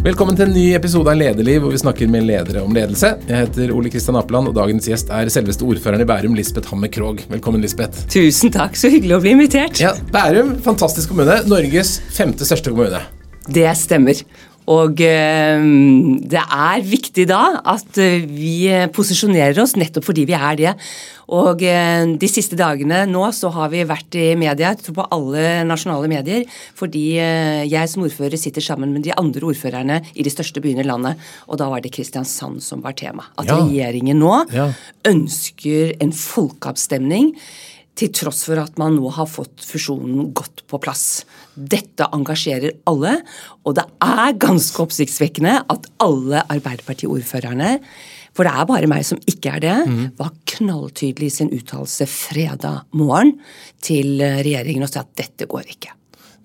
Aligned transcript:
Velkommen 0.00 0.32
til 0.32 0.46
en 0.48 0.54
ny 0.56 0.62
episode 0.72 1.12
av 1.12 1.18
Lederliv, 1.20 1.58
hvor 1.60 1.74
vi 1.74 1.78
snakker 1.82 2.08
med 2.08 2.24
ledere 2.24 2.62
om 2.64 2.72
ledelse. 2.72 3.10
Jeg 3.28 3.36
heter 3.42 3.72
Ole 3.76 3.90
Kristian 3.92 4.16
Apeland, 4.16 4.48
og 4.48 4.54
dagens 4.56 4.86
gjest 4.88 5.10
er 5.12 5.28
selveste 5.28 5.66
ordføreren 5.68 6.00
i 6.00 6.06
Bærum, 6.08 6.32
Lisbeth 6.38 6.72
Hammer 6.72 6.88
Krogh. 6.88 7.26
Velkommen, 7.28 7.60
Lisbeth. 7.60 8.06
Tusen 8.08 8.48
takk, 8.54 8.78
så 8.80 8.88
hyggelig 8.88 9.18
å 9.18 9.20
bli 9.20 9.34
invitert. 9.36 9.76
Ja, 9.82 9.92
Bærum, 10.08 10.54
fantastisk 10.64 11.12
kommune. 11.12 11.42
Norges 11.52 11.98
femte 12.16 12.48
største 12.48 12.72
kommune. 12.72 13.02
Det 13.44 13.66
stemmer. 13.76 14.24
Og 14.70 15.00
eh, 15.02 15.62
det 16.30 16.42
er 16.42 16.84
viktig 16.86 17.24
da 17.30 17.40
at 17.72 17.98
eh, 17.98 18.22
vi 18.22 18.68
posisjonerer 18.94 19.58
oss 19.62 19.74
nettopp 19.80 20.06
fordi 20.06 20.26
vi 20.28 20.36
er 20.36 20.58
det. 20.60 20.74
Og 21.34 21.62
eh, 21.66 22.04
de 22.20 22.28
siste 22.30 22.58
dagene 22.58 23.02
nå 23.10 23.24
så 23.34 23.50
har 23.54 23.72
vi 23.72 23.82
vært 23.88 24.14
i 24.18 24.28
media, 24.38 24.70
jeg 24.70 24.84
tror 24.84 24.98
på 25.00 25.08
alle 25.16 25.64
nasjonale 25.66 26.10
medier, 26.10 26.44
fordi 26.78 27.04
jeg 27.70 27.90
som 27.90 28.04
ordfører 28.06 28.38
sitter 28.40 28.64
sammen 28.64 28.94
med 28.94 29.06
de 29.06 29.14
andre 29.18 29.50
ordførerne 29.50 30.00
i 30.14 30.26
de 30.26 30.32
største 30.32 30.62
byene 30.62 30.84
i 30.84 30.88
landet. 30.90 31.18
Og 31.48 31.58
da 31.60 31.70
var 31.70 31.82
det 31.82 31.92
Kristiansand 31.94 32.62
som 32.62 32.82
var 32.84 32.94
tema. 32.98 33.26
At 33.38 33.50
Ja. 33.50 33.58
regjeringen 33.58 34.18
nå 34.22 34.34
Ja. 34.54 34.70
ønsker 35.06 35.96
en 36.00 36.12
folkeavstemning 36.12 37.34
til 38.00 38.12
tross 38.16 38.44
for 38.48 38.60
at 38.62 38.78
man 38.80 38.96
nå 38.96 39.10
har 39.12 39.26
fått 39.28 39.60
fusjonen 39.66 40.32
godt 40.32 40.62
på 40.70 40.80
plass. 40.80 41.24
Dette 41.54 42.06
engasjerer 42.14 42.78
alle, 42.90 43.16
og 43.66 43.76
det 43.78 43.84
er 44.04 44.38
ganske 44.40 44.82
oppsiktsvekkende 44.84 45.56
at 45.72 45.88
alle 46.02 46.44
Arbeiderparti-ordførerne, 46.46 47.76
for 48.36 48.46
det 48.46 48.52
er 48.54 48.68
bare 48.68 48.90
meg 48.90 49.02
som 49.06 49.18
ikke 49.28 49.56
er 49.56 49.64
det, 49.64 49.76
var 50.18 50.30
knalltydelig 50.52 51.32
i 51.32 51.36
sin 51.40 51.50
uttalelse 51.54 52.06
fredag 52.06 52.84
morgen 52.94 53.34
til 53.82 54.22
regjeringen 54.22 54.86
og 54.86 54.92
sa 54.92 55.02
at 55.02 55.16
dette 55.18 55.48
går 55.50 55.66
ikke. 55.74 55.96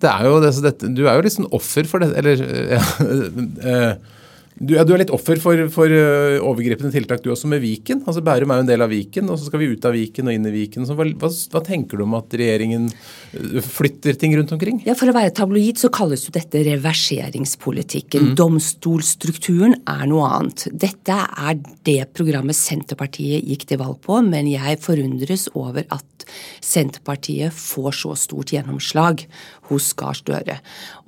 Det 0.02 0.10
er 0.12 0.28
jo 0.28 0.42
det, 0.44 0.52
så 0.56 0.66
dette, 0.66 0.90
du 0.92 1.06
er 1.06 1.16
jo 1.16 1.24
litt 1.24 1.36
sånn 1.38 1.52
offer 1.56 1.88
for 1.88 2.04
det, 2.04 2.12
eller 2.20 2.42
ja, 2.76 2.82
eh, 3.72 4.15
du, 4.56 4.72
ja, 4.78 4.86
du 4.88 4.94
er 4.96 5.02
litt 5.02 5.12
offer 5.12 5.40
for, 5.44 5.60
for 5.74 5.92
eh, 5.92 6.38
overgripende 6.40 6.94
tiltak, 6.94 7.20
du 7.24 7.28
også, 7.34 7.50
med 7.52 7.60
Viken. 7.60 8.06
Altså 8.08 8.22
Bærum 8.24 8.54
er 8.54 8.62
jo 8.62 8.64
en 8.64 8.70
del 8.70 8.86
av 8.86 8.92
Viken, 8.94 9.28
og 9.28 9.40
så 9.40 9.50
skal 9.50 9.60
vi 9.60 9.68
ut 9.74 9.88
av 9.88 9.96
Viken 9.98 10.32
og 10.32 10.38
inn 10.38 10.48
i 10.48 10.54
Viken. 10.54 10.88
Så 10.88 10.96
hva, 10.96 11.08
hva, 11.20 11.30
hva 11.52 11.62
tenker 11.66 12.00
du 12.00 12.06
om 12.06 12.16
at 12.16 12.32
regjeringen 12.40 12.88
eh, 12.88 13.60
flytter 13.60 14.16
ting 14.22 14.38
rundt 14.40 14.54
omkring? 14.56 14.80
Ja, 14.88 14.96
For 14.96 15.12
å 15.12 15.18
være 15.18 15.34
tabloid 15.36 15.82
så 15.82 15.92
kalles 15.92 16.24
jo 16.30 16.36
dette 16.38 16.64
reverseringspolitikken. 16.70 18.32
Domstolstrukturen 18.40 19.76
er 19.92 20.08
noe 20.12 20.32
annet. 20.38 20.70
Dette 20.72 21.20
er 21.20 21.60
det 21.84 22.00
programmet 22.16 22.56
Senterpartiet 22.56 23.44
gikk 23.44 23.68
til 23.68 23.84
valg 23.84 24.00
på, 24.08 24.22
men 24.24 24.48
jeg 24.54 24.80
forundres 24.86 25.50
over 25.52 25.84
at 25.92 26.16
Senterpartiet 26.64 27.54
får 27.54 27.92
så 28.00 28.16
stort 28.18 28.54
gjennomslag 28.56 29.26
hos 29.70 29.92
Gahr 29.98 30.18
Støre. 30.18 30.58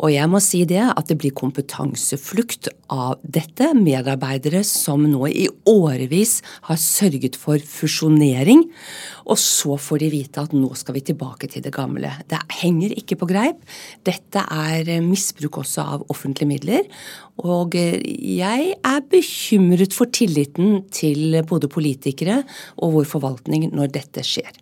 Og 0.02 0.11
jeg 0.14 0.30
må 0.30 0.42
si 0.44 0.64
det 0.70 0.84
at 0.84 1.08
det 1.09 1.17
blir 1.22 1.36
kompetanseflukt 1.38 2.70
av 2.94 3.17
dette. 3.38 3.69
Medarbeidere 3.77 4.63
som 4.67 5.05
nå 5.07 5.27
i 5.30 5.45
årevis 5.69 6.39
har 6.67 6.80
sørget 6.81 7.38
for 7.39 7.61
fusjonering, 7.61 8.66
og 9.27 9.39
så 9.41 9.77
får 9.81 10.02
de 10.03 10.11
vite 10.13 10.43
at 10.43 10.55
nå 10.57 10.71
skal 10.80 10.97
vi 10.97 11.05
tilbake 11.11 11.49
til 11.52 11.63
det 11.65 11.73
gamle. 11.75 12.11
Det 12.30 12.41
henger 12.61 12.95
ikke 12.97 13.19
på 13.21 13.30
greip. 13.30 13.63
Dette 14.08 14.43
er 14.43 14.88
eh, 14.97 15.03
misbruk 15.05 15.61
også 15.63 15.85
av 15.97 16.05
offentlige 16.13 16.49
midler. 16.52 16.85
Og 17.45 17.75
eh, 17.77 17.99
jeg 18.38 18.71
er 18.81 19.03
bekymret 19.11 19.93
for 19.95 20.09
tilliten 20.15 20.81
til 20.95 21.38
både 21.47 21.69
politikere 21.71 22.41
og 22.81 22.97
vår 22.99 23.11
forvaltning 23.15 23.69
når 23.75 23.93
dette 23.99 24.25
skjer. 24.25 24.55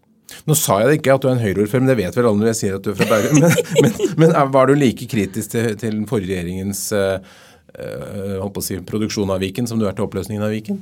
Nå 0.49 0.55
sa 0.57 0.79
jeg 0.83 0.99
ikke 0.99 1.13
at 1.15 1.23
du 1.23 1.29
er 1.29 1.35
en 1.37 1.41
Høyre-ordfører, 1.43 1.83
men 1.85 1.91
det 1.91 1.97
vet 2.01 2.15
vel 2.17 2.27
alle 2.27 2.41
når 2.41 2.49
jeg 2.51 2.57
sier 2.59 2.77
at 2.77 2.85
du 2.85 2.91
er 2.91 2.97
fra 2.99 3.07
Bærum. 3.11 3.39
Men, 3.45 3.51
men, 3.85 4.13
men 4.23 4.33
er- 4.35 4.49
var 4.51 4.67
du 4.69 4.75
like 4.77 5.07
kritisk 5.09 5.53
til, 5.53 5.75
til 5.79 5.99
den 5.99 6.07
forrige 6.09 6.33
regjeringens 6.33 6.81
eh, 6.97 7.19
eh, 7.19 7.43
holdt 7.75 8.55
på 8.55 8.63
å 8.63 8.65
si, 8.65 8.77
produksjon 8.87 9.33
av 9.33 9.41
Viken 9.43 9.67
som 9.69 9.81
du 9.81 9.87
er 9.87 9.97
til 9.97 10.07
oppløsningen 10.07 10.45
av 10.45 10.53
Viken? 10.53 10.79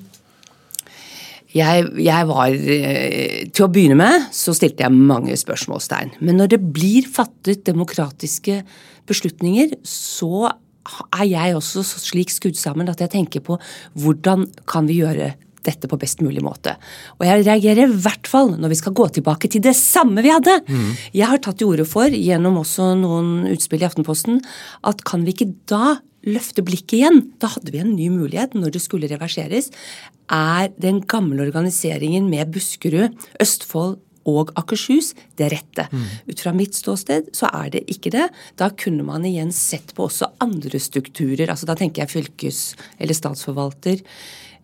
Jeg, 1.53 1.85
jeg 2.01 2.29
var 2.29 2.49
eh, 2.49 3.43
Til 3.53 3.67
å 3.67 3.69
begynne 3.71 3.97
med 3.99 4.29
så 4.33 4.55
stilte 4.57 4.85
jeg 4.85 4.95
mange 4.95 5.35
spørsmålstegn. 5.37 6.15
Men 6.25 6.41
når 6.41 6.55
det 6.55 6.61
blir 6.73 7.05
fattet 7.05 7.65
demokratiske 7.67 8.63
beslutninger, 9.09 9.77
så 9.85 10.49
er 11.13 11.25
jeg 11.29 11.55
også 11.55 11.83
slik 11.85 12.33
skudd 12.33 12.57
sammen 12.59 12.89
at 12.91 12.99
jeg 13.03 13.11
tenker 13.13 13.43
på 13.45 13.59
hvordan 13.99 14.47
kan 14.67 14.89
vi 14.89 14.99
gjøre 15.03 15.33
dette 15.63 15.87
på 15.87 15.95
best 15.99 16.19
mulig 16.19 16.41
måte. 16.43 16.73
Og 17.19 17.27
jeg 17.27 17.45
reagerer 17.45 17.85
i 17.85 18.01
hvert 18.03 18.27
fall 18.27 18.55
når 18.59 18.73
vi 18.73 18.79
skal 18.81 18.95
gå 18.97 19.05
tilbake 19.15 19.47
til 19.51 19.63
det 19.63 19.75
samme 19.79 20.23
vi 20.25 20.33
hadde. 20.33 20.57
Jeg 21.15 21.29
har 21.29 21.39
tatt 21.39 21.61
til 21.61 21.71
orde 21.71 21.85
for, 21.87 22.11
gjennom 22.11 22.59
også 22.59 22.89
noen 22.99 23.45
utspill 23.53 23.85
i 23.85 23.87
Aftenposten, 23.87 24.41
at 24.83 25.05
kan 25.07 25.23
vi 25.23 25.37
ikke 25.37 25.53
da 25.71 26.01
løfte 26.27 26.63
blikket 26.65 26.97
igjen? 26.99 27.21
Da 27.41 27.49
hadde 27.55 27.73
vi 27.73 27.81
en 27.83 27.95
ny 27.95 28.09
mulighet 28.13 28.55
når 28.57 28.75
det 28.75 28.81
skulle 28.83 29.09
reverseres. 29.11 29.71
Er 30.31 30.71
den 30.81 31.01
gamle 31.01 31.43
organiseringen 31.45 32.29
med 32.31 32.51
Buskerud, 32.55 33.15
Østfold 33.43 33.99
og 34.29 34.53
Akershus 34.55 35.11
det 35.39 35.49
rette. 35.51 35.87
Ut 36.29 36.39
fra 36.39 36.53
mitt 36.55 36.77
ståsted 36.77 37.33
så 37.35 37.49
er 37.51 37.73
det 37.75 37.83
ikke 37.91 38.13
det. 38.13 38.29
Da 38.55 38.69
kunne 38.71 39.03
man 39.03 39.25
igjen 39.27 39.51
sett 39.51 39.91
på 39.95 40.07
også 40.07 40.31
andre 40.43 40.79
strukturer. 40.79 41.49
altså 41.49 41.67
Da 41.67 41.75
tenker 41.75 42.05
jeg 42.05 42.13
fylkes- 42.13 42.75
eller 42.99 43.13
statsforvalter. 43.13 43.99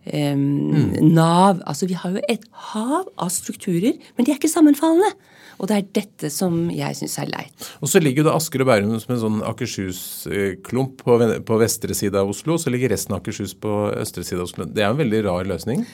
em, 0.06 0.92
Nav 1.12 1.60
altså 1.66 1.86
Vi 1.86 1.94
har 1.94 2.10
jo 2.10 2.20
et 2.26 2.44
hav 2.52 3.04
av 3.18 3.28
strukturer, 3.28 3.98
men 4.16 4.24
de 4.24 4.32
er 4.32 4.38
ikke 4.38 4.48
sammenfallende. 4.48 5.12
Og 5.60 5.68
det 5.68 5.76
er 5.76 5.88
dette 6.00 6.30
som 6.32 6.70
jeg 6.72 6.96
syns 6.96 7.18
er 7.20 7.30
leit. 7.30 7.66
Og 7.84 7.90
så 7.92 8.00
ligger 8.00 8.24
jo 8.24 8.30
da 8.30 8.36
Asker 8.38 8.64
og 8.64 8.70
Bærum 8.70 8.94
som 9.02 9.14
en 9.14 9.22
sånn 9.24 9.40
Akershus-klump 9.44 11.02
på, 11.04 11.18
på 11.46 11.58
vestre 11.60 11.96
side 11.96 12.16
av 12.16 12.32
Oslo, 12.32 12.56
og 12.56 12.62
så 12.62 12.72
ligger 12.72 12.94
resten 12.94 13.12
av 13.12 13.20
Akershus 13.20 13.52
på 13.60 13.74
østre 13.92 14.24
side 14.24 14.40
av 14.40 14.48
Oslo. 14.48 14.64
Det 14.64 14.84
er 14.84 14.94
en 14.94 15.02
veldig 15.02 15.26
rar 15.28 15.48
løsning. 15.48 15.84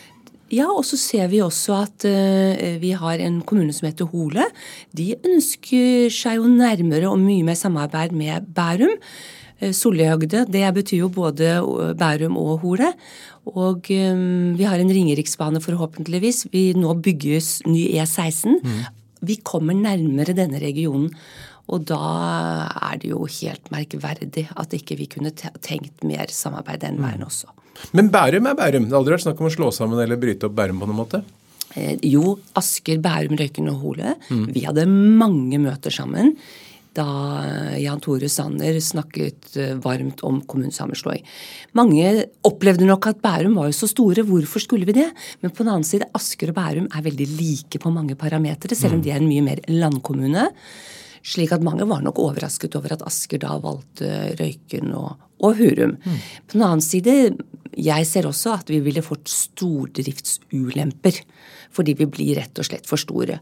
Ja, 0.52 0.68
og 0.70 0.84
så 0.86 0.94
ser 0.98 1.26
vi 1.32 1.40
også 1.42 1.80
at 1.80 2.04
uh, 2.06 2.76
vi 2.78 2.92
har 2.94 3.22
en 3.22 3.40
kommune 3.46 3.74
som 3.74 3.88
heter 3.88 4.06
Hole. 4.12 4.44
De 4.94 5.10
ønsker 5.16 6.06
seg 6.14 6.38
jo 6.38 6.50
nærmere 6.50 7.10
og 7.10 7.18
mye 7.18 7.46
mer 7.46 7.58
samarbeid 7.58 8.14
med 8.14 8.46
Bærum. 8.54 8.94
Uh, 9.58 9.72
Sollihøgde, 9.74 10.44
det 10.52 10.68
betyr 10.76 11.00
jo 11.00 11.10
både 11.10 11.56
eh, 11.56 11.96
Bærum 11.98 12.36
og 12.38 12.60
Hole. 12.62 12.92
Og 13.46 13.90
um, 13.90 14.54
vi 14.58 14.68
har 14.68 14.78
en 14.78 14.92
Ringeriksbane 14.92 15.62
forhåpentligvis. 15.62 16.46
Vi 16.54 16.68
nå 16.78 16.94
bygges 17.02 17.64
ny 17.66 17.88
E16. 17.98 18.60
Vi 19.26 19.38
kommer 19.46 19.76
nærmere 19.76 20.34
denne 20.36 20.60
regionen. 20.62 21.10
Og 21.66 21.82
da 21.88 21.98
er 22.92 22.98
det 23.02 23.08
jo 23.10 23.24
helt 23.26 23.70
merkverdig 23.74 24.44
at 24.54 24.74
ikke 24.76 24.96
vi 25.00 25.08
kunne 25.10 25.32
tenkt 25.34 26.04
mer 26.06 26.30
samarbeid 26.30 26.84
den 26.84 27.00
veien 27.02 27.24
også. 27.26 27.50
Men 27.96 28.08
Bærum 28.14 28.46
er 28.46 28.54
Bærum. 28.56 28.86
Det 28.86 28.94
har 28.94 29.00
aldri 29.02 29.16
vært 29.16 29.24
snakk 29.26 29.42
om 29.42 29.48
å 29.50 29.56
slå 29.56 29.72
sammen 29.74 29.98
eller 30.00 30.20
bryte 30.20 30.46
opp 30.46 30.54
Bærum 30.56 30.78
på 30.80 30.86
noen 30.88 31.00
måte. 31.02 31.24
Eh, 31.74 31.96
Jo, 32.06 32.36
Asker, 32.56 33.02
Bærum, 33.02 33.34
Røyken 33.40 33.68
og 33.72 33.82
Hole. 33.82 34.14
Vi 34.30 34.62
hadde 34.64 34.86
mange 34.86 35.58
møter 35.60 35.90
sammen 35.92 36.36
da 36.96 37.06
Jan 37.80 38.00
Tore 38.02 38.28
Sanner 38.32 38.78
snakket 38.82 39.56
eh, 39.60 39.74
varmt 39.82 40.22
om 40.26 40.40
kommunesammenslåing. 40.48 41.22
Mange 41.78 42.26
opplevde 42.46 42.88
nok 42.88 43.10
at 43.10 43.22
Bærum 43.24 43.56
var 43.60 43.70
jo 43.70 43.76
så 43.76 43.88
store, 43.90 44.24
hvorfor 44.26 44.62
skulle 44.64 44.88
vi 44.88 44.96
det? 44.96 45.08
Men 45.42 45.52
på 45.52 45.64
den 45.64 45.72
annen 45.74 45.88
side, 45.88 46.08
Asker 46.16 46.52
og 46.52 46.58
Bærum 46.58 46.90
er 46.90 47.06
veldig 47.06 47.28
like 47.36 47.80
på 47.82 47.92
mange 47.94 48.18
parametere, 48.18 48.78
selv 48.78 48.98
om 48.98 49.04
de 49.04 49.12
er 49.12 49.20
en 49.20 49.28
mye 49.30 49.44
mer 49.44 49.62
landkommune. 49.70 50.48
Slik 51.26 51.52
at 51.52 51.64
mange 51.66 51.86
var 51.90 52.04
nok 52.06 52.20
overrasket 52.22 52.76
over 52.78 52.94
at 52.94 53.04
Asker 53.06 53.42
da 53.42 53.56
valgte 53.62 54.10
Røyken 54.38 54.92
og, 54.94 55.16
og 55.42 55.58
Hurum. 55.58 55.96
På 56.46 56.54
den 56.54 56.66
annen 56.66 56.84
side, 56.84 57.34
jeg 57.76 58.06
ser 58.08 58.28
også 58.28 58.54
at 58.56 58.70
vi 58.72 58.80
ville 58.84 59.04
fått 59.04 59.28
stordriftsulemper. 59.28 61.18
Fordi 61.76 61.96
vi 61.98 62.08
blir 62.08 62.40
rett 62.40 62.62
og 62.62 62.68
slett 62.68 62.88
for 62.88 63.00
store. 63.00 63.38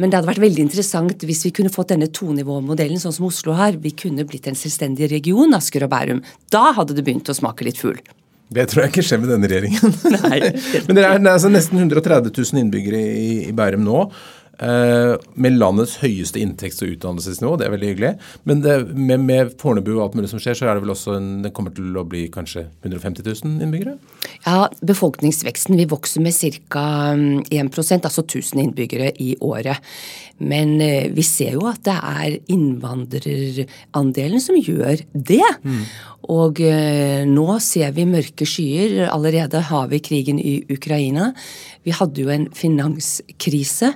Men 0.00 0.10
det 0.10 0.18
hadde 0.18 0.32
vært 0.32 0.44
veldig 0.44 0.64
interessant 0.64 1.24
hvis 1.28 1.44
vi 1.48 1.54
kunne 1.58 1.72
fått 1.72 1.92
denne 1.92 2.08
tonivåmodellen 2.08 3.00
sånn 3.02 3.14
som 3.16 3.28
Oslo 3.28 3.56
har. 3.58 3.76
Vi 3.80 3.92
kunne 4.04 4.26
blitt 4.28 4.48
en 4.50 4.58
selvstendig 4.58 5.10
region, 5.12 5.56
Asker 5.56 5.86
og 5.86 5.92
Bærum. 5.92 6.24
Da 6.54 6.70
hadde 6.78 6.96
det 6.96 7.04
begynt 7.06 7.28
å 7.28 7.36
smake 7.36 7.68
litt 7.68 7.80
fugl. 7.80 8.00
Det 8.54 8.66
tror 8.70 8.84
jeg 8.84 8.92
ikke 8.92 9.04
skjer 9.08 9.20
med 9.22 9.30
denne 9.32 9.50
regjeringen. 9.50 9.94
Nei. 10.18 10.38
Men 10.86 10.96
det 10.96 11.04
er, 11.04 11.18
det 11.18 11.28
er 11.28 11.34
altså 11.34 11.50
nesten 11.52 11.80
130 11.80 12.32
000 12.32 12.64
innbyggere 12.64 13.00
i, 13.00 13.28
i 13.48 13.54
Bærum 13.56 13.84
nå. 13.86 14.06
Eh, 14.58 15.14
med 15.34 15.56
landets 15.58 15.96
høyeste 16.02 16.40
inntekts- 16.42 16.82
og 16.84 16.94
utdannelsesnivå. 16.94 17.56
Det 17.58 17.66
er 17.66 17.74
veldig 17.74 17.90
hyggelig. 17.92 18.12
Men 18.48 18.62
det, 18.64 18.76
med, 18.94 19.24
med 19.24 19.54
Fornebu 19.60 19.94
og 19.96 20.02
alt 20.06 20.18
mulig 20.18 20.30
som 20.32 20.42
skjer, 20.42 20.58
så 20.58 20.68
er 20.68 20.76
det 20.76 20.84
vel 20.84 20.94
også 20.94 21.16
en, 21.18 21.30
det 21.44 21.54
kommer 21.56 21.74
til 21.74 21.94
å 21.96 22.06
bli 22.08 22.26
kanskje 22.34 22.66
150 22.84 23.26
000 23.26 23.64
innbyggere? 23.64 23.96
Ja, 24.46 24.68
befolkningsveksten 24.84 25.78
vil 25.80 25.90
vokse 25.92 26.22
med 26.24 26.36
ca. 26.68 26.86
1% 27.14 28.08
altså 28.10 28.26
1000 28.26 28.64
innbyggere 28.66 29.12
i 29.22 29.34
året. 29.44 29.82
Men 30.42 30.80
eh, 30.82 31.10
vi 31.14 31.22
ser 31.26 31.54
jo 31.58 31.68
at 31.70 31.84
det 31.86 31.94
er 31.94 32.40
innvandrerandelen 32.50 34.42
som 34.42 34.58
gjør 34.58 35.04
det. 35.12 35.44
Og 36.32 36.60
eh, 36.64 37.22
nå 37.28 37.46
ser 37.62 37.92
vi 37.96 38.06
mørke 38.08 38.46
skyer. 38.48 39.04
Allerede 39.10 39.60
har 39.68 39.88
vi 39.90 40.02
krigen 40.04 40.40
i 40.40 40.56
Ukraina. 40.72 41.32
Vi 41.84 41.92
hadde 41.92 42.22
jo 42.24 42.32
en 42.32 42.46
finanskrise. 42.56 43.92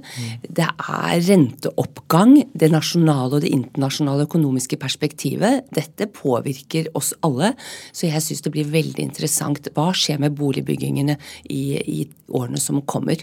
Det 0.49 0.67
er 0.67 1.21
renteoppgang, 1.27 2.35
det 2.57 2.71
nasjonale 2.73 3.39
og 3.39 3.45
det 3.45 3.53
internasjonale 3.53 4.27
økonomiske 4.29 4.79
perspektivet. 4.81 5.69
Dette 5.75 6.09
påvirker 6.13 6.89
oss 6.99 7.13
alle, 7.27 7.53
så 7.93 8.09
jeg 8.09 8.25
syns 8.25 8.45
det 8.45 8.55
blir 8.55 8.71
veldig 8.73 9.05
interessant. 9.05 9.71
Hva 9.77 9.91
skjer 9.97 10.21
med 10.23 10.37
boligbyggingene 10.39 11.19
i, 11.53 11.63
i 11.79 11.99
årene 12.33 12.61
som 12.63 12.81
kommer? 12.89 13.21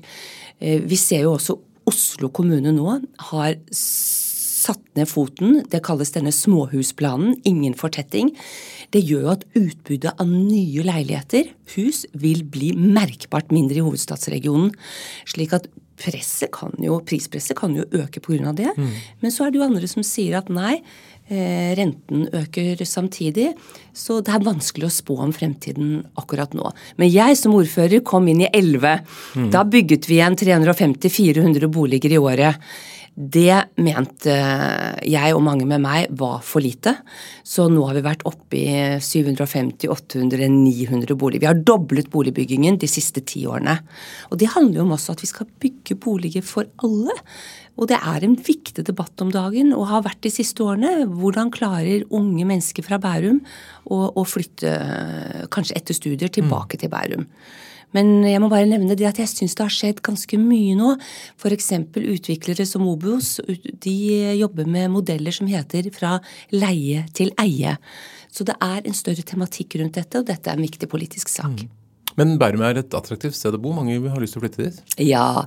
Eh, 0.60 0.81
vi 0.86 1.00
ser 1.00 1.25
jo 1.25 1.36
også 1.38 1.60
Oslo 1.86 2.31
kommune 2.33 2.72
nå 2.74 2.95
har 3.30 3.60
satt 3.69 4.81
ned 4.98 5.06
foten. 5.06 5.60
Det 5.69 5.83
kalles 5.86 6.16
denne 6.16 6.33
småhusplanen. 6.33 7.36
Ingen 7.45 7.75
fortetting. 7.77 8.31
Det 8.93 9.01
gjør 9.05 9.25
jo 9.25 9.33
at 9.33 9.47
utbudet 9.57 10.13
av 10.13 10.29
nye 10.29 10.85
leiligheter, 10.85 11.49
hus, 11.75 12.05
vil 12.13 12.43
bli 12.49 12.73
merkbart 12.77 13.53
mindre 13.55 13.81
i 13.81 13.85
hovedstadsregionen. 13.85 14.71
Slik 15.29 15.55
at 15.57 15.69
presset 15.99 16.51
kan 16.51 16.73
jo, 16.83 16.99
prispresset 17.07 17.55
kan 17.57 17.75
jo 17.75 17.85
øke 17.95 18.21
pga. 18.23 18.53
det. 18.53 18.71
Mm. 18.77 18.93
Men 19.21 19.31
så 19.31 19.45
er 19.45 19.51
det 19.51 19.59
jo 19.59 19.67
andre 19.67 19.87
som 19.87 20.03
sier 20.03 20.37
at 20.37 20.49
nei, 20.49 20.81
eh, 21.29 21.75
renten 21.77 22.27
øker 22.33 22.83
samtidig. 22.85 23.53
Så 23.93 24.21
det 24.23 24.33
er 24.33 24.43
vanskelig 24.43 24.89
å 24.89 24.95
spå 24.95 25.19
om 25.23 25.31
fremtiden 25.33 26.05
akkurat 26.17 26.53
nå. 26.53 26.71
Men 26.97 27.09
jeg 27.09 27.38
som 27.38 27.55
ordfører 27.55 28.03
kom 28.03 28.27
inn 28.27 28.41
i 28.41 28.49
11. 28.51 29.05
Mm. 29.35 29.51
Da 29.51 29.63
bygget 29.63 30.09
vi 30.09 30.19
igjen 30.19 30.35
350-400 30.35 31.71
boliger 31.71 32.11
i 32.11 32.17
året. 32.19 32.55
Det 33.15 33.79
mente 33.79 34.33
jeg 35.07 35.35
og 35.35 35.44
mange 35.45 35.63
med 35.67 35.79
meg 35.79 36.09
var 36.19 36.41
for 36.44 36.59
lite. 36.59 36.97
Så 37.47 37.69
nå 37.71 37.85
har 37.88 37.95
vi 37.95 38.03
vært 38.03 38.25
oppe 38.27 38.59
i 38.59 38.73
750, 39.00 39.88
800, 39.88 40.50
900 40.51 41.15
boliger. 41.15 41.45
Vi 41.45 41.47
har 41.47 41.62
doblet 41.63 42.09
boligbyggingen 42.12 42.75
de 42.81 42.89
siste 42.91 43.23
ti 43.23 43.45
årene. 43.47 43.77
Og 44.31 44.41
det 44.41 44.51
handler 44.51 44.81
jo 44.81 44.88
om 44.88 44.91
også 44.97 45.15
at 45.15 45.23
vi 45.23 45.31
skal 45.31 45.47
bygge 45.63 45.95
boliger 46.03 46.44
for 46.44 46.67
alle. 46.83 47.15
Og 47.79 47.88
det 47.91 48.01
er 48.03 48.23
en 48.27 48.35
viktig 48.35 48.83
debatt 48.88 49.23
om 49.23 49.31
dagen, 49.31 49.71
og 49.75 49.88
har 49.89 50.03
vært 50.03 50.23
de 50.27 50.33
siste 50.35 50.63
årene. 50.63 51.07
Hvordan 51.07 51.53
klarer 51.56 52.03
unge 52.12 52.44
mennesker 52.47 52.83
fra 52.83 53.00
Bærum 53.00 53.39
å, 53.88 54.09
å 54.12 54.27
flytte, 54.27 54.75
kanskje 55.56 55.79
etter 55.79 55.95
studier, 55.95 56.31
tilbake 56.35 56.75
mm. 56.75 56.83
til 56.83 56.91
Bærum? 56.91 57.25
Men 57.95 58.25
jeg 58.27 58.42
må 58.44 58.50
bare 58.51 58.68
nevne 58.69 58.97
det 58.97 59.07
at 59.07 59.21
jeg 59.21 59.31
syns 59.31 59.56
det 59.56 59.65
har 59.65 59.74
skjedd 59.74 60.03
ganske 60.06 60.39
mye 60.42 60.75
nå. 60.77 60.95
F.eks. 61.39 61.71
utviklere 61.95 62.68
som 62.68 62.88
Obos. 62.92 63.38
De 63.86 63.95
jobber 64.42 64.68
med 64.68 64.92
modeller 64.94 65.36
som 65.36 65.50
heter 65.50 65.89
fra 65.95 66.18
leie 66.53 67.06
til 67.15 67.31
eie. 67.42 67.77
Så 68.36 68.44
det 68.47 68.57
er 68.59 68.83
en 68.83 68.97
større 68.97 69.24
tematikk 69.24 69.80
rundt 69.80 69.95
dette, 69.95 70.19
og 70.19 70.27
dette 70.27 70.51
er 70.51 70.59
en 70.59 70.68
viktig 70.68 70.92
politisk 70.92 71.31
sak. 71.31 71.63
Mm. 71.63 71.84
Men 72.19 72.38
Bærum 72.41 72.63
er 72.65 72.81
et 72.81 72.97
attraktivt 72.97 73.38
sted 73.38 73.56
å 73.57 73.62
bo. 73.62 73.73
Mange 73.75 73.97
har 74.09 74.21
lyst 74.21 74.38
til 74.38 74.44
å 74.44 74.45
flytte 74.45 74.67
dit? 74.67 74.83
Ja, 75.03 75.45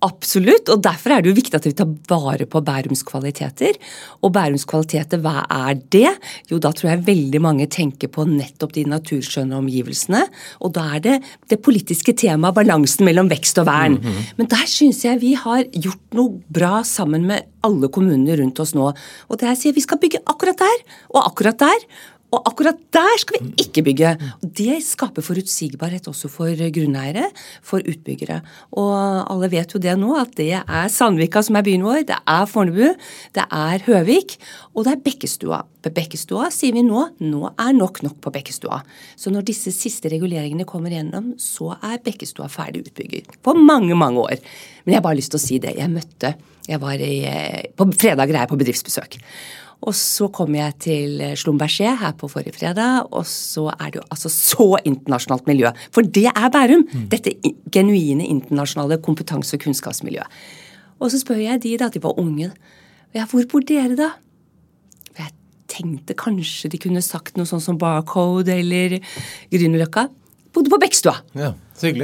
Absolutt, 0.00 0.70
og 0.72 0.80
derfor 0.80 1.12
er 1.12 1.20
det 1.20 1.28
jo 1.28 1.36
viktig 1.36 1.56
at 1.58 1.66
vi 1.68 1.74
tar 1.76 1.88
vare 2.08 2.46
på 2.48 2.62
Bærums 2.64 3.02
kvaliteter. 3.04 3.76
Og 4.24 4.32
Bærums 4.32 4.64
kvaliteter, 4.68 5.20
hva 5.20 5.42
er 5.44 5.76
det? 5.92 6.14
Jo, 6.48 6.56
da 6.62 6.70
tror 6.72 6.94
jeg 6.94 7.02
veldig 7.08 7.42
mange 7.44 7.66
tenker 7.68 8.08
på 8.12 8.24
nettopp 8.28 8.72
de 8.78 8.86
naturskjønne 8.88 9.58
omgivelsene. 9.60 10.22
Og 10.64 10.72
da 10.78 10.86
er 10.96 11.04
det 11.04 11.16
det 11.52 11.60
politiske 11.66 12.14
temaet 12.16 12.56
balansen 12.56 13.04
mellom 13.10 13.28
vekst 13.28 13.60
og 13.60 13.68
vern. 13.68 13.98
Mm 14.00 14.06
-hmm. 14.06 14.32
Men 14.38 14.46
der 14.46 14.66
syns 14.66 15.04
jeg 15.04 15.20
vi 15.20 15.34
har 15.34 15.64
gjort 15.64 16.14
noe 16.14 16.40
bra 16.48 16.82
sammen 16.82 17.26
med 17.26 17.44
alle 17.62 17.88
kommunene 17.88 18.36
rundt 18.36 18.60
oss 18.60 18.74
nå. 18.74 18.94
Og 19.28 19.38
det 19.38 19.48
jeg 19.48 19.56
sier 19.56 19.74
vi 19.74 19.80
skal 19.80 19.98
bygge 19.98 20.24
akkurat 20.26 20.58
der 20.58 20.78
og 21.10 21.26
akkurat 21.26 21.58
der. 21.58 21.78
Og 22.30 22.46
akkurat 22.46 22.78
der 22.94 23.16
skal 23.18 23.40
vi 23.40 23.64
ikke 23.64 23.82
bygge. 23.88 24.10
Det 24.42 24.76
skaper 24.86 25.24
forutsigbarhet 25.24 26.06
også 26.10 26.30
for 26.30 26.62
grunneiere, 26.74 27.26
for 27.66 27.82
utbyggere. 27.82 28.40
Og 28.78 28.92
alle 29.30 29.50
vet 29.50 29.74
jo 29.74 29.80
det 29.82 29.96
nå, 29.98 30.12
at 30.18 30.36
det 30.38 30.52
er 30.60 30.92
Sandvika 30.92 31.42
som 31.42 31.58
er 31.58 31.66
byen 31.66 31.84
vår, 31.86 32.04
det 32.10 32.18
er 32.20 32.46
Fornebu, 32.50 32.94
det 33.36 33.46
er 33.46 33.86
Høvik, 33.86 34.36
og 34.74 34.86
det 34.86 34.94
er 34.94 35.02
Bekkestua. 35.08 35.62
På 35.80 35.92
Bekkestua 35.96 36.50
sier 36.54 36.76
vi 36.76 36.84
nå 36.86 37.06
nå 37.24 37.42
er 37.50 37.72
nok 37.74 38.02
nok 38.06 38.20
på 38.22 38.32
Bekkestua. 38.34 38.82
Så 39.18 39.32
når 39.34 39.48
disse 39.50 39.72
siste 39.74 40.12
reguleringene 40.12 40.68
kommer 40.68 40.94
gjennom, 40.94 41.32
så 41.40 41.72
er 41.80 41.98
Bekkestua 42.04 42.50
ferdig 42.52 42.84
utbygget. 42.86 43.40
På 43.42 43.56
mange, 43.58 43.96
mange 43.98 44.22
år. 44.22 44.38
Men 44.84 44.94
jeg 44.94 45.00
har 45.00 45.08
bare 45.08 45.18
lyst 45.18 45.34
til 45.34 45.40
å 45.40 45.46
si 45.48 45.58
det. 45.62 45.74
Jeg 45.80 45.90
møtte 45.92 46.36
jeg 46.70 46.78
var 46.78 47.00
i, 47.02 47.14
På 47.74 47.88
fredag 47.90 48.30
er 48.30 48.42
jeg 48.44 48.50
på 48.50 48.58
bedriftsbesøk. 48.60 49.18
Og 49.80 49.94
så 49.96 50.28
kom 50.28 50.54
jeg 50.54 50.74
til 50.84 51.22
Slumberger 51.40 51.96
her 52.02 52.12
på 52.20 52.28
forrige 52.28 52.52
fredag, 52.58 53.06
og 53.16 53.24
så 53.28 53.70
er 53.72 53.92
det 53.92 54.02
jo 54.02 54.06
altså 54.12 54.28
så 54.32 54.66
internasjonalt 54.84 55.48
miljø. 55.48 55.72
For 55.94 56.04
det 56.04 56.26
er 56.28 56.50
Bærum! 56.52 56.84
Mm. 56.84 57.06
Dette 57.12 57.32
genuine 57.72 58.26
internasjonale 58.26 59.00
kompetanse- 59.00 59.56
og 59.56 59.64
kunnskapsmiljøet. 59.64 60.40
Og 61.00 61.10
så 61.10 61.22
spør 61.22 61.40
jeg 61.40 61.62
de, 61.64 61.78
da, 61.80 61.88
de 61.88 62.02
var 62.02 62.18
unge. 62.20 62.50
Ja, 63.16 63.24
hvor 63.24 63.46
bor 63.48 63.64
dere, 63.64 63.96
da? 63.96 64.10
Jeg 65.16 65.32
tenkte 65.72 66.14
kanskje 66.18 66.68
de 66.68 66.80
kunne 66.82 67.00
sagt 67.00 67.40
noe 67.40 67.48
sånn 67.48 67.64
som 67.64 67.80
Barcode 67.80 68.52
eller 68.52 68.98
Grünerløkka 69.48 70.10
bodde 70.54 70.72
på 70.72 70.78
Bekkstua. 70.82 71.16
Ja. 71.38 71.52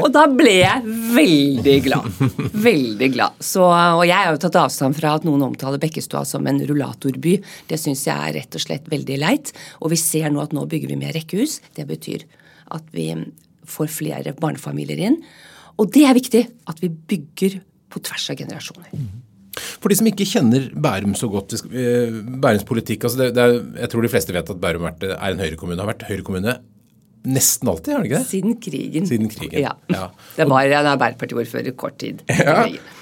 Og 0.01 0.09
da 0.15 0.23
ble 0.33 0.53
jeg 0.63 0.95
veldig 1.13 1.77
glad. 1.85 2.21
veldig 2.69 3.09
glad. 3.13 3.41
Så, 3.45 3.65
og 3.67 4.05
jeg 4.09 4.17
har 4.17 4.33
jo 4.33 4.41
tatt 4.41 4.59
avstand 4.63 4.97
fra 4.97 5.17
at 5.19 5.27
noen 5.29 5.45
omtaler 5.51 5.81
Bekkestua 5.83 6.25
som 6.29 6.47
en 6.49 6.63
rullatorby. 6.69 7.37
Det 7.69 7.79
syns 7.81 8.07
jeg 8.09 8.17
er 8.17 8.39
rett 8.39 8.57
og 8.57 8.65
slett 8.65 8.89
veldig 8.93 9.19
leit. 9.21 9.53
Og 9.83 9.93
vi 9.93 10.01
ser 10.01 10.31
nå 10.33 10.41
at 10.45 10.57
nå 10.57 10.65
bygger 10.71 10.95
vi 10.95 11.01
mer 11.01 11.13
rekkehus. 11.17 11.61
Det 11.77 11.85
betyr 11.89 12.25
at 12.77 12.89
vi 12.97 13.11
får 13.69 13.93
flere 13.93 14.33
barnefamilier 14.39 15.03
inn. 15.11 15.21
Og 15.77 15.91
det 15.93 16.07
er 16.09 16.17
viktig 16.17 16.47
at 16.71 16.81
vi 16.81 16.89
bygger 16.89 17.61
på 17.93 18.03
tvers 18.07 18.31
av 18.33 18.41
generasjoner. 18.41 18.95
For 19.81 19.93
de 19.93 19.97
som 19.99 20.09
ikke 20.09 20.27
kjenner 20.29 20.69
Bærum 20.73 21.15
så 21.17 21.29
godt, 21.33 21.55
eh, 21.69 22.13
Bærums 22.13 22.65
politikk 22.69 23.07
altså 23.09 23.23
det, 23.23 23.29
det 23.37 23.43
er, 23.43 23.55
Jeg 23.81 23.93
tror 23.93 24.05
de 24.05 24.11
fleste 24.13 24.35
vet 24.37 24.51
at 24.53 24.61
Bærum 24.61 24.89
er 24.89 25.31
en 25.31 25.41
høyrekommune. 25.41 25.81
Har 25.81 25.93
vært 25.93 26.09
høyrekommune 26.09 26.59
Nesten 27.27 27.71
alltid, 27.73 27.93
har 27.95 28.05
det 28.05 28.11
ikke 28.11 28.21
det? 28.21 28.29
Siden 28.31 28.57
krigen. 28.63 29.07
Siden 29.09 29.31
krigen. 29.33 29.59
Ja. 29.65 29.73
ja. 29.91 30.05
Det 30.37 30.47
var 30.47 30.71
en 30.71 30.91
Arbeiderpartiordfører 30.93 31.75
kort 31.79 31.99
tid. 32.03 32.23
Ja. 32.31 32.61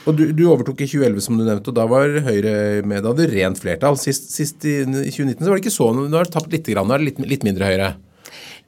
Og 0.09 0.17
du, 0.17 0.25
du, 0.33 0.47
overtok 0.49 0.81
i 0.81 0.89
2011, 0.89 1.21
som 1.27 1.37
du 1.37 1.45
nevnte, 1.45 1.73
og 1.73 1.77
da 1.77 1.85
var 1.91 2.09
Høyre 2.25 2.55
med. 2.87 3.03
Da 3.05 3.13
hadde 3.13 3.29
rent 3.33 3.61
flertall. 3.61 3.99
Sist, 4.01 4.31
sist 4.33 4.65
i, 4.69 4.79
i 4.85 5.13
2019 5.13 5.45
så 5.45 5.51
var 5.51 5.59
det 5.59 5.65
ikke 5.65 5.75
så 5.75 5.91
Nå 5.97 6.09
har 6.13 6.29
det 6.29 6.35
tapt 6.35 6.53
litt, 6.55 6.69
grann, 6.73 6.89
nå 6.89 6.97
er 6.97 7.05
det 7.05 7.11
litt, 7.11 7.23
litt 7.35 7.47
mindre 7.47 7.69
Høyre. 7.69 7.91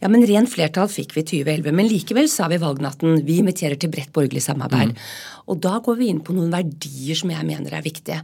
Ja, 0.02 0.10
men 0.12 0.26
Rent 0.28 0.50
flertall 0.52 0.90
fikk 0.92 1.14
vi 1.16 1.22
i 1.22 1.28
2011. 1.30 1.72
Men 1.72 1.88
likevel 1.88 2.28
sa 2.28 2.50
vi 2.52 2.58
valgnatten 2.60 3.22
vi 3.24 3.38
inviterer 3.40 3.78
til 3.80 3.90
bredt 3.92 4.12
borgerlig 4.16 4.42
samarbeid. 4.44 4.92
Mm. 4.92 5.06
Og 5.46 5.60
da 5.62 5.76
går 5.84 5.96
vi 6.00 6.08
inn 6.10 6.20
på 6.26 6.34
noen 6.36 6.52
verdier 6.52 7.16
som 7.16 7.30
jeg 7.32 7.46
mener 7.48 7.72
er 7.78 7.84
viktige. 7.84 8.18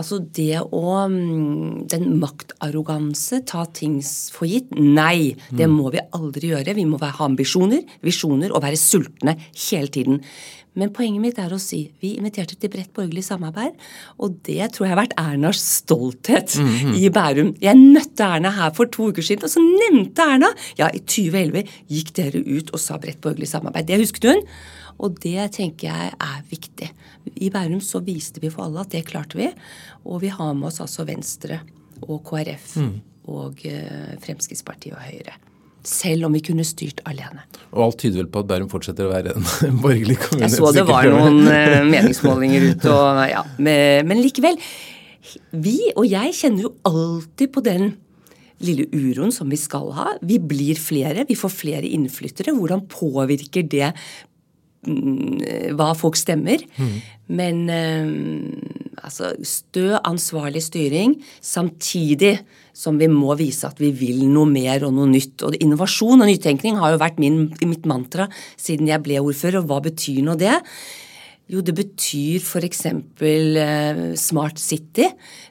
Altså 0.00 0.20
det 0.22 0.62
å 0.62 0.94
mm, 1.10 1.88
Den 1.90 2.06
maktarroganse, 2.22 3.42
ta 3.44 3.66
ting 3.66 3.98
for 4.32 4.48
gitt. 4.48 4.72
Nei, 4.78 5.34
det 5.50 5.66
mm. 5.68 5.76
må 5.76 5.92
vi 5.92 6.04
aldri 6.16 6.54
gjøre. 6.54 6.76
Vi 6.78 6.86
må 6.88 7.00
ha 7.02 7.12
ambisjoner, 7.26 7.84
visjoner 8.06 8.54
og 8.54 8.64
være 8.64 8.80
sultne 8.80 9.36
hele 9.36 9.92
tiden. 9.92 10.22
Men 10.78 10.92
poenget 10.94 11.22
mitt 11.22 11.38
er 11.42 11.52
å 11.52 11.58
si 11.60 11.80
vi 12.02 12.12
inviterte 12.18 12.54
til 12.60 12.70
bredt 12.70 12.92
borgerlig 12.94 13.24
samarbeid, 13.26 13.74
og 14.22 14.36
det 14.46 14.68
tror 14.74 14.86
jeg 14.86 14.92
har 14.92 15.00
vært 15.00 15.16
Ernas 15.18 15.62
stolthet 15.80 16.54
mm 16.56 16.68
-hmm. 16.68 16.94
i 16.94 17.10
Bærum. 17.10 17.54
Jeg 17.60 17.76
møtte 17.76 18.24
Erna 18.24 18.50
her 18.50 18.70
for 18.74 18.86
to 18.86 19.08
uker 19.10 19.22
siden, 19.22 19.44
og 19.44 19.50
så 19.50 19.60
nevnte 19.60 20.22
Erna 20.22 20.52
ja, 20.78 20.88
i 20.94 21.00
2011 21.00 21.64
gikk 21.88 22.14
dere 22.14 22.38
ut 22.38 22.70
og 22.70 22.80
sa 22.80 22.98
bredt 22.98 23.20
borgerlig 23.20 23.48
samarbeid. 23.48 23.86
Det 23.86 23.98
husket 23.98 24.30
hun. 24.30 24.42
Og 24.98 25.20
det 25.20 25.52
tenker 25.52 25.88
jeg 25.88 26.12
er 26.20 26.42
viktig. 26.50 26.90
I 27.36 27.50
Bærum 27.50 27.80
så 27.80 28.00
viste 28.04 28.40
vi 28.40 28.50
for 28.50 28.64
alle 28.64 28.80
at 28.80 28.90
det 28.90 29.06
klarte 29.06 29.36
vi. 29.36 29.50
Og 30.04 30.20
vi 30.20 30.28
har 30.28 30.54
med 30.54 30.66
oss 30.68 30.80
altså 30.80 31.04
Venstre 31.04 31.60
og 32.02 32.22
KrF 32.24 32.76
mm. 32.76 33.00
og 33.24 33.54
uh, 33.64 34.20
Fremskrittspartiet 34.20 34.94
og 34.94 35.00
Høyre 35.00 35.49
selv 35.86 36.28
om 36.28 36.36
vi 36.36 36.42
kunne 36.44 36.64
styrt 36.66 37.00
alene. 37.08 37.44
Og 37.70 37.84
alt 37.86 38.00
tyder 38.02 38.22
vel 38.22 38.30
på 38.32 38.42
at 38.42 38.50
Bærum 38.50 38.68
fortsetter 38.72 39.06
å 39.06 39.12
være 39.12 39.34
en 39.36 39.80
borgerlig 39.84 40.18
kommune? 40.22 40.46
Jeg 40.46 40.56
så 40.58 40.72
det 40.76 40.84
var 40.88 41.08
noen 41.08 41.42
uh, 41.46 41.80
meningsmålinger 41.88 42.70
ute, 42.72 42.92
og 42.92 43.20
ja. 43.30 43.44
Men, 43.60 44.20
likevel. 44.20 44.58
Vi 45.52 45.76
og 45.94 46.06
jeg 46.08 46.34
kjenner 46.36 46.66
jo 46.66 46.72
alltid 46.88 47.52
på 47.54 47.62
den 47.64 47.92
lille 48.60 48.88
uroen 48.92 49.32
som 49.32 49.48
vi 49.48 49.58
skal 49.60 49.92
ha. 49.96 50.08
Vi 50.26 50.36
blir 50.42 50.80
flere, 50.80 51.24
vi 51.28 51.38
får 51.38 51.54
flere 51.54 51.88
innflyttere. 51.88 52.52
Hvordan 52.56 52.84
påvirker 52.92 53.64
det 53.72 53.86
mm, 54.84 55.76
hva 55.78 55.92
folk 55.96 56.18
stemmer? 56.20 56.60
Mm. 56.76 56.96
Men 57.40 57.62
uh, 57.70 59.04
altså 59.06 59.32
stø 59.46 59.94
ansvarlig 60.02 60.64
styring 60.66 61.16
samtidig 61.40 62.40
som 62.76 62.98
vi 63.00 63.08
må 63.10 63.34
vise 63.38 63.68
at 63.68 63.80
vi 63.80 63.90
vil 63.96 64.24
noe 64.30 64.48
mer 64.48 64.86
og 64.86 64.94
noe 64.96 65.10
nytt. 65.10 65.44
Og 65.46 65.58
Innovasjon 65.60 66.22
og 66.22 66.30
nytenkning 66.30 66.80
har 66.80 66.94
jo 66.94 67.02
vært 67.02 67.20
min, 67.22 67.44
mitt 67.66 67.86
mantra 67.88 68.28
siden 68.60 68.90
jeg 68.90 69.04
ble 69.04 69.20
ordfører. 69.22 69.60
Og 69.62 69.70
hva 69.70 69.80
betyr 69.84 70.22
nå 70.26 70.36
det? 70.40 70.56
Jo, 71.50 71.64
det 71.66 71.74
betyr 71.74 72.38
f.eks. 72.38 72.84
Eh, 72.86 74.02
Smart 74.20 74.60
City. 74.62 75.08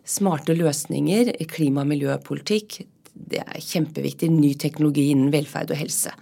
Smarte 0.07 0.55
løsninger, 0.55 1.33
klima- 1.51 1.83
og 1.83 1.91
miljøpolitikk. 1.91 2.81
Det 3.11 3.43
er 3.43 3.59
kjempeviktig. 3.59 4.31
Ny 4.31 4.53
teknologi 4.61 5.09
innen 5.11 5.33
velferd 5.33 5.75
og 5.75 5.81
helse. 5.81 6.13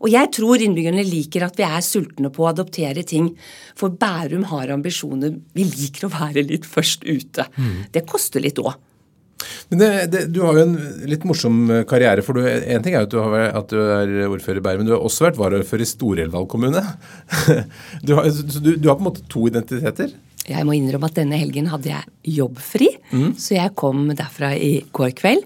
Og 0.00 0.08
jeg 0.08 0.30
tror 0.32 0.62
innbyggerne 0.64 1.04
liker 1.04 1.44
at 1.44 1.58
vi 1.60 1.66
er 1.66 1.82
sultne 1.84 2.30
på 2.32 2.46
å 2.46 2.50
adoptere 2.50 3.04
ting. 3.06 3.34
For 3.78 3.92
Bærum 3.92 4.46
har 4.50 4.72
ambisjoner. 4.72 5.34
Vi 5.54 5.66
liker 5.68 6.08
å 6.08 6.14
være 6.14 6.46
litt 6.48 6.66
først 6.68 7.04
ute. 7.04 7.46
Mm. 7.56 7.74
Det 7.92 8.06
koster 8.08 8.42
litt 8.42 8.58
òg. 8.62 8.72
Men 9.70 9.82
det, 9.82 9.90
det, 10.12 10.24
Du 10.34 10.40
har 10.44 10.58
jo 10.58 10.64
en 10.66 10.76
litt 11.10 11.26
morsom 11.28 11.62
karriere. 11.90 12.24
for 12.26 12.40
En 12.40 12.84
ting 12.84 12.94
er 12.96 13.06
at 13.06 13.12
du, 13.12 13.20
har, 13.22 13.50
at 13.60 13.70
du 13.72 13.78
er 13.80 14.30
ordfører 14.30 14.62
i 14.62 14.64
Bærum, 14.64 14.82
men 14.82 14.90
du 14.90 14.96
har 14.96 15.04
også 15.06 15.28
vært 15.28 15.40
varaordfører 15.40 15.86
i 15.86 15.92
Stor-Elvdal 15.94 16.48
kommune. 16.50 16.84
Du 18.06 18.14
har, 18.16 18.26
du, 18.30 18.74
du 18.76 18.88
har 18.88 18.96
på 18.96 19.04
en 19.04 19.08
måte 19.10 19.26
to 19.30 19.46
identiteter? 19.48 20.12
Jeg 20.48 20.66
må 20.66 20.74
innrømme 20.74 21.10
at 21.10 21.18
denne 21.18 21.38
helgen 21.38 21.68
hadde 21.70 21.92
jeg 21.92 22.38
jobbfri, 22.40 22.88
mm. 23.12 23.34
så 23.38 23.58
jeg 23.58 23.76
kom 23.78 24.08
derfra 24.16 24.54
i 24.56 24.80
går 24.96 25.12
kveld. 25.18 25.44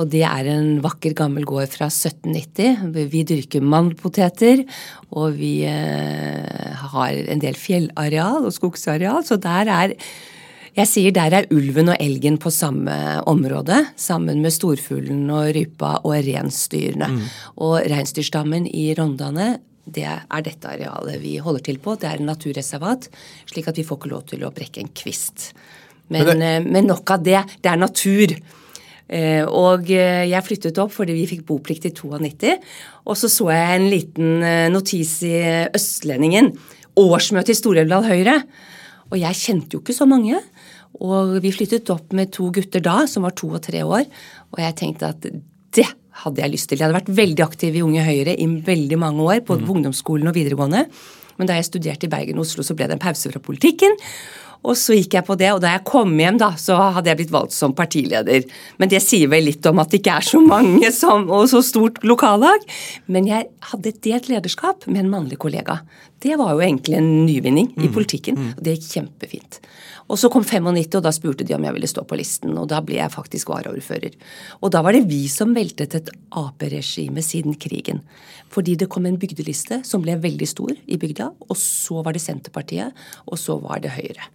Og 0.00 0.08
det 0.08 0.22
er 0.24 0.48
en 0.48 0.78
vakker, 0.80 1.12
gammel 1.16 1.44
gård 1.44 1.74
fra 1.74 1.90
1790. 1.90 3.04
Vi 3.12 3.24
dyrker 3.28 3.64
mandelpoteter, 3.64 4.62
og 5.12 5.36
vi 5.36 5.60
eh, 5.68 6.84
har 6.94 7.18
en 7.20 7.42
del 7.42 7.58
fjellareal 7.58 8.48
og 8.48 8.54
skogsareal, 8.56 9.20
så 9.28 9.36
der 9.40 9.68
er 9.68 9.94
jeg 10.80 10.88
sier 10.90 11.14
der 11.14 11.34
er 11.36 11.48
ulven 11.54 11.92
og 11.92 12.00
elgen 12.00 12.38
på 12.40 12.52
samme 12.54 12.94
område, 13.30 13.82
sammen 14.00 14.40
med 14.44 14.54
storfuglen 14.54 15.26
og 15.32 15.52
rypa 15.56 15.98
og 16.02 16.14
reinsdyrene. 16.26 17.10
Mm. 17.14 17.26
Og 17.66 17.80
reinsdyrstammen 17.90 18.68
i 18.70 18.90
Rondane 18.98 19.58
det 19.90 20.06
er 20.06 20.44
dette 20.44 20.70
arealet 20.70 21.18
vi 21.22 21.36
holder 21.42 21.64
til 21.66 21.80
på. 21.82 21.96
Det 21.98 22.08
er 22.08 22.20
en 22.20 22.30
naturreservat, 22.30 23.08
slik 23.50 23.70
at 23.70 23.78
vi 23.80 23.86
får 23.86 24.00
ikke 24.00 24.12
lov 24.12 24.26
til 24.30 24.44
å 24.46 24.52
brekke 24.54 24.82
en 24.82 24.92
kvist. 24.94 25.50
Men, 26.10 26.26
men, 26.26 26.42
det... 26.42 26.48
Eh, 26.48 26.66
men 26.76 26.90
nok 26.90 27.14
av 27.14 27.24
det. 27.26 27.40
Det 27.62 27.70
er 27.72 27.80
natur. 27.80 28.34
Eh, 29.10 29.42
og 29.46 29.90
eh, 29.90 30.26
jeg 30.30 30.46
flyttet 30.46 30.78
opp 30.82 30.94
fordi 30.94 31.16
vi 31.16 31.28
fikk 31.30 31.46
boplikt 31.48 31.88
i 31.90 31.94
92. 31.96 32.56
Og 33.06 33.18
så 33.18 33.30
så 33.32 33.50
jeg 33.54 33.78
en 33.78 33.88
liten 33.90 34.44
notis 34.74 35.16
i 35.26 35.36
Østlendingen. 35.76 36.52
Årsmøte 37.00 37.54
i 37.54 37.58
Stor-Elvdal 37.58 38.06
Høyre. 38.10 38.40
Og 39.10 39.18
jeg 39.18 39.38
kjente 39.38 39.74
jo 39.74 39.82
ikke 39.82 39.96
så 39.96 40.06
mange. 40.06 40.38
Og 40.98 41.38
vi 41.44 41.52
flyttet 41.54 41.90
opp 41.94 42.12
med 42.16 42.32
to 42.34 42.50
gutter 42.54 42.82
da, 42.84 43.04
som 43.08 43.24
var 43.26 43.36
to 43.38 43.52
og 43.54 43.62
tre 43.64 43.84
år. 43.86 44.04
Og 44.50 44.62
jeg 44.64 44.76
tenkte 44.80 45.12
at 45.14 45.30
det 45.76 45.86
hadde 46.24 46.42
jeg 46.42 46.52
lyst 46.52 46.68
til. 46.70 46.80
Jeg 46.80 46.88
hadde 46.88 46.98
vært 46.98 47.14
veldig 47.20 47.44
aktiv 47.46 47.78
i 47.78 47.84
Unge 47.86 48.04
Høyre 48.04 48.34
i 48.34 48.48
veldig 48.66 48.98
mange 49.00 49.24
år, 49.24 49.40
både 49.46 49.62
på 49.62 49.70
mm. 49.70 49.74
ungdomsskolen 49.76 50.30
og 50.30 50.36
videregående. 50.36 50.84
Men 51.38 51.48
da 51.48 51.56
jeg 51.56 51.70
studerte 51.70 52.08
i 52.08 52.12
Bergen 52.12 52.40
og 52.40 52.44
Oslo, 52.44 52.66
så 52.66 52.76
ble 52.76 52.90
det 52.90 52.98
en 52.98 53.02
pause 53.02 53.30
fra 53.32 53.40
politikken. 53.40 53.94
Og 54.60 54.76
så 54.76 54.96
gikk 54.98 55.16
jeg 55.16 55.24
på 55.24 55.36
det, 55.40 55.48
og 55.54 55.62
da 55.64 55.72
jeg 55.72 55.84
kom 55.88 56.12
hjem, 56.20 56.40
da, 56.40 56.50
så 56.60 56.76
hadde 56.96 57.08
jeg 57.08 57.20
blitt 57.22 57.32
valgt 57.32 57.56
som 57.56 57.72
partileder. 57.76 58.44
Men 58.80 58.92
det 58.92 59.00
sier 59.04 59.30
vel 59.32 59.46
litt 59.48 59.64
om 59.70 59.80
at 59.80 59.92
det 59.92 60.02
ikke 60.02 60.18
er 60.20 60.26
så 60.26 60.40
mange 60.44 60.90
som, 60.92 61.28
og 61.32 61.48
så 61.52 61.62
stort 61.64 62.02
lokallag. 62.04 62.66
Men 63.08 63.28
jeg 63.30 63.48
hadde 63.70 63.92
et 63.92 64.02
delt 64.04 64.28
lederskap 64.32 64.84
med 64.90 65.04
en 65.04 65.12
mannlig 65.14 65.40
kollega. 65.40 65.80
Det 66.20 66.36
var 66.36 66.52
jo 66.52 66.60
egentlig 66.60 66.98
en 66.98 67.08
nyvinning 67.24 67.70
i 67.78 67.88
mm. 67.88 67.94
politikken, 67.94 68.36
mm. 68.36 68.50
og 68.58 68.66
det 68.66 68.76
gikk 68.76 68.90
kjempefint. 68.98 69.60
Og 70.10 70.18
så 70.18 70.28
kom 70.32 70.42
95, 70.42 70.98
og 70.98 71.04
da 71.06 71.12
spurte 71.14 71.46
de 71.46 71.54
om 71.54 71.64
jeg 71.64 71.76
ville 71.76 71.88
stå 71.88 72.02
på 72.08 72.18
listen. 72.18 72.56
Og 72.58 72.66
da 72.68 72.80
ble 72.84 72.98
jeg 72.98 73.14
faktisk 73.14 73.52
varaordfører. 73.52 74.16
Og 74.60 74.72
da 74.74 74.82
var 74.84 74.96
det 74.96 75.06
vi 75.08 75.22
som 75.30 75.54
veltet 75.56 75.94
et 75.96 76.10
Ap-regime 76.36 77.22
siden 77.24 77.54
krigen. 77.62 78.02
Fordi 78.50 78.74
det 78.76 78.90
kom 78.90 79.06
en 79.06 79.20
bygdeliste 79.22 79.80
som 79.86 80.02
ble 80.02 80.18
veldig 80.20 80.50
stor 80.50 80.74
i 80.74 80.98
bygda, 81.00 81.30
og 81.46 81.56
så 81.56 82.02
var 82.02 82.18
det 82.18 82.24
Senterpartiet, 82.26 82.90
og 83.30 83.38
så 83.38 83.56
var 83.62 83.80
det 83.84 83.94
Høyre. 83.94 84.26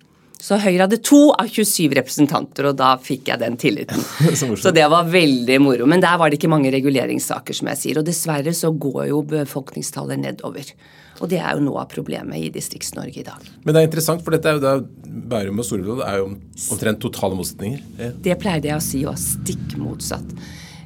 Så 0.41 0.57
Høyre 0.61 0.85
hadde 0.85 0.99
to 1.05 1.29
av 1.33 1.47
27 1.49 1.95
representanter, 1.97 2.67
og 2.69 2.77
da 2.79 2.91
fikk 3.01 3.31
jeg 3.31 3.41
den 3.41 3.55
tilliten. 3.61 4.01
så, 4.35 4.73
det 4.75 4.85
var 4.91 5.07
veldig 5.09 5.57
moro. 5.63 5.87
Men 5.89 6.03
der 6.03 6.19
var 6.21 6.29
det 6.29 6.39
ikke 6.39 6.51
mange 6.51 6.73
reguleringssaker, 6.75 7.57
som 7.57 7.71
jeg 7.71 7.81
sier. 7.81 8.01
Og 8.01 8.07
dessverre 8.07 8.53
så 8.55 8.71
går 8.71 9.07
jo 9.11 9.23
befolkningstallet 9.31 10.21
nedover. 10.21 10.73
Og 11.23 11.31
det 11.31 11.39
er 11.39 11.55
jo 11.55 11.63
noe 11.63 11.85
av 11.85 11.89
problemet 11.91 12.41
i 12.43 12.51
Distrikts-Norge 12.51 13.21
i 13.21 13.25
dag. 13.25 13.47
Men 13.63 13.71
det 13.71 13.81
er 13.81 13.87
interessant, 13.87 14.23
for 14.25 14.35
dette 14.35 14.51
er 14.51 14.57
jo 14.57 14.63
da 14.65 14.75
Bærum 15.05 15.61
og 15.63 15.67
Storebro 15.67 16.01
er 16.03 16.19
jo 16.19 16.27
omtrent 16.75 16.99
totale 17.01 17.37
motsetninger. 17.39 18.11
Det 18.19 18.35
pleide 18.41 18.73
jeg 18.73 18.77
å 18.77 18.83
si, 18.83 19.05
og 19.07 19.19
stikk 19.21 19.77
motsatt. 19.79 20.35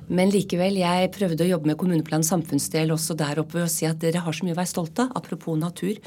Men 0.09 0.31
likevel, 0.33 0.79
jeg 0.81 1.11
prøvde 1.13 1.45
å 1.45 1.49
jobbe 1.51 1.69
med 1.69 1.77
kommuneplan 1.77 2.23
samfunnsdel 2.25 2.89
også 2.95 3.13
der 3.19 3.43
oppe 3.43 3.61
og 3.61 3.69
si 3.69 3.85
at 3.85 3.99
dere 4.01 4.23
har 4.25 4.33
så 4.33 4.45
mye 4.47 4.55
å 4.55 4.57
være 4.57 4.71
stolt 4.71 5.01
av. 5.03 5.11
Apropos 5.19 5.59
natur. 5.59 5.99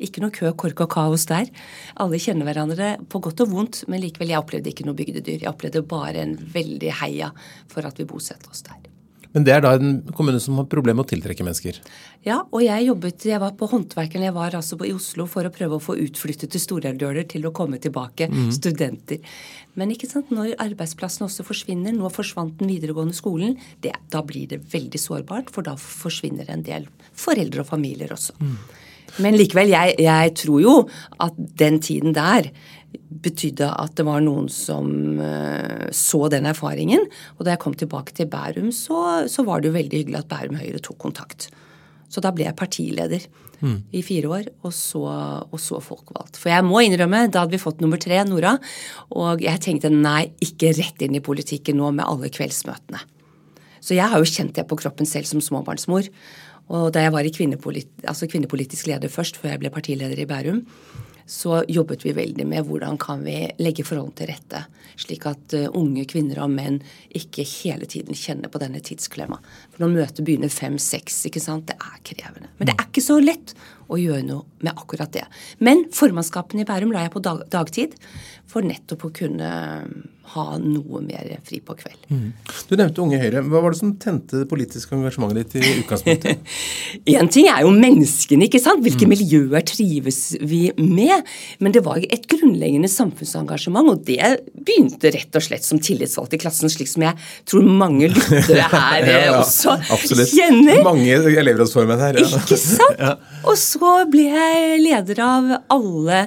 Ikke 0.00 0.22
noe 0.24 0.32
kø, 0.32 0.48
kork 0.56 0.80
og 0.86 0.88
kaos 0.94 1.26
der. 1.28 1.50
Alle 2.00 2.20
kjenner 2.22 2.48
hverandre 2.48 2.94
på 3.12 3.20
godt 3.20 3.44
og 3.44 3.52
vondt, 3.52 3.82
men 3.92 4.00
likevel, 4.00 4.32
jeg 4.32 4.40
opplevde 4.40 4.72
ikke 4.72 4.88
noe 4.88 4.96
bygdedyr. 4.96 5.42
Jeg 5.44 5.52
opplevde 5.52 5.84
bare 5.84 6.24
en 6.24 6.38
veldig 6.40 6.94
heia 7.02 7.34
for 7.68 7.84
at 7.84 8.00
vi 8.00 8.08
bosetter 8.08 8.48
oss 8.48 8.64
der. 8.64 8.79
Men 9.34 9.44
det 9.46 9.52
er 9.54 9.62
da 9.62 9.74
en 9.78 10.00
kommune 10.16 10.40
som 10.42 10.56
har 10.58 10.66
problemer 10.70 10.98
med 11.00 11.06
å 11.06 11.10
tiltrekke 11.12 11.44
mennesker? 11.46 11.78
Ja, 12.26 12.40
og 12.50 12.64
jeg 12.64 12.88
jobbet, 12.88 13.26
jeg 13.30 13.38
var 13.42 13.54
på 13.58 13.68
Håndverkeren, 13.70 14.26
jeg 14.26 14.34
var 14.34 14.56
altså 14.58 14.78
i 14.82 14.92
Oslo 14.94 15.28
for 15.30 15.46
å 15.46 15.52
prøve 15.54 15.78
å 15.78 15.82
få 15.82 15.96
utflyttet 16.02 16.50
til 16.50 16.62
Stordøler 16.62 17.22
til 17.30 17.46
å 17.46 17.54
komme 17.54 17.78
tilbake, 17.82 18.26
mm. 18.32 18.50
studenter. 18.58 19.22
Men 19.78 19.94
ikke 19.94 20.10
sant, 20.10 20.32
når 20.34 20.56
arbeidsplassen 20.60 21.28
også 21.28 21.46
forsvinner, 21.46 21.94
nå 21.94 22.10
forsvant 22.12 22.58
den 22.58 22.72
videregående 22.72 23.14
skolen, 23.16 23.54
det, 23.84 23.94
da 24.10 24.24
blir 24.26 24.50
det 24.50 24.64
veldig 24.72 25.00
sårbart, 25.00 25.54
for 25.54 25.66
da 25.66 25.76
forsvinner 25.78 26.50
en 26.50 26.66
del 26.66 26.90
foreldre 27.14 27.62
og 27.62 27.70
familier 27.70 28.10
også. 28.16 28.34
Mm. 28.42 28.56
Men 29.18 29.34
likevel, 29.38 29.72
jeg, 29.72 29.94
jeg 30.04 30.34
tror 30.38 30.60
jo 30.62 30.74
at 31.22 31.38
den 31.58 31.80
tiden 31.82 32.14
der 32.14 32.50
betydde 33.24 33.68
at 33.68 33.96
det 33.98 34.06
var 34.06 34.22
noen 34.24 34.48
som 34.52 34.88
uh, 35.20 35.86
så 35.94 36.24
den 36.32 36.48
erfaringen. 36.50 37.06
Og 37.38 37.44
da 37.46 37.54
jeg 37.54 37.62
kom 37.62 37.76
tilbake 37.78 38.14
til 38.16 38.30
Bærum, 38.30 38.70
så, 38.74 39.28
så, 39.30 39.44
var 39.46 39.60
det 39.60 39.70
jo 39.70 39.76
veldig 39.76 40.02
hyggelig 40.02 40.22
at 40.22 40.30
Bærum 40.30 40.58
Høyre 40.60 40.82
tok 40.82 40.98
kontakt. 41.02 41.50
Så 42.10 42.22
da 42.24 42.32
ble 42.34 42.48
jeg 42.48 42.58
partileder 42.58 43.26
mm. 43.60 43.76
i 43.94 44.02
fire 44.02 44.32
år, 44.34 44.50
og 44.66 44.74
så, 44.74 45.04
og 45.46 45.62
så 45.62 45.78
folkevalgt. 45.84 46.40
For 46.40 46.50
jeg 46.50 46.66
må 46.66 46.82
innrømme, 46.82 47.26
da 47.30 47.44
hadde 47.44 47.54
vi 47.54 47.62
fått 47.62 47.82
nummer 47.84 48.00
tre, 48.02 48.18
Nora, 48.26 48.56
og 49.14 49.44
jeg 49.44 49.62
tenkte 49.62 49.92
nei, 49.94 50.32
ikke 50.42 50.74
rett 50.80 51.06
inn 51.06 51.18
i 51.18 51.24
politikken 51.24 51.78
nå 51.78 51.92
med 51.94 52.08
alle 52.08 52.32
kveldsmøtene. 52.34 53.04
Så 53.80 53.96
jeg 53.96 54.10
har 54.12 54.20
jo 54.20 54.28
kjent 54.28 54.56
det 54.58 54.66
på 54.68 54.78
kroppen 54.80 55.08
selv 55.08 55.28
som 55.28 55.40
småbarnsmor. 55.44 56.10
Og 56.70 56.90
da 56.94 57.02
jeg 57.02 57.14
var 57.14 57.26
i 57.26 57.32
kvinnepolit 57.34 58.04
altså 58.06 58.28
kvinnepolitisk 58.30 58.90
leder 58.90 59.10
først, 59.10 59.40
før 59.40 59.54
jeg 59.54 59.62
ble 59.62 59.72
partileder 59.74 60.20
i 60.20 60.28
Bærum, 60.28 60.60
så 61.30 61.60
jobbet 61.70 62.02
vi 62.02 62.14
veldig 62.16 62.44
med 62.48 62.66
hvordan 62.66 62.98
kan 63.00 63.22
vi 63.22 63.36
legge 63.62 63.84
forholdene 63.86 64.18
til 64.18 64.30
rette, 64.32 64.64
slik 64.98 65.26
at 65.30 65.54
uh, 65.54 65.68
unge 65.78 66.02
kvinner 66.10 66.42
og 66.42 66.50
menn 66.50 66.80
ikke 67.16 67.46
hele 67.46 67.86
tiden 67.90 68.18
kjenner 68.18 68.50
på 68.50 68.60
denne 68.62 68.82
tidsklemma. 68.82 69.38
For 69.70 69.84
når 69.84 69.94
møtet 69.94 70.24
begynner 70.26 70.50
fem-seks, 70.50 71.20
ikke 71.30 71.42
sant, 71.42 71.70
det 71.70 71.78
er 71.78 72.02
krevende. 72.10 72.50
Men 72.58 72.70
det 72.72 72.76
er 72.76 72.88
ikke 72.88 73.04
så 73.06 73.20
lett 73.22 73.54
å 73.90 73.98
gjøre 74.00 74.26
noe 74.26 74.64
med 74.64 74.74
akkurat 74.74 75.12
det. 75.14 75.26
Men 75.62 75.86
formannskapene 75.94 76.64
i 76.64 76.68
Bærum 76.68 76.94
la 76.94 77.06
jeg 77.06 77.14
på 77.14 77.22
dag 77.22 77.46
dagtid 77.52 77.94
for 78.50 78.66
nettopp 78.66 79.06
å 79.06 79.14
kunne 79.14 79.50
ha 80.34 80.44
noe 80.62 81.00
mer 81.02 81.28
fri 81.46 81.58
på 81.64 81.74
kveld. 81.78 82.04
Mm. 82.10 82.28
Du 82.68 82.76
nevnte 82.78 83.02
Unge 83.02 83.18
Høyre. 83.20 83.42
Hva 83.46 83.62
var 83.64 83.74
det 83.74 83.80
som 83.80 83.92
tente 84.00 84.42
det 84.42 84.48
politiske 84.50 84.94
engasjementet 84.96 85.54
ditt 85.54 85.64
i 85.64 85.72
utgangspunktet? 85.80 86.52
Én 87.14 87.30
ting 87.32 87.48
er 87.50 87.64
jo 87.64 87.72
menneskene, 87.74 88.46
ikke 88.46 88.62
sant. 88.62 88.82
Hvilke 88.84 89.08
mm. 89.08 89.14
miljøer 89.14 89.66
trives 89.66 90.20
vi 90.40 90.62
med? 90.78 91.26
Men 91.58 91.74
det 91.74 91.82
var 91.86 92.02
et 92.02 92.28
grunnleggende 92.30 92.90
samfunnsengasjement, 92.92 93.90
og 93.92 94.04
det 94.06 94.20
begynte 94.54 95.12
rett 95.14 95.40
og 95.40 95.46
slett 95.46 95.66
som 95.66 95.82
tillitsvalgt 95.82 96.36
i 96.36 96.42
klassen, 96.42 96.72
slik 96.72 96.90
som 96.90 97.06
jeg 97.08 97.16
tror 97.50 97.66
mange 97.66 98.10
lyttere 98.14 98.68
her 98.70 99.08
ja, 99.08 99.18
ja, 99.26 99.38
også 99.40 99.76
absolutt. 99.80 100.30
kjenner. 100.30 100.84
Mange 100.86 101.18
elevrådsformenn 101.40 102.06
her. 102.06 102.20
Ja. 102.22 102.30
Ikke 102.42 102.60
sant? 102.60 103.02
Og 103.48 103.56
så 103.58 103.96
ble 104.10 104.28
jeg 104.30 104.80
leder 104.84 105.24
av 105.24 105.52
alle 105.72 106.24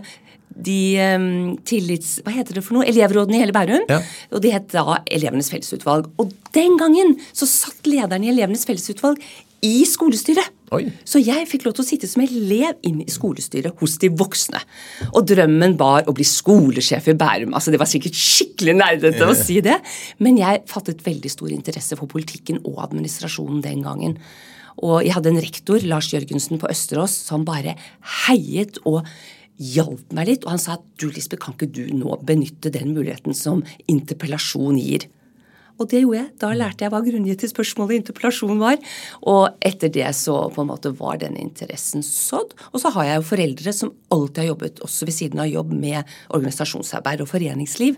de 0.55 0.79
um, 1.17 1.55
tillits... 1.67 2.17
Hva 2.25 2.33
heter 2.35 2.59
det 2.59 2.65
for 2.65 2.77
noe? 2.77 2.87
Elevrådene 2.89 3.39
i 3.39 3.43
hele 3.43 3.55
Bærum. 3.55 3.87
Ja. 3.89 4.01
Og 4.33 4.43
det 4.43 4.53
het 4.53 4.69
da 4.73 4.99
Elevenes 5.05 5.49
fellesutvalg. 5.53 6.11
Og 6.21 6.33
den 6.55 6.77
gangen 6.81 7.17
så 7.31 7.49
satt 7.49 7.89
lederen 7.89 8.25
i 8.25 8.31
Elevenes 8.33 8.67
fellesutvalg 8.69 9.21
i 9.63 9.83
skolestyret. 9.87 10.51
Oi. 10.73 10.87
Så 11.07 11.21
jeg 11.21 11.45
fikk 11.47 11.67
lov 11.67 11.75
til 11.77 11.83
å 11.83 11.87
sitte 11.87 12.07
som 12.09 12.23
elev 12.23 12.79
inn 12.87 13.03
i 13.03 13.11
skolestyret 13.11 13.77
hos 13.79 13.95
de 14.01 14.09
voksne. 14.11 14.59
Og 15.13 15.27
drømmen 15.29 15.77
var 15.79 16.09
å 16.09 16.15
bli 16.15 16.25
skolesjef 16.27 17.11
i 17.13 17.17
Bærum. 17.17 17.53
Altså 17.55 17.71
Det 17.71 17.79
var 17.81 17.89
sikkert 17.89 18.17
skikkelig 18.17 18.75
nerdete 18.79 19.27
å 19.27 19.37
si 19.37 19.59
det, 19.63 19.77
men 20.23 20.39
jeg 20.41 20.63
fattet 20.69 21.05
veldig 21.05 21.31
stor 21.31 21.53
interesse 21.53 21.97
for 21.99 22.11
politikken 22.11 22.59
og 22.65 22.81
administrasjonen 22.87 23.61
den 23.63 23.85
gangen. 23.85 24.17
Og 24.83 25.03
jeg 25.05 25.13
hadde 25.15 25.31
en 25.31 25.43
rektor, 25.45 25.85
Lars 25.85 26.09
Jørgensen 26.11 26.59
på 26.59 26.69
Østerås, 26.71 27.13
som 27.29 27.45
bare 27.45 27.77
heiet 28.25 28.81
og 28.89 29.03
hjalp 29.73 30.13
meg 30.15 30.29
litt. 30.29 30.45
Og 30.45 30.55
han 30.55 30.61
sa 30.61 30.77
at 30.77 30.85
du 30.99 31.09
Lisbeth, 31.09 31.41
kan 31.43 31.57
ikke 31.57 31.71
du 31.73 31.85
nå 31.95 32.17
benytte 32.27 32.71
den 32.73 32.93
muligheten 32.95 33.37
som 33.37 33.63
interpellasjon 33.91 34.79
gir? 34.81 35.07
Og 35.81 35.89
det 35.89 36.03
gjorde 36.03 36.19
jeg. 36.19 36.31
Da 36.41 36.51
lærte 36.53 36.85
jeg 36.85 36.93
hva 36.93 37.01
grunngitt 37.05 37.45
spørsmålet 37.49 38.03
interpellasjon 38.03 38.61
var. 38.61 38.77
Og 39.29 39.55
etter 39.65 39.91
det 39.93 40.09
så 40.17 40.35
på 40.53 40.63
en 40.63 40.69
måte 40.69 40.93
var 40.99 41.17
den 41.23 41.37
interessen 41.41 42.05
sådd. 42.05 42.53
Og 42.71 42.83
så 42.83 42.93
har 42.93 43.09
jeg 43.09 43.21
jo 43.21 43.29
foreldre 43.31 43.73
som 43.75 43.93
alltid 44.13 44.43
har 44.43 44.51
jobbet, 44.51 44.83
også 44.85 45.09
ved 45.09 45.17
siden 45.17 45.41
av 45.41 45.49
jobb, 45.49 45.73
med 45.73 46.13
organisasjonsarbeid 46.29 47.25
og 47.25 47.31
foreningsliv. 47.31 47.97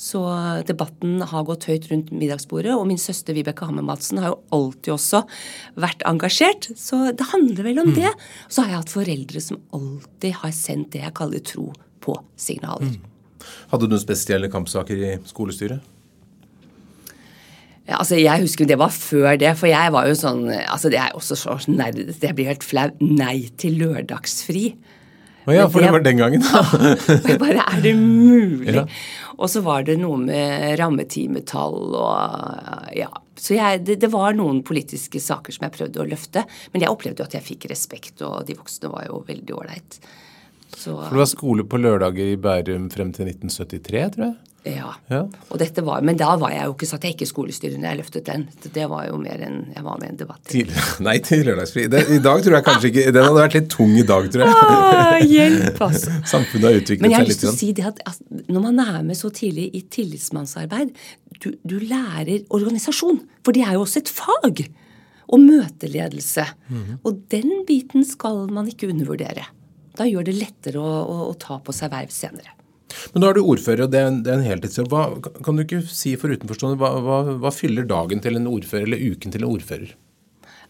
Så 0.00 0.20
debatten 0.64 1.20
har 1.28 1.44
gått 1.44 1.66
høyt 1.68 1.90
rundt 1.90 2.08
middagsbordet. 2.14 2.72
Og 2.72 2.86
min 2.88 3.00
søster 3.00 3.36
Vibeke 3.36 3.66
Hammer 3.68 3.84
Madsen 3.84 4.22
har 4.22 4.32
jo 4.32 4.38
alltid 4.56 4.94
også 4.94 5.20
vært 5.84 6.04
engasjert. 6.08 6.70
Så 6.80 7.10
det 7.12 7.28
handler 7.34 7.68
vel 7.68 7.82
om 7.82 7.92
det. 7.92 8.08
Og 8.08 8.54
så 8.54 8.64
har 8.64 8.72
jeg 8.72 8.80
hatt 8.80 8.94
foreldre 8.94 9.44
som 9.44 9.60
alltid 9.76 10.38
har 10.40 10.54
sendt 10.56 10.94
det 10.94 11.04
jeg 11.04 11.16
kaller 11.20 11.44
tro 11.44 11.68
på 12.00 12.16
signaler. 12.40 12.96
Hadde 13.68 13.88
du 13.88 13.92
noen 13.92 14.02
spesielle 14.02 14.48
kampsaker 14.52 15.04
i 15.04 15.16
skolestyret? 15.28 15.84
Ja, 17.90 17.98
altså 17.98 18.16
Jeg 18.20 18.44
husker 18.44 18.68
det 18.70 18.78
var 18.78 18.92
før 18.94 19.34
det, 19.40 19.50
for 19.58 19.66
jeg 19.66 19.92
var 19.92 20.06
jo 20.06 20.14
sånn 20.14 20.44
altså 20.48 20.92
Det 20.92 21.00
er 21.02 21.16
også 21.18 21.36
så 21.36 21.58
nerdete. 21.68 22.14
Jeg 22.22 22.38
blir 22.38 22.48
helt 22.52 22.64
flau. 22.64 22.88
Nei 23.02 23.50
til 23.60 23.80
lørdagsfri. 23.82 24.70
Å 25.48 25.54
ja, 25.56 25.64
for 25.72 25.80
det, 25.80 25.90
var 25.94 26.04
den 26.04 26.20
gangen. 26.20 26.44
Ja, 26.50 26.60
og 27.16 27.28
jeg 27.30 27.40
bare 27.40 27.64
Er 27.64 27.82
det 27.84 27.94
mulig? 27.96 28.74
Ja. 28.76 28.84
Og 29.40 29.48
så 29.48 29.62
var 29.64 29.86
det 29.86 29.96
noe 30.00 30.18
med 30.20 30.76
rammetimetall 30.80 31.96
og 31.96 32.96
Ja. 32.96 33.10
Så 33.40 33.54
jeg, 33.56 33.80
det, 33.88 33.94
det 34.02 34.10
var 34.12 34.34
noen 34.36 34.58
politiske 34.68 35.16
saker 35.16 35.54
som 35.56 35.64
jeg 35.64 35.72
prøvde 35.78 36.02
å 36.02 36.04
løfte. 36.04 36.42
Men 36.74 36.84
jeg 36.84 36.92
opplevde 36.92 37.22
jo 37.22 37.28
at 37.30 37.38
jeg 37.38 37.46
fikk 37.46 37.70
respekt, 37.70 38.20
og 38.20 38.42
de 38.44 38.52
voksne 38.58 38.90
var 38.92 39.06
jo 39.06 39.22
veldig 39.24 39.54
ålreit. 39.56 39.96
For 40.76 41.08
det 41.08 41.22
var 41.22 41.30
skole 41.30 41.64
på 41.64 41.80
lørdager 41.80 42.34
i 42.34 42.36
Bærum 42.36 42.90
frem 42.92 43.14
til 43.16 43.30
1973, 43.32 44.04
tror 44.12 44.26
jeg. 44.26 44.36
Ja. 44.68 44.90
Ja. 45.08 45.20
Og 45.48 45.60
dette 45.60 45.80
var, 45.84 46.02
men 46.04 46.18
da 46.20 46.34
var 46.40 46.52
jeg 46.52 46.66
jo 46.68 46.74
ikke 46.74 46.88
satt 46.90 47.04
jeg 47.06 47.14
ikke 47.14 47.24
i 47.24 47.30
skolestyret 47.30 47.80
når 47.80 47.88
jeg 47.88 47.98
løftet 48.02 48.26
den. 48.28 48.42
Det 48.74 48.84
var 48.92 49.06
jo 49.08 49.16
mer 49.20 49.40
enn 49.46 49.60
jeg 49.72 49.84
var 49.86 49.96
med 50.00 50.10
i 50.10 50.12
en 50.12 50.18
debatt. 50.20 50.42
Til, 50.52 50.68
nei, 51.06 51.14
til 51.24 51.46
lørdagsfri. 51.48 51.86
Det, 51.92 52.02
I 52.12 52.20
dag 52.24 52.44
tror 52.44 52.58
jeg 52.58 52.66
kanskje 52.66 52.90
ikke 52.90 53.06
Den 53.16 53.24
hadde 53.24 53.38
vært 53.38 53.56
litt 53.56 53.70
tung 53.72 53.94
i 53.96 54.04
dag, 54.10 54.28
tror 54.34 54.44
jeg. 54.44 54.58
Ah, 54.58 55.16
hjelp, 55.24 55.80
altså. 55.88 56.18
Samfunnet 56.28 56.68
har 56.68 56.78
utviklet 56.82 57.06
Men 57.06 57.14
jeg 57.14 57.22
har 57.22 57.30
lyst 57.30 57.44
til 57.46 57.52
å 57.52 57.56
si 57.56 57.70
det 57.76 57.88
at, 57.88 58.04
altså, 58.12 58.42
når 58.52 58.66
man 58.68 58.84
er 58.84 59.00
med 59.08 59.20
så 59.22 59.32
tidlig 59.40 59.70
i 59.80 59.82
tillitsmannsarbeid, 59.96 60.92
du, 61.40 61.50
du 61.64 61.78
lærer 61.80 62.44
organisasjon. 62.52 63.24
For 63.46 63.56
det 63.56 63.64
er 63.64 63.78
jo 63.78 63.86
også 63.86 64.04
et 64.04 64.12
fag. 64.12 64.64
Og 65.30 65.40
møteledelse. 65.40 66.44
Mhm. 66.68 67.00
Og 67.06 67.24
den 67.32 67.64
biten 67.68 68.04
skal 68.04 68.44
man 68.52 68.68
ikke 68.68 68.92
undervurdere. 68.92 69.48
Da 69.96 70.04
gjør 70.08 70.28
det 70.28 70.36
lettere 70.36 70.80
å, 70.80 70.96
å, 71.00 71.20
å 71.32 71.36
ta 71.40 71.62
på 71.64 71.72
seg 71.76 71.92
verv 71.92 72.12
senere. 72.12 72.52
Men 73.14 73.22
nå 73.22 73.30
er 73.30 73.38
du 73.38 73.42
ordfører, 73.44 73.86
og 73.86 73.94
det 73.94 74.00
er 74.00 74.10
en, 74.10 74.20
det 74.26 74.32
er 74.32 74.38
en 74.40 74.46
heltidsjobb. 74.46 74.92
Hva, 74.92 75.32
kan 75.44 75.58
du 75.58 75.64
ikke 75.64 75.82
si 75.86 76.14
for 76.20 76.32
utenforstående, 76.32 76.78
hva, 76.80 76.92
hva, 77.04 77.18
hva 77.42 77.52
fyller 77.54 77.88
dagen 77.88 78.22
til 78.24 78.38
en 78.38 78.48
ordfører, 78.50 78.88
eller 78.88 79.04
uken 79.12 79.34
til 79.34 79.44
en 79.44 79.50
ordfører? 79.50 79.96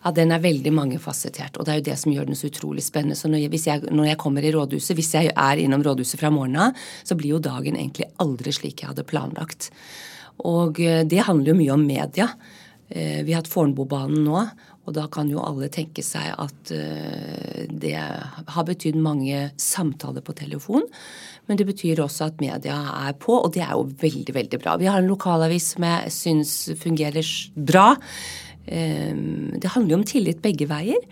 Ja, 0.01 0.13
Den 0.17 0.33
er 0.33 0.41
veldig 0.41 0.73
mangefasettert, 0.73 1.59
og 1.59 1.67
det 1.67 1.73
er 1.73 1.81
jo 1.81 1.89
det 1.91 1.99
som 2.01 2.13
gjør 2.15 2.31
den 2.31 2.39
så 2.39 2.49
utrolig 2.49 2.85
spennende. 2.85 3.19
Så 3.19 3.29
når 3.29 3.43
jeg, 3.45 3.61
jeg, 3.67 3.85
når 3.93 4.13
jeg 4.13 4.21
kommer 4.23 4.47
i 4.47 4.53
rådhuset, 4.55 4.95
hvis 4.97 5.13
jeg 5.17 5.35
er 5.35 5.61
innom 5.61 5.85
rådhuset 5.85 6.21
fra 6.23 6.33
morgenen 6.33 6.71
av, 6.71 6.87
så 7.05 7.17
blir 7.19 7.35
jo 7.35 7.43
dagen 7.45 7.77
egentlig 7.77 8.09
aldri 8.23 8.55
slik 8.57 8.81
jeg 8.81 8.95
hadde 8.95 9.05
planlagt. 9.09 9.69
Og 10.49 10.81
eh, 10.81 11.03
det 11.05 11.27
handler 11.27 11.53
jo 11.53 11.61
mye 11.61 11.77
om 11.77 11.85
media. 11.85 12.31
Eh, 12.89 13.21
Vi 13.27 13.35
har 13.35 13.43
hatt 13.43 13.53
Fornebubanen 13.53 14.25
nå, 14.25 14.47
og 14.89 14.95
da 14.97 15.05
kan 15.13 15.29
jo 15.31 15.43
alle 15.45 15.69
tenke 15.69 16.03
seg 16.03 16.33
at 16.33 16.73
eh, 16.73 17.67
det 17.69 17.99
har 18.01 18.65
betydd 18.67 18.97
mange 18.97 19.51
samtaler 19.61 20.25
på 20.25 20.33
telefon. 20.39 20.87
Men 21.51 21.59
det 21.59 21.67
betyr 21.67 21.99
også 21.99 22.29
at 22.31 22.39
media 22.39 22.77
er 23.09 23.17
på, 23.19 23.35
og 23.35 23.51
det 23.57 23.65
er 23.65 23.75
jo 23.75 23.89
veldig, 23.99 24.35
veldig 24.37 24.59
bra. 24.63 24.77
Vi 24.79 24.87
har 24.87 25.01
en 25.03 25.11
lokalavis 25.11 25.73
som 25.73 25.87
jeg 25.89 26.13
syns 26.15 26.53
fungerer 26.79 27.27
bra. 27.59 27.97
Eh, 28.71 29.11
Det 29.59 29.73
handler 29.75 29.91
jo 29.91 29.99
om 29.99 30.07
tillit 30.07 30.39
begge 30.41 30.69
veier. 30.71 31.03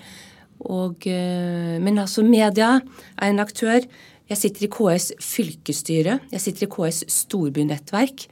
Og, 0.61 1.07
eh, 1.07 1.78
men 1.83 1.99
altså, 1.99 2.23
media 2.23 2.80
er 3.18 3.28
en 3.33 3.40
aktør. 3.40 3.83
Jeg 4.30 4.38
sitter 4.38 4.66
i 4.66 4.71
KS 4.71 5.12
fylkesstyre. 5.18 6.21
Jeg 6.30 6.40
sitter 6.40 6.66
i 6.66 6.71
KS 6.71 7.02
storbynettverk. 7.09 8.28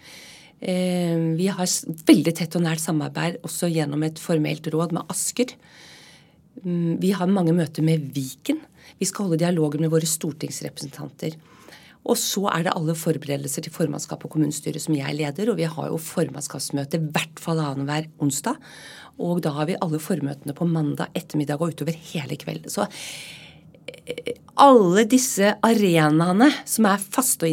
Eh, 0.62 1.34
Vi 1.34 1.46
har 1.48 1.66
veldig 1.66 2.34
tett 2.36 2.54
og 2.54 2.62
nært 2.62 2.86
samarbeid 2.86 3.42
også 3.42 3.66
gjennom 3.66 4.04
et 4.04 4.14
formelt 4.14 4.62
råd 4.70 4.92
med 4.92 5.02
Asker. 5.10 5.56
Mm, 6.64 7.00
Vi 7.00 7.10
har 7.10 7.26
mange 7.26 7.52
møter 7.52 7.82
med 7.82 8.14
Viken. 8.14 8.60
Vi 9.00 9.06
skal 9.06 9.26
holde 9.26 9.38
dialoger 9.38 9.80
med 9.80 9.90
våre 9.90 10.06
stortingsrepresentanter. 10.06 11.34
Og 12.06 12.18
så 12.20 12.44
er 12.52 12.66
det 12.66 12.74
alle 12.76 12.94
forberedelser 12.98 13.66
til 13.66 13.74
formannskap 13.74 14.24
og 14.26 14.36
kommunestyre 14.36 14.82
som 14.82 14.96
jeg 14.96 15.18
leder. 15.18 15.50
Og 15.50 15.58
vi 15.58 15.70
har 15.70 15.90
jo 15.90 16.02
formannskapsmøte 16.02 17.02
hvert 17.10 17.42
fall 17.42 17.62
annenhver 17.62 18.10
onsdag. 18.22 18.60
Og 19.22 19.40
da 19.44 19.54
har 19.56 19.70
vi 19.70 19.80
alle 19.82 20.02
formøtene 20.02 20.54
på 20.56 20.68
mandag 20.68 21.10
ettermiddag 21.16 21.62
og 21.62 21.74
utover 21.74 21.96
hele 22.12 22.36
kvelden. 22.38 22.70
Så 22.70 22.86
eh, 24.06 24.36
alle 24.60 25.06
disse 25.08 25.54
arenaene 25.66 26.50
som 26.68 26.86
er 26.88 27.02
faste 27.02 27.48
og 27.48 27.50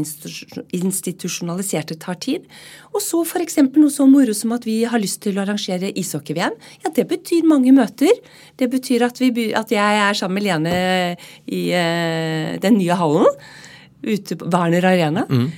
institusjonaliserte, 0.76 1.98
tar 2.04 2.20
tid. 2.22 2.46
Og 2.94 3.02
så 3.04 3.24
f.eks. 3.26 3.58
noe 3.64 3.92
så 3.92 4.06
moro 4.12 4.36
som 4.38 4.54
at 4.54 4.68
vi 4.70 4.84
har 4.86 5.02
lyst 5.02 5.24
til 5.26 5.40
å 5.40 5.48
arrangere 5.48 5.96
ishockey-VM. 5.98 6.56
Ja, 6.86 6.94
det 6.94 7.10
betyr 7.10 7.50
mange 7.50 7.74
møter. 7.76 8.14
Det 8.60 8.70
betyr 8.70 9.08
at, 9.10 9.24
vi, 9.24 9.50
at 9.56 9.74
jeg 9.74 10.02
er 10.06 10.20
sammen 10.20 10.38
med 10.38 10.48
Lene 10.52 10.80
i 11.48 11.66
uh, 11.74 12.56
den 12.64 12.78
nye 12.80 13.02
hallen 13.02 13.32
ute 14.04 14.38
på 14.40 14.50
Werner 14.54 14.86
Arena. 14.86 15.26
Mm. 15.30 15.52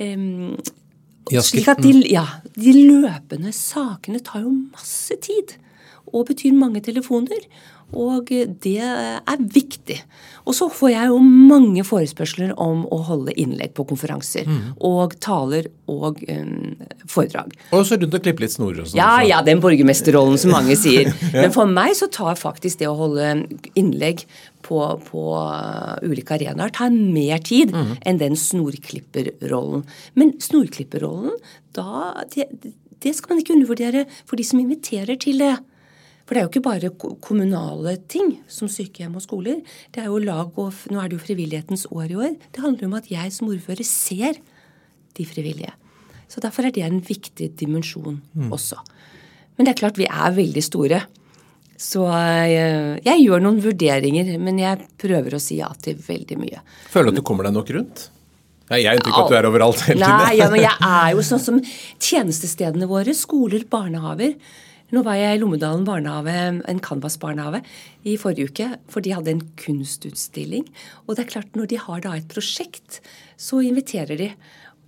Um, 0.00 0.56
slik 1.30 1.68
at 1.70 1.82
de, 1.84 1.94
ja, 2.10 2.24
de 2.56 2.74
løpende 2.76 3.52
sakene 3.54 4.22
tar 4.24 4.44
jo 4.44 4.52
masse 4.72 5.16
tid. 5.22 5.56
Og 6.10 6.26
betyr 6.30 6.56
mange 6.56 6.82
telefoner. 6.82 7.44
Og 7.96 8.28
det 8.62 8.78
er 8.78 9.40
viktig. 9.50 9.96
Og 10.46 10.54
så 10.54 10.68
får 10.70 10.92
jeg 10.92 11.10
jo 11.10 11.18
mange 11.22 11.82
forespørsler 11.86 12.52
om 12.60 12.84
å 12.90 13.00
holde 13.08 13.34
innlegg 13.40 13.72
på 13.74 13.84
konferanser. 13.88 14.46
Og 14.86 15.16
taler 15.22 15.66
og 15.90 16.20
um, 16.30 16.76
foredrag. 17.10 17.56
Og 17.74 17.82
så 17.86 17.98
rundt 17.98 18.14
og 18.14 18.22
klippe 18.24 18.44
litt 18.44 18.54
snorer 18.54 18.84
og 18.84 18.90
sånn. 18.90 19.00
Ja, 19.00 19.24
ja, 19.26 19.40
den 19.46 19.62
borgermesterrollen 19.62 20.38
som 20.40 20.54
mange 20.54 20.78
sier. 20.80 21.10
Men 21.34 21.54
for 21.54 21.70
meg 21.70 21.96
så 21.98 22.10
tar 22.12 22.38
faktisk 22.38 22.82
det 22.82 22.90
å 22.90 22.96
holde 22.98 23.32
innlegg 23.78 24.22
på, 24.66 24.78
på 25.08 25.24
uh, 25.34 25.96
ulike 26.06 26.36
arenaer 26.36 26.74
tar 26.76 26.94
mer 26.94 27.42
tid 27.42 27.74
enn 27.74 28.20
den 28.22 28.38
snorklipperrollen. 28.38 29.82
Men 30.20 30.36
snorklipperrollen, 30.42 31.34
da 31.74 32.14
det, 32.34 32.46
det 33.02 33.16
skal 33.16 33.34
man 33.34 33.42
ikke 33.42 33.56
undervurdere 33.56 34.06
for 34.22 34.38
de 34.38 34.46
som 34.46 34.62
inviterer 34.62 35.18
til 35.20 35.42
det. 35.42 35.56
For 36.30 36.38
det 36.38 36.44
er 36.44 36.46
jo 36.46 36.50
ikke 36.52 36.62
bare 36.62 36.88
kommunale 37.26 37.96
ting 38.06 38.36
som 38.46 38.68
sykehjem 38.70 39.16
og 39.18 39.24
skoler. 39.24 39.56
Det 39.90 39.98
er 39.98 40.12
jo 40.12 40.20
lag 40.22 40.54
og 40.62 40.84
Nå 40.94 41.00
er 41.02 41.10
det 41.10 41.16
jo 41.16 41.24
frivillighetens 41.24 41.88
år 41.90 42.04
i 42.06 42.18
år. 42.22 42.36
Det 42.54 42.62
handler 42.62 42.86
om 42.86 42.94
at 43.00 43.08
jeg 43.10 43.32
som 43.34 43.48
ordfører 43.50 43.82
ser 43.82 44.38
de 45.18 45.26
frivillige. 45.26 45.74
Så 46.30 46.38
derfor 46.38 46.68
er 46.68 46.76
det 46.76 46.84
en 46.86 47.00
viktig 47.02 47.48
dimensjon 47.58 48.20
også. 48.46 48.78
Men 49.58 49.66
det 49.66 49.74
er 49.74 49.80
klart 49.82 49.98
vi 49.98 50.06
er 50.06 50.38
veldig 50.38 50.62
store. 50.62 51.02
Så 51.74 52.06
jeg, 52.06 53.02
jeg 53.02 53.26
gjør 53.26 53.42
noen 53.42 53.58
vurderinger, 53.66 54.30
men 54.38 54.62
jeg 54.62 54.86
prøver 55.02 55.34
å 55.34 55.42
si 55.42 55.58
ja 55.58 55.74
til 55.82 55.98
veldig 55.98 56.38
mye. 56.38 56.62
Føler 56.94 57.10
du 57.10 57.16
at 57.16 57.22
du 57.24 57.26
kommer 57.26 57.50
deg 57.50 57.58
nok 57.58 57.74
rundt? 57.74 58.06
Jeg 58.70 58.86
har 58.86 59.00
inntrykk 59.00 59.18
av 59.18 59.26
at 59.26 59.34
du 59.34 59.40
er 59.42 59.50
overalt 59.50 59.86
hele 59.88 59.98
tiden. 59.98 60.20
Nei, 60.22 60.34
ja, 60.38 60.50
men 60.54 60.62
jeg 60.62 60.78
er 60.94 61.12
jo 61.18 61.26
sånn 61.26 61.42
som 61.42 61.62
tjenestestedene 61.98 62.86
våre, 62.86 63.18
skoler, 63.18 63.66
barnehaver. 63.66 64.36
Nå 64.94 65.02
var 65.06 65.18
jeg 65.18 65.36
i 65.36 65.40
Lommedalen 65.40 65.84
barnehage, 65.86 66.62
en 66.68 66.80
Canvas-barnehage, 66.82 67.62
i 68.02 68.16
forrige 68.18 68.50
uke, 68.50 68.68
for 68.90 69.04
de 69.04 69.14
hadde 69.14 69.34
en 69.34 69.44
kunstutstilling. 69.60 70.66
Og 71.06 71.14
det 71.14 71.24
er 71.24 71.30
klart, 71.34 71.54
når 71.58 71.70
de 71.70 71.78
har 71.78 72.02
da 72.06 72.16
et 72.18 72.30
prosjekt, 72.30 72.98
så 73.38 73.62
inviterer 73.62 74.18
de. 74.18 74.32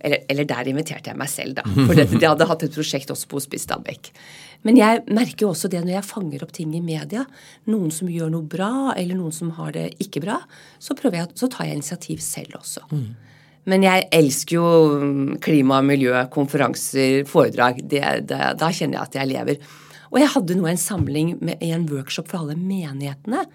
Eller, 0.03 0.25
eller 0.27 0.47
der 0.49 0.67
inviterte 0.67 1.13
jeg 1.13 1.19
meg 1.19 1.31
selv, 1.31 1.55
da. 1.61 1.63
For 1.87 1.95
det, 1.95 2.09
de 2.11 2.27
hadde 2.27 2.47
hatt 2.49 2.65
et 2.65 2.75
prosjekt 2.75 3.13
også 3.13 3.29
på 3.31 3.39
Hospice 3.39 3.63
Stabekk. 3.63 4.11
Men 4.67 4.79
jeg 4.79 5.03
merker 5.11 5.45
jo 5.45 5.51
også 5.53 5.69
det 5.71 5.79
når 5.83 5.97
jeg 5.97 6.07
fanger 6.07 6.43
opp 6.43 6.51
ting 6.55 6.73
i 6.75 6.81
media. 6.83 7.23
Noen 7.71 7.91
som 7.91 8.11
gjør 8.11 8.31
noe 8.33 8.47
bra, 8.47 8.91
eller 8.99 9.19
noen 9.19 9.35
som 9.35 9.53
har 9.55 9.71
det 9.75 9.89
ikke 10.03 10.23
bra. 10.23 10.41
Så, 10.83 10.95
jeg, 10.99 11.29
så 11.39 11.47
tar 11.51 11.69
jeg 11.69 11.79
initiativ 11.79 12.19
selv 12.23 12.59
også. 12.59 12.83
Men 13.71 13.85
jeg 13.85 14.09
elsker 14.11 14.57
jo 14.57 14.67
mm, 14.99 15.37
klima, 15.43 15.79
miljø, 15.85 16.15
konferanser, 16.31 17.23
foredrag. 17.29 17.79
Det, 17.87 18.03
det, 18.27 18.41
da 18.59 18.71
kjenner 18.75 18.99
jeg 18.99 19.07
at 19.07 19.19
jeg 19.21 19.31
lever. 19.31 19.71
Og 20.13 20.19
jeg 20.21 20.29
hadde 20.35 20.57
nå 20.59 20.67
en 20.69 20.79
samling 20.79 21.33
med, 21.41 21.57
i 21.63 21.71
en 21.73 21.87
workshop 21.89 22.29
for 22.29 22.43
alle 22.43 22.55
menighetene 22.59 23.47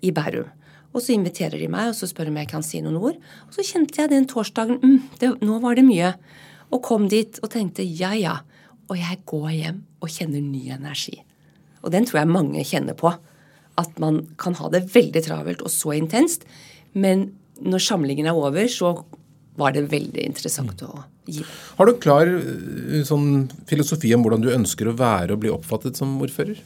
i 0.00 0.12
Bærum. 0.14 0.48
Og 0.96 1.04
så 1.04 1.12
inviterer 1.12 1.60
de 1.60 1.68
meg 1.70 1.90
og 1.90 1.96
så 1.98 2.08
spør 2.08 2.28
de 2.28 2.32
om 2.32 2.38
jeg 2.40 2.48
kan 2.48 2.64
si 2.64 2.80
noen 2.80 2.96
ord. 2.96 3.18
Og 3.46 3.56
så 3.56 3.64
kjente 3.66 4.00
jeg 4.00 4.10
den 4.10 4.26
torsdagen 4.30 4.80
mm, 4.80 5.18
det, 5.20 5.34
Nå 5.44 5.58
var 5.60 5.76
det 5.76 5.84
mye. 5.84 6.14
Og 6.72 6.80
kom 6.84 7.10
dit 7.12 7.36
og 7.44 7.52
tenkte 7.52 7.84
ja, 7.84 8.14
ja. 8.16 8.38
Og 8.88 8.96
jeg 8.96 9.20
går 9.28 9.50
hjem 9.52 9.82
og 10.00 10.12
kjenner 10.14 10.40
ny 10.40 10.64
energi. 10.78 11.18
Og 11.84 11.92
den 11.92 12.08
tror 12.08 12.22
jeg 12.22 12.32
mange 12.32 12.64
kjenner 12.64 12.96
på. 12.96 13.12
At 13.78 14.00
man 14.00 14.24
kan 14.40 14.56
ha 14.58 14.72
det 14.72 14.86
veldig 14.94 15.22
travelt 15.28 15.60
og 15.62 15.70
så 15.70 15.92
intenst. 15.98 16.48
Men 16.96 17.28
når 17.60 17.84
samlingen 17.84 18.30
er 18.30 18.38
over, 18.38 18.64
så 18.72 18.96
var 19.60 19.76
det 19.76 19.90
veldig 19.92 20.24
interessant 20.24 20.82
å 20.86 20.90
gi. 20.94 21.06
Har 21.78 21.86
du 21.86 21.92
en 21.92 22.02
klar 22.02 22.30
uh, 22.32 22.98
sånn 23.06 23.48
filosofi 23.68 24.14
om 24.16 24.24
hvordan 24.24 24.44
du 24.44 24.50
ønsker 24.54 24.88
å 24.88 24.96
være 24.98 25.36
og 25.36 25.44
bli 25.44 25.52
oppfattet 25.52 26.00
som 26.00 26.16
ordfører? 26.22 26.60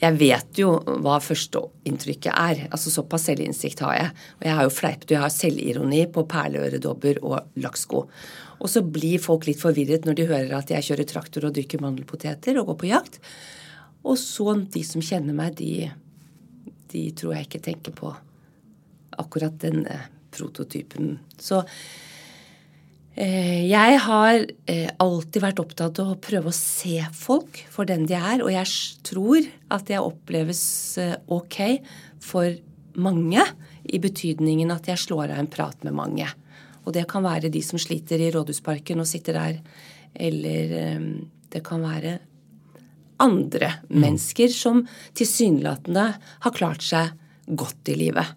jeg 0.00 0.16
vet 0.16 0.60
jo 0.60 0.74
hva 1.04 1.18
førsteinntrykket 1.20 2.32
er. 2.32 2.62
altså 2.72 2.92
Såpass 2.92 3.26
selvinnsikt 3.28 3.82
har 3.84 3.96
jeg. 3.98 4.12
Og 4.38 4.46
jeg 4.46 4.56
har 4.56 4.66
jo 4.66 4.72
fleipet, 4.72 5.12
jeg 5.12 5.20
har 5.20 5.34
selvironi 5.34 6.04
på 6.12 6.24
perleøredobber 6.30 7.20
og 7.20 7.60
lakksko. 7.60 8.06
Og 8.60 8.72
så 8.72 8.82
blir 8.84 9.20
folk 9.20 9.44
litt 9.48 9.60
forvirret 9.60 10.08
når 10.08 10.16
de 10.16 10.28
hører 10.30 10.56
at 10.56 10.72
jeg 10.72 10.86
kjører 10.88 11.08
traktor 11.08 11.48
og 11.48 11.54
dyrker 11.56 11.84
mandelpoteter 11.84 12.60
og 12.60 12.72
går 12.72 12.80
på 12.80 12.90
jakt. 12.94 13.20
Og 14.00 14.16
så 14.20 14.56
de 14.72 14.84
som 14.88 15.04
kjenner 15.04 15.36
meg, 15.36 15.60
de, 15.60 15.90
de 16.92 17.04
tror 17.16 17.36
jeg 17.36 17.48
ikke 17.48 17.64
tenker 17.68 17.96
på 17.96 18.14
akkurat 19.20 19.60
denne 19.60 20.06
prototypen. 20.32 21.18
Så 21.36 21.60
Eh, 21.60 22.09
jeg 23.20 23.98
har 24.00 24.44
eh, 24.70 24.90
alltid 25.02 25.42
vært 25.44 25.60
opptatt 25.60 25.98
av 26.00 26.12
å 26.14 26.20
prøve 26.22 26.48
å 26.48 26.56
se 26.56 27.02
folk 27.16 27.58
for 27.72 27.88
den 27.88 28.06
de 28.08 28.16
er, 28.16 28.40
og 28.40 28.48
jeg 28.54 28.70
tror 29.04 29.48
at 29.76 29.90
jeg 29.92 30.00
oppleves 30.00 30.62
eh, 31.02 31.18
ok 31.28 31.58
for 32.24 32.54
mange, 33.00 33.44
i 33.90 33.98
betydningen 33.98 34.70
at 34.70 34.88
jeg 34.90 35.00
slår 35.00 35.32
av 35.32 35.40
en 35.40 35.50
prat 35.50 35.84
med 35.86 35.96
mange. 35.96 36.26
Og 36.84 36.94
det 36.94 37.06
kan 37.10 37.24
være 37.24 37.50
de 37.52 37.62
som 37.64 37.80
sliter 37.80 38.20
i 38.22 38.28
Rådhusparken 38.32 39.00
og 39.02 39.08
sitter 39.08 39.36
der, 39.36 39.56
eller 40.14 40.74
det 41.50 41.62
kan 41.66 41.82
være 41.82 42.18
andre 43.20 43.72
mm. 43.88 43.96
mennesker 44.00 44.52
som 44.52 44.84
tilsynelatende 45.16 46.06
har 46.44 46.56
klart 46.56 46.84
seg 46.86 47.12
godt 47.46 47.90
i 47.92 47.98
livet. 47.98 48.36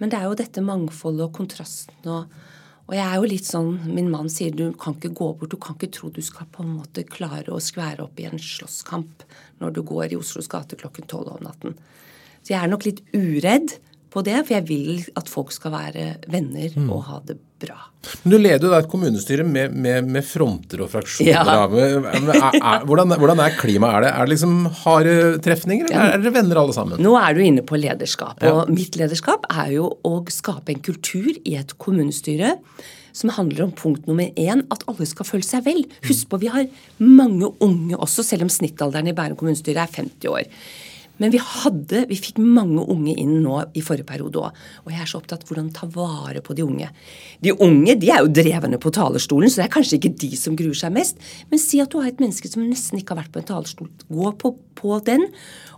Men 0.00 0.12
det 0.12 0.20
er 0.20 0.28
jo 0.28 0.38
dette 0.38 0.64
mangfoldet 0.64 1.26
og 1.26 1.34
kontrasten 1.36 2.12
og 2.12 2.49
og 2.90 2.96
jeg 2.98 3.06
er 3.06 3.20
jo 3.20 3.28
litt 3.30 3.46
sånn 3.46 3.68
Min 3.86 4.08
mann 4.10 4.28
sier 4.32 4.54
du 4.56 4.72
kan 4.74 4.96
ikke 4.96 5.12
gå 5.14 5.28
bort, 5.38 5.52
du 5.52 5.60
kan 5.62 5.76
ikke 5.78 5.92
tro 5.94 6.10
du 6.10 6.18
skal 6.26 6.48
på 6.50 6.64
en 6.64 6.72
måte 6.80 7.06
klare 7.06 7.54
å 7.54 7.62
skvære 7.62 8.02
opp 8.02 8.18
i 8.18 8.26
en 8.26 8.42
slåsskamp 8.42 9.22
når 9.62 9.76
du 9.76 9.84
går 9.86 10.10
i 10.10 10.18
Oslos 10.18 10.50
gate 10.50 10.78
klokken 10.80 11.06
tolv 11.06 11.30
om 11.36 11.44
natten. 11.46 11.76
Så 12.42 12.54
jeg 12.54 12.58
er 12.64 12.72
nok 12.72 12.86
litt 12.88 13.04
uredd 13.14 13.76
på 14.10 14.24
det, 14.26 14.40
for 14.42 14.56
jeg 14.56 14.66
vil 14.68 15.04
at 15.18 15.30
folk 15.30 15.54
skal 15.54 15.74
være 15.74 16.10
venner 16.30 16.74
mm. 16.74 16.90
og 16.90 17.06
ha 17.06 17.20
det 17.28 17.38
bra. 17.60 17.78
Men 18.22 18.32
Du 18.32 18.36
leder 18.40 18.64
jo 18.64 18.72
da 18.72 18.80
et 18.82 18.88
kommunestyre 18.90 19.44
med, 19.46 19.74
med, 19.76 20.08
med 20.10 20.24
fronter 20.26 20.82
og 20.84 20.90
fraksjoner. 20.92 21.30
Ja. 21.30 21.66
Men, 21.70 22.30
er, 22.32 22.46
er, 22.58 22.86
hvordan, 22.88 23.14
hvordan, 23.20 23.42
er 23.44 23.58
klimaet? 23.60 23.98
Er 23.98 24.06
det, 24.06 24.12
er 24.12 24.28
det 24.28 24.34
liksom 24.34 24.54
harde 24.82 25.16
trefninger, 25.44 25.90
eller 25.90 26.08
ja. 26.08 26.14
er 26.16 26.24
dere 26.24 26.36
venner 26.40 26.62
alle 26.62 26.76
sammen? 26.76 27.02
Nå 27.04 27.16
er 27.20 27.36
du 27.36 27.42
inne 27.44 27.66
på 27.66 27.78
lederskap. 27.80 28.40
Og 28.40 28.62
ja. 28.64 28.70
mitt 28.72 28.96
lederskap 28.98 29.46
er 29.52 29.76
jo 29.76 29.92
å 30.06 30.14
skape 30.32 30.74
en 30.74 30.82
kultur 30.84 31.30
i 31.44 31.58
et 31.60 31.76
kommunestyre 31.80 32.56
som 33.16 33.32
handler 33.34 33.66
om 33.66 33.72
punkt 33.74 34.06
nummer 34.06 34.30
én 34.38 34.62
at 34.70 34.84
alle 34.90 35.06
skal 35.08 35.26
føle 35.26 35.46
seg 35.46 35.64
vel. 35.66 35.82
Husk 36.06 36.30
på, 36.30 36.40
vi 36.42 36.50
har 36.52 36.68
mange 37.02 37.50
unge 37.62 37.98
også, 37.98 38.24
selv 38.26 38.46
om 38.46 38.52
snittalderen 38.52 39.10
i 39.10 39.16
Bærum 39.16 39.38
kommunestyre 39.38 39.84
er 39.84 39.98
50 40.00 40.30
år. 40.30 40.46
Men 41.20 41.32
vi 41.34 41.40
hadde, 41.44 42.04
vi 42.08 42.18
fikk 42.18 42.40
mange 42.40 42.82
unge 42.82 43.14
inn 43.20 43.36
nå 43.44 43.58
i 43.76 43.82
forrige 43.84 44.08
periode 44.08 44.40
òg. 44.40 44.60
Og 44.86 44.92
jeg 44.94 45.04
er 45.04 45.10
så 45.10 45.20
opptatt 45.20 45.44
av 45.44 45.50
hvordan 45.50 45.70
ta 45.76 45.88
vare 45.92 46.42
på 46.44 46.56
de 46.56 46.64
unge. 46.64 46.88
De 47.44 47.52
unge 47.52 47.96
de 48.00 48.10
er 48.12 48.24
jo 48.24 48.32
drevne 48.40 48.80
på 48.80 48.92
talerstolen, 48.96 49.52
så 49.52 49.60
det 49.60 49.68
er 49.68 49.74
kanskje 49.76 50.00
ikke 50.00 50.14
de 50.24 50.32
som 50.40 50.56
gruer 50.58 50.78
seg 50.80 50.94
mest. 50.96 51.20
Men 51.52 51.62
si 51.62 51.82
at 51.82 51.92
du 51.92 52.00
har 52.00 52.08
et 52.10 52.22
menneske 52.22 52.48
som 52.50 52.64
nesten 52.64 53.00
ikke 53.00 53.14
har 53.14 53.22
vært 53.24 53.34
på 53.34 53.42
en 53.42 53.50
talerstol. 53.52 53.90
Gå 54.08 54.32
på, 54.40 54.54
på 54.80 55.00
den. 55.06 55.28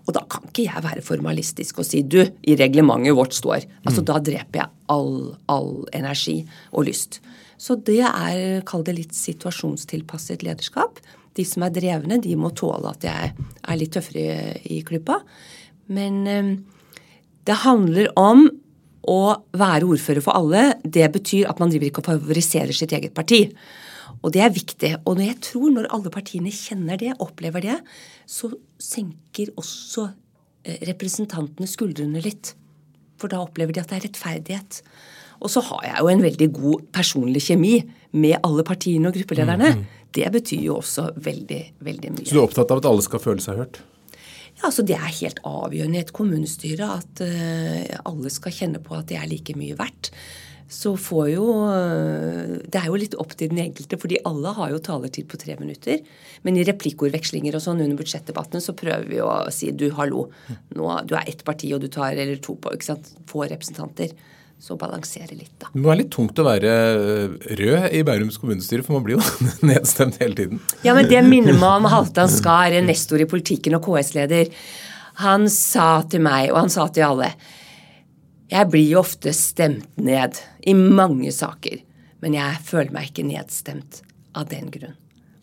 Og 0.07 0.15
da 0.17 0.25
kan 0.31 0.47
ikke 0.49 0.67
jeg 0.69 0.87
være 0.87 1.05
formalistisk 1.07 1.83
og 1.83 1.87
si 1.87 2.03
du, 2.03 2.21
i 2.23 2.57
reglementet 2.59 3.19
vårt 3.19 3.35
står. 3.37 3.67
Altså 3.85 4.03
mm. 4.03 4.09
Da 4.11 4.19
dreper 4.31 4.63
jeg 4.63 4.73
all, 4.95 5.17
all 5.51 5.73
energi 5.95 6.43
og 6.71 6.87
lyst. 6.91 7.21
Så 7.63 7.77
det 7.87 8.01
er, 8.03 8.63
kall 8.67 8.83
det 8.87 8.97
litt 8.97 9.15
situasjonstilpasset 9.15 10.43
lederskap. 10.43 10.99
De 11.37 11.45
som 11.49 11.65
er 11.65 11.73
drevne, 11.75 12.21
de 12.21 12.35
må 12.37 12.53
tåle 12.57 12.93
at 12.93 13.07
jeg 13.07 13.33
er 13.33 13.79
litt 13.81 13.95
tøffere 13.95 14.25
i, 14.61 14.79
i 14.79 14.83
klypa. 14.87 15.21
Men 15.93 16.27
eh, 16.29 16.51
det 17.49 17.63
handler 17.65 18.11
om 18.21 18.47
å 19.11 19.23
være 19.59 19.89
ordfører 19.89 20.23
for 20.23 20.37
alle. 20.39 20.77
Det 20.85 21.09
betyr 21.15 21.49
at 21.51 21.63
man 21.63 21.73
driver 21.73 21.89
ikke 21.89 22.05
og 22.05 22.11
favoriserer 22.13 22.77
sitt 22.77 22.95
eget 22.95 23.15
parti. 23.17 23.47
Og 24.23 24.31
det 24.35 24.43
er 24.45 24.55
viktig. 24.55 24.93
Og 25.03 25.17
når 25.19 25.27
jeg 25.27 25.41
tror 25.49 25.73
når 25.75 25.89
alle 25.95 26.13
partiene 26.15 26.53
kjenner 26.55 27.01
det, 27.01 27.15
opplever 27.23 27.65
det, 27.65 27.79
så 28.29 28.53
senker 28.83 29.51
også 29.59 30.07
eh, 30.67 30.79
representantene 30.91 31.71
skuldrene 31.71 32.23
litt. 32.23 32.55
For 33.19 33.33
da 33.33 33.43
opplever 33.43 33.75
de 33.75 33.83
at 33.83 33.91
det 33.91 33.99
er 33.99 34.07
rettferdighet. 34.07 34.83
Og 35.43 35.51
så 35.51 35.63
har 35.67 35.89
jeg 35.89 35.99
jo 35.99 36.13
en 36.13 36.25
veldig 36.29 36.49
god 36.55 36.87
personlig 36.95 37.43
kjemi 37.49 37.75
med 38.13 38.39
alle 38.45 38.65
partiene 38.67 39.09
og 39.09 39.17
gruppelederne. 39.17 39.75
Mm, 39.75 39.83
mm 39.83 40.03
det 40.13 40.29
betyr 40.35 40.67
jo 40.67 40.77
også 40.81 41.09
veldig, 41.25 41.63
veldig 41.85 42.13
mye. 42.19 42.29
Så 42.29 42.37
du 42.37 42.43
er 42.43 42.47
opptatt 42.47 42.73
av 42.73 42.83
at 42.83 42.91
alle 42.91 43.05
skal 43.05 43.23
føle 43.23 43.45
seg 43.45 43.61
hørt? 43.63 43.81
Ja, 44.59 44.69
altså 44.69 44.85
Det 44.85 44.97
er 44.99 45.19
helt 45.23 45.41
avgjørende 45.49 45.99
i 45.99 46.05
et 46.05 46.15
kommunestyre 46.15 46.89
at 47.01 47.23
uh, 47.25 48.01
alle 48.09 48.33
skal 48.33 48.55
kjenne 48.55 48.83
på 48.85 48.97
at 48.99 49.09
de 49.11 49.19
er 49.19 49.31
like 49.31 49.57
mye 49.59 49.77
verdt. 49.79 50.13
Så 50.73 50.95
får 51.01 51.27
jo 51.35 51.47
uh, 51.69 52.59
Det 52.61 52.81
er 52.81 52.91
jo 52.91 53.01
litt 53.01 53.17
opp 53.21 53.33
til 53.37 53.53
den 53.53 53.63
enkelte, 53.65 53.99
fordi 54.01 54.21
alle 54.29 54.53
har 54.59 54.75
jo 54.75 54.83
taletid 54.85 55.31
på 55.33 55.41
tre 55.41 55.57
minutter. 55.61 56.05
Men 56.45 56.61
i 56.61 56.67
replikkordvekslinger 56.69 57.57
og 57.57 57.65
sånn 57.65 57.81
under 57.81 57.99
budsjettdebatten 57.99 58.65
så 58.65 58.77
prøver 58.77 59.09
vi 59.09 59.23
å 59.25 59.33
si 59.55 59.73
du, 59.73 59.89
hallo, 59.97 60.29
nå, 60.77 60.93
du 61.09 61.17
er 61.17 61.33
ett 61.33 61.45
parti 61.49 61.73
og 61.73 61.81
du 61.85 61.89
tar 61.93 62.13
eller 62.13 62.37
to 62.45 62.59
på, 62.61 62.77
ikke 62.77 62.93
sant, 62.93 63.15
få 63.33 63.49
representanter 63.49 64.13
så 64.63 64.77
balansere 64.79 65.35
litt, 65.35 65.57
da. 65.59 65.73
Det 65.73 65.81
må 65.81 65.91
være 65.91 66.05
litt 66.05 66.13
tungt 66.15 66.39
å 66.39 66.47
være 66.47 66.71
eh, 66.71 67.33
rød 67.59 67.97
i 67.99 68.03
Bærums 68.07 68.39
kommunestyre, 68.39 68.85
for 68.87 68.95
man 68.95 69.07
blir 69.09 69.19
jo 69.19 69.49
nedstemt 69.73 70.21
hele 70.23 70.39
tiden. 70.39 70.63
Ja, 70.87 70.95
men 70.95 71.11
det 71.11 71.25
minner 71.27 71.59
meg 71.59 71.81
om 71.81 71.91
Halvdan 71.91 72.31
Skar, 72.31 72.77
nestor 72.87 73.25
i 73.25 73.27
politikken 73.27 73.75
og 73.79 73.89
KS-leder. 73.89 74.53
Han 75.25 75.49
sa 75.51 75.89
til 76.07 76.23
meg, 76.25 76.53
og 76.53 76.61
han 76.63 76.73
sa 76.73 76.87
til 76.95 77.09
alle, 77.09 77.33
jeg 78.53 78.69
blir 78.71 78.87
jo 78.87 79.01
ofte 79.01 79.33
stemt 79.35 79.89
ned 79.97 80.39
i 80.69 80.77
mange 80.79 81.33
saker, 81.35 81.81
men 82.23 82.37
jeg 82.37 82.65
føler 82.69 82.95
meg 82.95 83.11
ikke 83.11 83.27
nedstemt 83.27 84.03
av 84.39 84.51
den 84.53 84.69
grunn. 84.71 84.95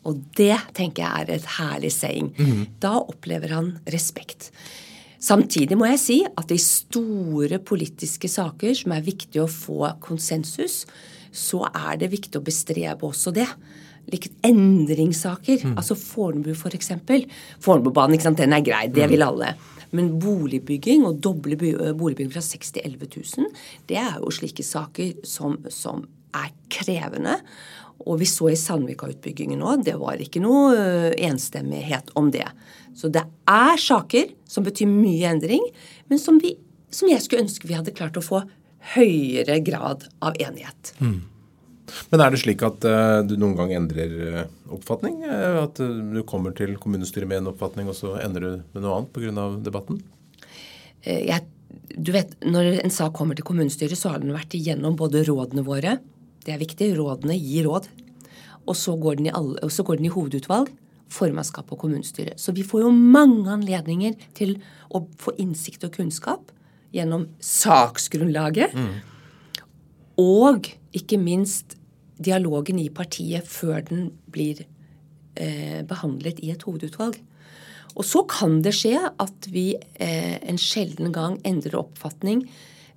Og 0.08 0.22
det 0.38 0.56
tenker 0.78 1.04
jeg 1.04 1.26
er 1.26 1.34
et 1.36 1.56
herlig 1.58 1.92
saying. 1.92 2.32
Mm. 2.38 2.62
Da 2.82 2.96
opplever 3.02 3.52
han 3.52 3.74
respekt. 3.92 4.54
Samtidig 5.20 5.76
må 5.78 5.90
jeg 5.90 6.00
si 6.00 6.18
at 6.24 6.52
i 6.56 6.60
store 6.64 7.60
politiske 7.60 8.30
saker 8.32 8.76
som 8.78 8.94
er 8.96 9.06
viktig 9.06 9.42
å 9.44 9.50
få 9.52 9.92
konsensus, 10.04 10.86
så 11.32 11.66
er 11.68 12.00
det 12.00 12.12
viktig 12.14 12.40
å 12.40 12.46
bestrebe 12.46 13.08
også 13.08 13.34
det. 13.36 13.48
Like 14.10 14.32
endringssaker. 14.48 15.66
Mm. 15.68 15.76
Altså 15.78 15.98
Fornebu, 16.00 16.54
f.eks. 16.56 16.94
For 17.04 17.36
Fornebubanen, 17.68 18.16
ikke 18.16 18.30
sant, 18.30 18.40
den 18.40 18.56
er 18.56 18.64
grei. 18.66 18.88
Det 18.88 19.06
mm. 19.06 19.12
vil 19.12 19.28
alle. 19.28 19.52
Men 19.96 20.14
boligbygging 20.22 21.04
og 21.08 21.20
doble 21.24 21.58
boligbygging 21.60 22.32
fra 22.34 22.44
6 22.46 22.76
til 22.78 22.86
11 22.86 23.12
000, 23.42 23.52
det 23.90 24.00
er 24.00 24.18
jo 24.22 24.34
slike 24.34 24.66
saker 24.66 25.22
som, 25.28 25.58
som 25.74 26.06
er 26.38 26.52
krevende. 26.72 27.40
Og 28.08 28.22
vi 28.22 28.28
så 28.30 28.52
i 28.54 28.58
Sandvika-utbyggingen 28.58 29.64
òg, 29.66 29.84
det 29.84 29.98
var 30.00 30.22
ikke 30.22 30.42
noe 30.44 31.12
enstemmighet 31.20 32.14
om 32.20 32.30
det. 32.32 32.48
Så 33.00 33.12
det 33.14 33.24
er 33.48 33.80
saker 33.80 34.34
som 34.50 34.66
betyr 34.66 34.90
mye 34.92 35.32
endring, 35.32 35.64
men 36.12 36.20
som, 36.22 36.40
vi, 36.42 36.58
som 36.92 37.10
jeg 37.12 37.24
skulle 37.24 37.46
ønske 37.46 37.70
vi 37.70 37.78
hadde 37.78 37.96
klart 37.96 38.20
å 38.20 38.26
få 38.26 38.44
høyere 38.96 39.60
grad 39.64 40.08
av 40.24 40.36
enighet. 40.40 40.94
Mm. 41.00 41.20
Men 42.12 42.22
er 42.22 42.34
det 42.34 42.42
slik 42.44 42.62
at 42.66 42.86
uh, 42.86 43.22
du 43.26 43.34
noen 43.40 43.56
gang 43.58 43.72
endrer 43.74 44.12
uh, 44.20 44.42
oppfatning? 44.76 45.24
Uh, 45.26 45.64
at 45.64 45.80
du 45.80 46.20
kommer 46.30 46.54
til 46.58 46.76
kommunestyret 46.82 47.30
med 47.30 47.42
en 47.42 47.52
oppfatning, 47.54 47.90
og 47.90 47.98
så 47.98 48.18
endrer 48.22 48.60
du 48.60 48.68
med 48.76 48.84
noe 48.86 49.00
annet 49.00 49.16
pga. 49.16 49.48
debatten? 49.66 50.04
Jeg, 51.08 51.48
du 51.96 52.12
vet, 52.14 52.36
Når 52.44 52.84
en 52.84 52.94
sak 52.94 53.16
kommer 53.16 53.38
til 53.38 53.48
kommunestyret, 53.48 53.98
så 53.98 54.14
har 54.14 54.22
den 54.22 54.36
vært 54.36 54.54
igjennom 54.58 55.00
både 55.00 55.24
rådene 55.28 55.64
våre, 55.66 55.98
det 56.46 56.54
er 56.54 56.62
viktig. 56.62 56.94
Rådene 56.98 57.36
gir 57.38 57.68
råd. 57.68 57.90
Og 58.70 58.78
så 58.78 58.96
går 59.00 59.20
den 59.20 59.30
i, 59.30 59.34
alle, 59.34 59.70
så 59.74 59.84
går 59.86 60.00
den 60.00 60.10
i 60.10 60.14
hovedutvalg, 60.14 60.70
formannskap 61.14 61.72
og 61.74 61.82
kommunestyret. 61.84 62.40
Så 62.40 62.54
vi 62.56 62.66
får 62.66 62.86
jo 62.86 62.94
mange 62.94 63.50
anledninger 63.52 64.18
til 64.38 64.58
å 64.94 65.04
få 65.22 65.36
innsikt 65.42 65.86
og 65.88 65.96
kunnskap 65.98 66.54
gjennom 66.96 67.28
saksgrunnlaget. 67.44 68.76
Mm. 68.76 69.68
Og 70.22 70.70
ikke 70.96 71.20
minst 71.22 71.78
dialogen 72.20 72.82
i 72.82 72.90
partiet 72.92 73.48
før 73.48 73.84
den 73.88 74.10
blir 74.32 74.66
eh, 75.40 75.82
behandlet 75.88 76.42
i 76.44 76.52
et 76.54 76.66
hovedutvalg. 76.68 77.20
Og 77.96 78.06
så 78.06 78.24
kan 78.30 78.60
det 78.66 78.76
skje 78.78 78.98
at 79.00 79.48
vi 79.52 79.72
eh, 79.76 80.36
en 80.50 80.60
sjelden 80.62 81.14
gang 81.16 81.40
endrer 81.48 81.80
oppfatning 81.80 82.46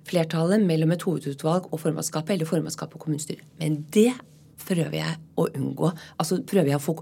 flertallet 0.07 0.63
mellom 0.63 0.91
et 0.93 1.05
hovedutvalg 1.07 1.69
og 1.71 1.79
formannskapet, 1.79 2.35
eller 2.35 2.49
formannskapet 2.49 2.97
og 2.97 3.05
kommunestyret. 3.05 3.45
Men 3.61 3.81
det 3.95 4.11
prøver 4.63 4.97
jeg 4.99 5.17
å 5.39 5.47
unngå. 5.49 5.89
Altså 6.21 6.39
prøver 6.47 6.73
jeg 6.73 6.79
å 6.79 6.83
få 6.83 6.95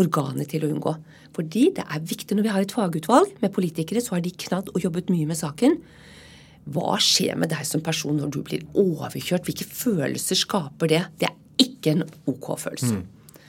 organet 0.00 0.50
til 0.52 0.66
å 0.66 0.70
unngå. 0.72 0.94
Fordi 1.36 1.68
det 1.76 1.84
er 1.84 2.04
viktig 2.04 2.36
når 2.36 2.46
vi 2.46 2.52
har 2.54 2.64
et 2.64 2.74
fagutvalg 2.74 3.34
med 3.42 3.54
politikere, 3.54 4.02
så 4.04 4.16
har 4.16 4.24
de 4.24 4.34
knadd 4.46 4.72
og 4.74 4.82
jobbet 4.84 5.12
mye 5.12 5.28
med 5.28 5.38
saken. 5.40 5.78
Hva 6.68 6.98
skjer 7.00 7.38
med 7.40 7.52
deg 7.52 7.64
som 7.66 7.84
person 7.84 8.18
når 8.20 8.32
du 8.34 8.40
blir 8.44 8.64
overkjørt? 8.78 9.46
Hvilke 9.48 9.66
følelser 9.66 10.38
skaper 10.38 10.90
det? 10.90 11.04
Det 11.20 11.30
er 11.30 11.38
ikke 11.64 11.96
en 11.96 12.04
OK 12.28 12.52
følelse. 12.60 12.98
Mm. 12.98 13.06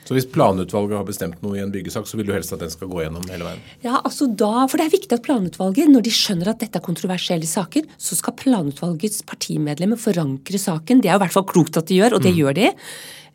Så 0.10 0.16
hvis 0.18 0.26
planutvalget 0.26 0.98
har 0.98 1.04
bestemt 1.06 1.44
noe 1.46 1.60
i 1.60 1.62
en 1.62 1.70
byggesak, 1.70 2.08
så 2.10 2.18
vil 2.18 2.26
du 2.26 2.32
helst 2.34 2.50
at 2.56 2.64
den 2.64 2.72
skal 2.74 2.90
gå 2.90 3.04
gjennom 3.04 3.28
hele 3.30 3.46
veien? 3.46 3.60
Ja, 3.84 4.00
altså 4.00 4.26
da, 4.26 4.64
For 4.66 4.82
det 4.82 4.88
er 4.88 4.96
viktig 4.96 5.14
at 5.14 5.22
planutvalget, 5.28 5.92
når 5.94 6.08
de 6.08 6.14
skjønner 6.18 6.50
at 6.50 6.64
dette 6.64 6.82
er 6.82 6.86
kontroversielle 6.88 7.46
saker, 7.46 7.86
så 8.02 8.18
skal 8.18 8.34
planutvalgets 8.40 9.22
partimedlemmer 9.30 10.02
forankre 10.02 10.58
saken. 10.58 11.04
Det 11.04 11.12
er 11.12 11.14
jo 11.14 11.22
i 11.22 11.24
hvert 11.28 11.36
fall 11.36 11.46
klokt 11.54 11.78
at 11.78 11.92
de 11.92 12.00
gjør, 12.00 12.18
og 12.18 12.26
det 12.26 12.34
mm. 12.34 12.40
gjør 12.42 12.58
de. 12.58 12.72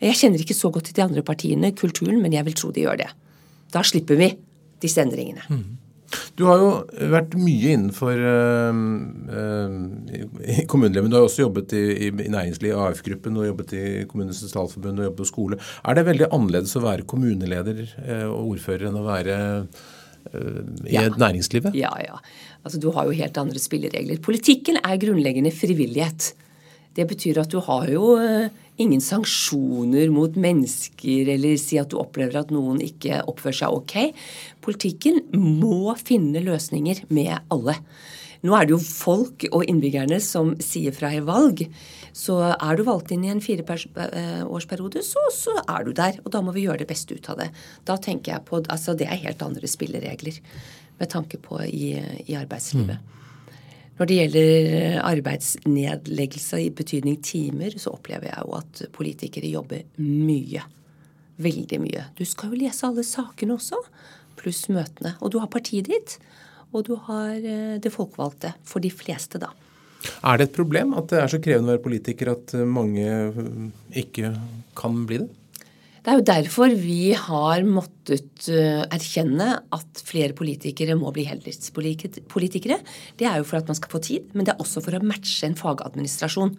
Jeg 0.02 0.18
kjenner 0.18 0.42
ikke 0.42 0.58
så 0.58 0.72
godt 0.74 0.90
til 0.90 0.98
de 0.98 1.06
andre 1.06 1.22
partiene, 1.30 1.70
kulturen, 1.78 2.18
men 2.24 2.34
jeg 2.34 2.48
vil 2.50 2.58
tro 2.58 2.74
de 2.74 2.88
gjør 2.88 3.04
det. 3.04 3.08
Da 3.70 3.86
slipper 3.86 4.18
vi 4.18 4.32
disse 4.82 5.06
endringene. 5.06 5.46
Mm. 5.46 5.62
Du 6.38 6.44
har 6.48 6.60
jo 6.62 6.68
vært 7.12 7.34
mye 7.38 7.74
innenfor 7.76 8.18
øh, 8.18 8.78
øh, 9.38 10.64
kommunelivet. 10.70 11.10
Du 11.12 11.18
har 11.18 11.26
også 11.26 11.44
jobbet 11.44 11.74
i, 11.78 11.82
i, 12.08 12.10
i 12.10 12.30
næringslivet, 12.32 12.78
AF-gruppen, 12.80 13.40
og 13.40 13.48
jobbet 13.50 13.74
i 13.78 13.84
Kommunenes 14.10 14.42
sentralforbund 14.42 15.02
og 15.02 15.10
jobbet 15.10 15.22
på 15.22 15.28
skole. 15.30 15.60
Er 15.84 15.98
det 15.98 16.06
veldig 16.08 16.30
annerledes 16.30 16.74
å 16.78 16.84
være 16.84 17.08
kommuneleder 17.10 17.84
øh, 17.84 18.26
og 18.30 18.54
ordfører 18.54 18.88
enn 18.90 18.98
å 19.00 19.06
være 19.06 19.36
i 20.88 20.94
ja. 20.94 21.04
næringslivet? 21.20 21.74
Ja, 21.76 21.90
ja. 22.00 22.16
Altså, 22.64 22.78
du 22.80 22.88
har 22.96 23.04
jo 23.04 23.16
helt 23.18 23.36
andre 23.38 23.60
spilleregler. 23.60 24.22
Politikken 24.24 24.78
er 24.80 24.96
grunnleggende 25.02 25.52
frivillighet. 25.52 26.30
Det 26.96 27.04
betyr 27.10 27.42
at 27.42 27.52
du 27.52 27.58
har 27.66 27.90
jo 27.92 28.14
ingen 28.80 29.02
sanksjoner 29.02 30.10
mot 30.14 30.34
mennesker 30.40 31.30
eller 31.36 31.58
si 31.60 31.78
at 31.80 31.92
du 31.92 31.98
opplever 32.00 32.40
at 32.40 32.52
noen 32.54 32.80
ikke 32.82 33.22
oppfører 33.30 33.60
seg 33.60 33.78
ok. 33.78 33.96
Politikken 34.64 35.22
må 35.32 35.94
finne 36.00 36.42
løsninger 36.44 37.04
med 37.14 37.36
alle. 37.54 37.78
Nå 38.44 38.52
er 38.52 38.66
det 38.66 38.74
jo 38.74 38.80
folk 38.82 39.46
og 39.54 39.64
innbyggerne 39.70 40.18
som 40.20 40.52
sier 40.60 40.92
fra 40.92 41.14
i 41.16 41.22
valg. 41.24 41.64
Så 42.14 42.36
er 42.52 42.76
du 42.76 42.84
valgt 42.84 43.14
inn 43.14 43.24
i 43.24 43.32
en 43.32 43.40
fireårsperiode, 43.42 45.00
så, 45.06 45.22
så 45.32 45.56
er 45.62 45.86
du 45.86 45.94
der. 45.96 46.20
Og 46.26 46.30
da 46.34 46.42
må 46.44 46.52
vi 46.52 46.66
gjøre 46.66 46.82
det 46.82 46.90
beste 46.90 47.16
ut 47.16 47.30
av 47.32 47.40
det. 47.40 47.48
Da 47.88 47.96
tenker 47.96 48.34
jeg 48.34 48.46
på, 48.48 48.60
altså 48.68 48.92
Det 48.98 49.08
er 49.08 49.22
helt 49.24 49.42
andre 49.42 49.70
spilleregler 49.70 50.42
med 51.00 51.10
tanke 51.10 51.40
på 51.42 51.62
i, 51.64 51.96
i 52.28 52.36
arbeidslivet. 52.38 53.00
Mm. 53.00 53.10
Når 53.94 54.10
det 54.10 54.16
gjelder 54.18 54.96
arbeidsnedleggelse 55.06 56.58
i 56.64 56.70
betydning 56.74 57.20
timer, 57.22 57.76
så 57.78 57.92
opplever 57.94 58.26
jeg 58.32 58.42
jo 58.42 58.56
at 58.58 58.82
politikere 58.94 59.50
jobber 59.52 59.84
mye. 60.02 60.64
Veldig 61.44 61.78
mye. 61.82 62.08
Du 62.18 62.24
skal 62.26 62.50
jo 62.50 62.58
lese 62.64 62.88
alle 62.88 63.04
sakene 63.06 63.54
også, 63.54 63.78
pluss 64.38 64.64
møtene. 64.70 65.14
Og 65.22 65.30
du 65.34 65.38
har 65.42 65.50
partiet 65.50 65.90
ditt, 65.90 66.16
og 66.74 66.88
du 66.88 66.96
har 67.06 67.38
eh, 67.38 67.76
det 67.78 67.94
folkevalgte. 67.94 68.56
For 68.66 68.82
de 68.82 68.90
fleste, 68.90 69.38
da. 69.42 69.52
Er 70.26 70.40
det 70.40 70.50
et 70.50 70.56
problem 70.58 70.92
at 70.98 71.08
det 71.12 71.22
er 71.22 71.30
så 71.30 71.40
krevende 71.42 71.70
å 71.70 71.76
være 71.76 71.86
politiker 71.86 72.34
at 72.34 72.52
mange 72.66 73.06
ikke 73.96 74.34
kan 74.76 75.04
bli 75.08 75.22
det? 75.22 75.30
Det 76.04 76.12
er 76.12 76.18
jo 76.18 76.26
derfor 76.28 76.72
vi 76.76 77.14
har 77.16 77.64
måttet 77.64 78.50
eh, 78.52 78.82
erkjenne 78.92 79.46
at 79.72 80.02
flere 80.04 80.36
politikere 80.36 80.98
må 81.00 81.08
bli 81.16 81.24
heltidspolitikere. 81.24 82.76
Det 83.16 83.24
er 83.24 83.40
jo 83.40 83.46
for 83.48 83.62
at 83.62 83.70
man 83.72 83.78
skal 83.78 83.94
få 83.94 84.02
tid, 84.04 84.26
men 84.36 84.44
det 84.44 84.52
er 84.52 84.60
også 84.60 84.82
for 84.84 84.98
å 84.98 85.00
matche 85.00 85.48
en 85.48 85.56
fagadministrasjon. 85.56 86.52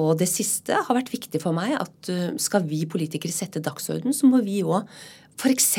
Og 0.00 0.10
det 0.18 0.26
siste 0.30 0.82
har 0.82 0.98
vært 0.98 1.14
viktig 1.14 1.38
for 1.42 1.54
meg, 1.54 1.76
at 1.78 2.10
eh, 2.10 2.32
skal 2.42 2.66
vi 2.66 2.82
politikere 2.90 3.34
sette 3.34 3.62
dagsorden, 3.62 4.10
så 4.10 4.26
må 4.26 4.42
vi 4.42 4.64
òg 4.66 4.82
f.eks. 5.38 5.70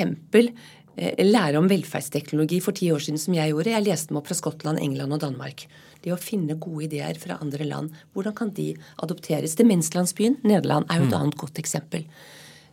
Eh, 0.96 1.22
lære 1.28 1.60
om 1.60 1.68
velferdsteknologi 1.68 2.64
for 2.64 2.80
ti 2.80 2.88
år 2.96 3.04
siden, 3.04 3.20
som 3.20 3.36
jeg 3.36 3.52
gjorde. 3.52 3.76
Jeg 3.76 3.88
leste 3.92 4.16
meg 4.16 4.24
opp 4.24 4.32
fra 4.32 4.40
Skottland, 4.40 4.80
England 4.80 5.20
og 5.20 5.26
Danmark. 5.28 5.68
Det 6.08 6.16
å 6.16 6.24
finne 6.24 6.56
gode 6.56 6.88
ideer 6.88 7.20
fra 7.20 7.40
andre 7.44 7.68
land. 7.68 7.92
Hvordan 8.16 8.36
kan 8.40 8.56
de 8.56 8.72
adopteres? 9.04 9.60
Demenslandsbyen 9.60 10.40
Nederland 10.48 10.88
er 10.88 11.04
jo 11.04 11.12
et 11.12 11.14
mm. 11.14 11.20
annet 11.20 11.44
godt 11.44 11.60
eksempel. 11.60 12.08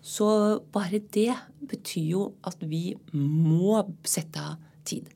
Så 0.09 0.29
bare 0.73 1.03
det 1.13 1.35
betyr 1.69 2.09
jo 2.15 2.25
at 2.49 2.63
vi 2.65 2.95
må 3.13 3.83
sette 4.09 4.41
av 4.41 4.57
tid. 4.89 5.09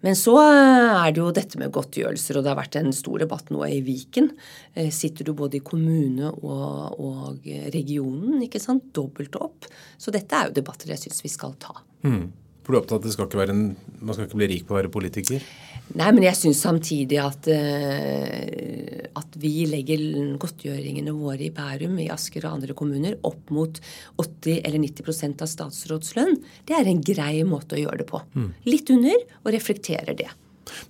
Men 0.00 0.16
så 0.16 0.32
er 0.40 1.12
det 1.12 1.20
jo 1.20 1.28
dette 1.36 1.60
med 1.60 1.72
godtgjørelser, 1.76 2.38
og 2.38 2.44
det 2.44 2.50
har 2.50 2.58
vært 2.58 2.78
en 2.80 2.92
stor 2.96 3.20
debatt 3.20 3.50
nå 3.52 3.60
i 3.68 3.82
Viken. 3.84 4.30
Eh, 4.72 4.88
sitter 4.94 5.28
du 5.28 5.34
både 5.36 5.58
i 5.58 5.64
kommune 5.64 6.30
og, 6.40 6.96
og 6.96 7.48
regionen, 7.74 8.38
ikke 8.46 8.62
sant, 8.62 8.88
dobbelt 8.96 9.36
opp. 9.36 9.68
Så 10.00 10.12
dette 10.14 10.36
er 10.36 10.48
jo 10.48 10.56
debatter 10.56 10.94
jeg 10.94 11.04
syns 11.04 11.20
vi 11.26 11.32
skal 11.32 11.52
ta. 11.60 11.76
Mm. 12.06 12.30
For 12.64 12.72
du 12.72 12.78
er 12.78 12.80
opptatt 12.80 13.34
av 13.36 13.44
at 13.44 13.52
en, 13.52 13.66
man 14.00 14.16
skal 14.16 14.26
ikke 14.26 14.40
bli 14.40 14.50
rik 14.54 14.64
på 14.68 14.74
å 14.74 14.80
være 14.80 14.92
politiker? 14.92 15.44
Nei, 15.98 16.10
men 16.14 16.22
jeg 16.22 16.38
syns 16.38 16.60
samtidig 16.62 17.18
at, 17.18 17.48
uh, 17.50 19.08
at 19.18 19.38
vi 19.42 19.64
legger 19.70 20.04
godtgjøringene 20.40 21.14
våre 21.16 21.48
i 21.48 21.54
Bærum, 21.54 21.96
i 22.02 22.10
Asker 22.14 22.46
og 22.46 22.60
andre 22.60 22.76
kommuner 22.78 23.16
opp 23.26 23.50
mot 23.54 23.80
80 24.20 24.60
eller 24.60 24.78
90% 24.84 25.42
av 25.42 25.50
statsrådslønn. 25.50 26.38
Det 26.68 26.78
er 26.78 26.90
en 26.90 27.02
grei 27.02 27.40
måte 27.48 27.78
å 27.78 27.82
gjøre 27.82 28.04
det 28.04 28.10
på. 28.10 28.22
Mm. 28.36 28.52
Litt 28.70 28.94
under, 28.94 29.26
og 29.42 29.52
reflekterer 29.56 30.16
det. 30.18 30.30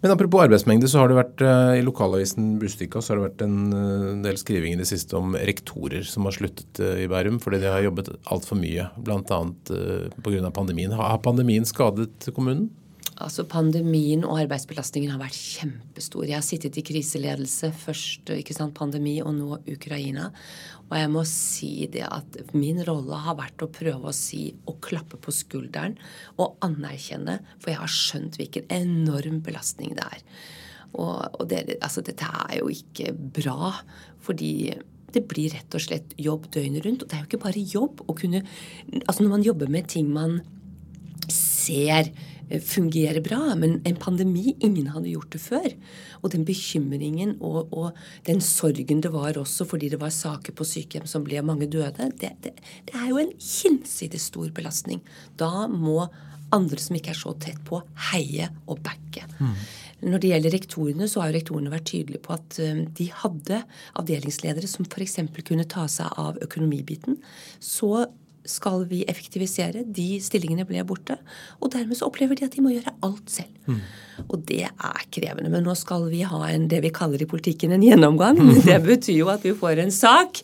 Men 0.00 0.12
apropos 0.14 0.44
arbeidsmengde, 0.44 0.88
så 0.88 1.02
har 1.02 1.10
det 1.10 1.18
vært 1.18 1.44
eh, 1.44 1.78
i 1.80 1.84
lokalavisen 1.84 2.54
Bustika 2.60 3.02
så 3.02 3.14
har 3.14 3.20
det 3.20 3.26
vært 3.28 3.44
en 3.46 3.58
eh, 3.76 4.08
del 4.26 4.40
skriving 4.40 4.74
i 4.74 4.80
det 4.80 4.88
siste 4.88 5.16
om 5.18 5.36
rektorer 5.36 6.04
som 6.08 6.28
har 6.28 6.36
sluttet 6.36 6.82
eh, 6.82 7.04
i 7.04 7.08
Bærum 7.10 7.40
fordi 7.42 7.62
de 7.62 7.70
har 7.72 7.84
jobbet 7.84 8.12
altfor 8.32 8.60
mye, 8.60 8.90
bl.a. 9.00 9.40
pga. 10.20 10.52
pandemien. 10.56 10.94
Har 10.96 11.20
pandemien 11.24 11.68
skadet 11.68 12.30
kommunen? 12.36 12.70
Altså 13.20 13.44
Pandemien 13.48 14.22
og 14.24 14.38
arbeidsbelastningen 14.40 15.12
har 15.12 15.20
vært 15.20 15.37
kjempestor. 15.37 16.24
Jeg 16.24 16.38
har 16.38 16.44
sittet 16.46 16.78
i 16.80 16.85
kriseledelse, 16.87 17.68
først 17.83 18.33
ikke 18.33 18.56
sant, 18.56 18.72
pandemi 18.76 19.18
og 19.20 19.35
nå 19.37 19.59
Ukraina. 19.68 20.30
Og 20.88 20.96
jeg 20.96 21.11
må 21.12 21.24
si 21.28 21.72
det 21.92 22.06
at 22.09 22.38
min 22.56 22.80
rolle 22.87 23.18
har 23.26 23.37
vært 23.38 23.62
å 23.62 23.70
prøve 23.72 24.09
å 24.11 24.16
si 24.16 24.48
og 24.64 24.80
klappe 24.87 25.20
på 25.20 25.35
skulderen 25.35 25.98
og 26.40 26.56
anerkjenne, 26.64 27.38
for 27.61 27.72
jeg 27.72 27.83
har 27.83 27.92
skjønt 27.94 28.40
hvilken 28.40 28.72
enorm 28.74 29.42
belastning 29.44 29.92
det 29.98 30.06
er. 30.06 30.24
Og, 30.96 31.20
og 31.37 31.44
det, 31.52 31.76
altså, 31.78 32.02
dette 32.02 32.26
er 32.26 32.56
jo 32.59 32.72
ikke 32.72 33.12
bra, 33.14 33.74
fordi 34.24 34.72
det 35.14 35.26
blir 35.28 35.52
rett 35.54 35.76
og 35.76 35.83
slett 35.83 36.16
jobb 36.20 36.48
døgnet 36.54 36.87
rundt. 36.87 37.04
Og 37.04 37.11
det 37.11 37.18
er 37.18 37.22
jo 37.24 37.30
ikke 37.30 37.44
bare 37.44 37.68
jobb 37.74 38.02
å 38.06 38.16
kunne 38.16 38.42
Altså 39.04 39.24
når 39.24 39.33
man 39.33 39.46
jobber 39.46 39.70
med 39.70 39.88
ting 39.90 40.11
man 40.14 40.40
ser 41.30 42.11
Fungerer 42.66 43.22
bra. 43.24 43.54
Men 43.58 43.78
en 43.86 43.98
pandemi 44.00 44.56
Ingen 44.60 44.90
hadde 44.94 45.12
gjort 45.12 45.32
det 45.34 45.42
før. 45.44 45.68
Og 46.20 46.32
den 46.34 46.46
bekymringen 46.48 47.36
og, 47.40 47.70
og, 47.72 47.98
den 48.26 48.42
sorgen 48.44 49.02
det 49.04 49.12
var 49.14 49.38
også 49.40 49.66
fordi 49.68 49.90
det 49.92 50.00
var 50.00 50.12
saker 50.14 50.56
på 50.56 50.66
sykehjem 50.66 51.06
som 51.08 51.24
ble 51.26 51.42
mange 51.46 51.68
døde, 51.70 52.10
det, 52.20 52.34
det, 52.44 52.56
det 52.88 52.96
er 52.96 53.08
jo 53.12 53.20
en 53.22 53.32
hinsides 53.38 54.28
stor 54.30 54.50
belastning. 54.56 55.00
Da 55.40 55.68
må 55.70 56.04
andre 56.54 56.80
som 56.82 56.96
ikke 56.98 57.12
er 57.14 57.18
så 57.18 57.32
tett 57.38 57.60
på, 57.66 57.80
heie 58.10 58.48
og 58.66 58.80
backe. 58.84 59.26
Mm. 59.38 59.54
Når 60.10 60.22
det 60.22 60.30
gjelder 60.30 60.54
rektorene, 60.56 61.08
så 61.10 61.22
har 61.22 61.30
jo 61.30 61.36
rektorene 61.36 61.72
vært 61.72 61.90
tydelige 61.90 62.22
på 62.24 62.34
at 62.34 62.58
eh, 62.62 62.82
de 62.96 63.06
hadde 63.22 63.60
avdelingsledere 64.00 64.70
som 64.70 64.88
f.eks. 64.88 65.18
kunne 65.44 65.68
ta 65.68 65.84
seg 65.92 66.20
av 66.20 66.40
økonomibiten. 66.44 67.20
Så 67.60 67.92
skal 68.50 68.84
vi 68.90 69.04
effektivisere. 69.08 69.84
De 69.86 70.18
stillingene 70.22 70.66
ble 70.68 70.82
borte. 70.86 71.16
Og 71.60 71.72
dermed 71.74 71.98
så 71.98 72.08
opplever 72.10 72.38
de 72.38 72.46
at 72.46 72.56
de 72.56 72.64
må 72.64 72.74
gjøre 72.74 72.94
alt 73.06 73.30
selv. 73.32 73.52
Mm. 73.70 73.80
Og 74.26 74.42
det 74.48 74.64
er 74.68 75.04
krevende. 75.14 75.50
Men 75.52 75.64
nå 75.64 75.74
skal 75.78 76.08
vi 76.12 76.22
ha 76.28 76.40
en, 76.50 76.66
det 76.70 76.82
vi 76.84 76.92
kaller 76.94 77.22
i 77.22 77.28
politikken 77.30 77.72
en 77.74 77.84
gjennomgang. 77.84 78.40
Mm. 78.40 78.60
Det 78.70 78.78
betyr 78.84 79.16
jo 79.16 79.30
at 79.32 79.44
vi 79.46 79.54
får 79.56 79.80
en 79.82 79.92
sak 79.94 80.42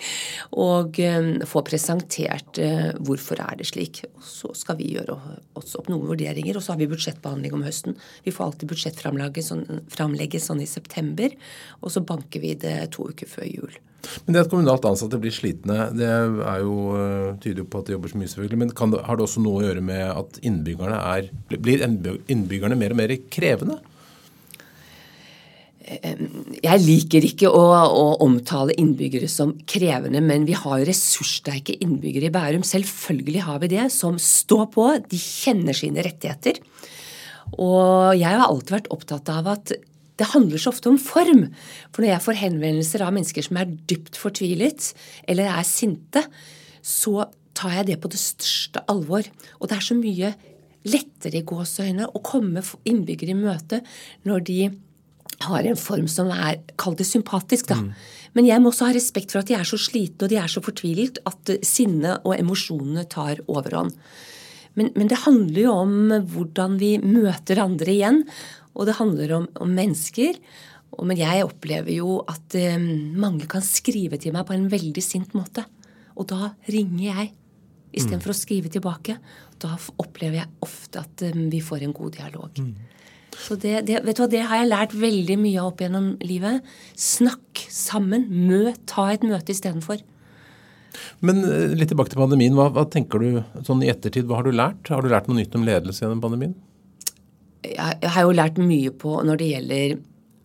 og 0.56 0.98
um, 1.02 1.28
får 1.46 1.64
presentert 1.66 2.60
uh, 2.62 2.92
hvorfor 3.04 3.42
er 3.44 3.60
det 3.60 3.68
slik. 3.68 4.02
Og 4.16 4.24
så 4.24 4.52
skal 4.56 4.78
vi 4.80 4.92
gjøre 4.94 5.18
oss 5.58 5.76
opp 5.78 5.90
noen 5.92 6.08
vurderinger. 6.08 6.56
Og 6.56 6.64
så 6.64 6.74
har 6.74 6.80
vi 6.80 6.90
budsjettbehandling 6.90 7.56
om 7.56 7.66
høsten. 7.66 7.98
Vi 8.24 8.34
får 8.34 8.48
alltid 8.48 8.72
budsjettframlegget 8.72 9.50
sånn, 9.50 9.66
sånn 9.90 10.64
i 10.64 10.70
september. 10.70 11.36
Og 11.82 11.92
så 11.92 12.04
banker 12.06 12.42
vi 12.42 12.56
det 12.60 12.78
to 12.96 13.10
uker 13.12 13.30
før 13.30 13.50
jul. 13.50 13.76
Men 14.26 14.36
det 14.36 14.44
at 14.44 14.52
kommunalt 14.52 14.86
ansatte 14.88 15.18
blir 15.20 15.34
slitne, 15.34 15.88
det 15.96 16.06
er 16.06 16.60
jo, 16.62 16.76
eh, 16.96 17.34
tyder 17.42 17.64
jo 17.64 17.68
på 17.70 17.82
at 17.82 17.88
de 17.88 17.96
jobber 17.96 18.12
så 18.12 18.20
mye, 18.20 18.30
selvfølgelig. 18.32 18.60
Men 18.62 18.70
det, 18.70 19.02
har 19.08 19.18
det 19.18 19.26
også 19.26 19.42
noe 19.42 19.60
å 19.60 19.66
gjøre 19.66 19.84
med 19.84 20.04
at 20.12 20.40
innbyggerne 20.46 21.02
er 21.16 21.30
Blir 21.50 21.84
innbyggerne 21.84 22.78
mer 22.78 22.94
og 22.94 23.00
mer 23.00 23.14
krevende? 23.32 23.80
Jeg 25.86 26.82
liker 26.82 27.24
ikke 27.28 27.50
å, 27.54 27.62
å, 27.86 28.06
omtale 28.24 28.74
innbyggere 28.74 29.28
som 29.30 29.52
krevende, 29.70 30.18
men 30.24 30.46
vi 30.48 30.56
har 30.58 30.82
ressurssterke 30.88 31.76
innbyggere 31.78 32.26
i 32.26 32.34
Bærum. 32.34 32.64
Selvfølgelig 32.66 33.44
har 33.46 33.60
vi 33.62 33.70
det, 33.76 33.84
som 33.94 34.18
står 34.18 34.64
på. 34.74 34.88
De 35.06 35.20
kjenner 35.20 35.78
sine 35.78 36.02
rettigheter. 36.02 36.58
Og 37.54 38.16
jeg 38.18 38.26
har 38.26 38.48
alltid 38.48 38.74
vært 38.80 38.90
opptatt 38.96 39.30
av 39.30 39.52
at 39.54 39.76
det 40.16 40.30
handler 40.32 40.60
så 40.60 40.72
ofte 40.72 40.90
om 40.90 40.98
form. 41.00 41.46
For 41.92 42.02
når 42.02 42.14
jeg 42.14 42.24
får 42.24 42.40
henvendelser 42.40 43.04
av 43.04 43.14
mennesker 43.16 43.44
som 43.44 43.60
er 43.60 43.74
dypt 43.90 44.16
fortvilet 44.20 44.92
eller 45.28 45.50
er 45.52 45.66
sinte, 45.68 46.24
så 46.80 47.28
tar 47.56 47.78
jeg 47.78 47.90
det 47.90 48.00
på 48.02 48.10
det 48.12 48.20
største 48.20 48.84
alvor. 48.92 49.26
Og 49.60 49.68
det 49.68 49.76
er 49.76 49.84
så 49.84 49.96
mye 49.98 50.32
lettere 50.86 51.40
i 51.40 51.46
gåseøyne 51.46 52.08
å 52.08 52.22
komme 52.24 52.62
innbyggere 52.86 53.34
i 53.34 53.38
møte 53.38 53.80
når 54.28 54.44
de 54.46 54.60
har 55.44 55.66
en 55.68 55.76
form 55.76 56.06
som 56.08 56.30
er 56.32 56.62
Kall 56.80 56.94
det 56.96 57.04
sympatisk, 57.08 57.68
da. 57.68 57.80
Mm. 57.82 57.90
Men 58.36 58.48
jeg 58.48 58.62
må 58.62 58.70
også 58.70 58.88
ha 58.88 58.94
respekt 58.96 59.32
for 59.32 59.42
at 59.42 59.50
de 59.50 59.56
er 59.56 59.68
så 59.68 59.78
slitne 59.80 60.26
og 60.26 60.32
de 60.32 60.38
er 60.40 60.48
så 60.52 60.62
fortvilet 60.64 61.20
at 61.28 61.52
eh, 61.52 61.60
sinnet 61.64 62.24
og 62.24 62.36
emosjonene 62.36 63.04
tar 63.12 63.42
overhånd. 63.48 63.92
Men, 64.76 64.90
men, 64.92 65.08
det 65.08 65.22
handler 65.24 65.60
jo 65.62 65.72
om 65.72 65.94
hvordan 66.32 66.76
vi 66.80 66.96
møter 67.00 67.62
andre 67.62 67.94
igjen. 67.94 68.18
Og 68.76 68.88
det 68.88 68.98
handler 68.98 69.32
om, 69.38 69.46
om 69.62 69.72
mennesker. 69.72 70.38
Men 71.06 71.18
jeg 71.18 71.44
opplever 71.44 71.96
jo 71.96 72.20
at 72.30 72.56
um, 72.76 72.86
mange 73.18 73.48
kan 73.50 73.64
skrive 73.64 74.20
til 74.20 74.34
meg 74.36 74.46
på 74.48 74.54
en 74.56 74.68
veldig 74.72 75.02
sint 75.04 75.34
måte. 75.36 75.66
Og 76.16 76.28
da 76.30 76.52
ringer 76.72 77.08
jeg 77.08 77.32
istedenfor 77.96 78.32
mm. 78.32 78.36
å 78.36 78.38
skrive 78.38 78.72
tilbake. 78.72 79.16
Da 79.60 79.74
opplever 80.00 80.42
jeg 80.42 80.52
ofte 80.64 81.02
at 81.02 81.26
um, 81.30 81.46
vi 81.52 81.62
får 81.64 81.86
en 81.86 81.96
god 81.96 82.16
dialog. 82.18 82.60
Mm. 82.60 82.74
Så 83.36 83.58
det, 83.60 83.82
det, 83.88 84.00
vet 84.06 84.16
du 84.16 84.22
hva, 84.22 84.30
det 84.32 84.44
har 84.48 84.62
jeg 84.62 84.70
lært 84.70 84.94
veldig 84.96 85.36
mye 85.40 85.60
av 85.60 85.72
opp 85.72 85.82
gjennom 85.84 86.12
livet. 86.24 86.76
Snakk 86.96 87.66
sammen. 87.72 88.28
Møt. 88.48 88.80
Ta 88.88 89.10
et 89.12 89.26
møte 89.26 89.52
istedenfor. 89.52 90.00
Men 91.24 91.42
eh, 91.44 91.74
litt 91.76 91.90
tilbake 91.92 92.12
til 92.12 92.22
pandemien. 92.22 92.56
Hva, 92.56 92.70
hva, 92.72 92.86
tenker 92.88 93.20
du 93.20 93.42
sånn 93.66 93.84
i 93.84 93.90
ettertid? 93.92 94.28
Hva 94.28 94.40
har 94.40 94.48
du 94.48 94.56
lært? 94.56 94.88
Har 94.92 95.04
du 95.04 95.12
lært 95.12 95.28
noe 95.28 95.40
nytt 95.40 95.56
om 95.58 95.66
ledelse 95.66 96.04
gjennom 96.04 96.22
pandemien? 96.24 96.56
Jeg, 97.74 98.10
har 98.12 98.26
jo 98.26 98.36
lært 98.36 98.60
mye 98.60 98.92
på 98.94 99.16
når 99.26 99.40
det 99.40 99.50
gjelder 99.52 99.96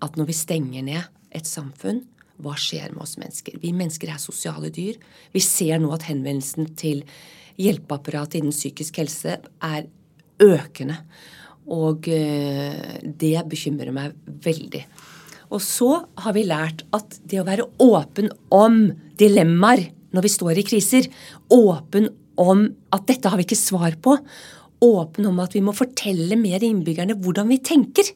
at 0.06 0.18
når 0.18 0.30
vi 0.32 0.38
stenger 0.38 0.86
ned 0.88 1.36
et 1.36 1.48
samfunn, 1.48 2.02
hva 2.42 2.56
skjer 2.58 2.90
med 2.96 3.04
oss 3.06 3.20
mennesker? 3.22 3.60
Vi 3.62 3.74
mennesker 3.76 4.10
er 4.10 4.22
sosiale 4.22 4.72
dyr. 4.74 4.98
Vi 5.34 5.42
ser 5.46 5.78
nå 5.82 5.92
at 5.94 6.08
henvendelsen 6.10 6.72
til 6.80 7.04
hjelpeapparatet 7.62 8.40
innen 8.40 8.56
psykisk 8.56 8.98
helse 9.02 9.38
er 9.38 9.86
økende. 10.42 10.98
Og 11.70 12.10
eh, 12.10 12.98
det 13.06 13.36
bekymrer 13.52 13.94
meg 13.94 14.16
veldig. 14.42 14.82
Og 15.52 15.62
så 15.62 15.92
har 16.24 16.36
vi 16.36 16.48
lært 16.48 16.86
at 16.96 17.20
det 17.28 17.42
å 17.42 17.48
være 17.48 17.68
åpen 17.84 18.32
om 18.56 18.88
dilemmaer 19.20 19.92
når 20.12 20.26
vi 20.26 20.32
står 20.34 20.60
i 20.60 20.66
kriser, 20.68 21.08
åpen 21.54 22.10
om 22.42 22.66
at 22.96 23.06
dette 23.08 23.30
har 23.30 23.40
vi 23.40 23.46
ikke 23.46 23.60
svar 23.60 23.96
på, 24.04 24.18
åpen 24.82 25.28
om 25.30 25.40
at 25.44 25.54
vi 25.56 25.62
må 25.64 25.74
fortelle 25.78 26.38
mer 26.40 26.64
innbyggerne 26.66 27.18
hvordan 27.22 27.52
vi 27.52 27.60
tenker, 27.64 28.10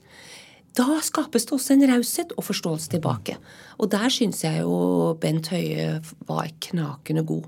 da 0.76 0.98
skapes 1.06 1.48
det 1.48 1.56
også 1.56 1.76
en 1.76 1.86
raushet 1.88 2.34
og 2.36 2.48
forståelse 2.50 2.92
tilbake. 2.92 3.38
Og 3.80 3.92
der 3.94 4.10
syns 4.12 4.44
jeg 4.44 4.64
jo 4.64 5.14
Bent 5.22 5.48
Høie 5.54 6.02
var 6.28 6.52
knakende 6.68 7.24
god 7.28 7.48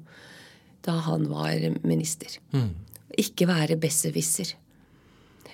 da 0.87 0.93
han 1.03 1.25
var 1.27 1.57
minister. 1.83 2.37
Mm. 2.55 2.69
Ikke 3.19 3.47
være 3.49 3.75
besserwisser. 3.81 4.53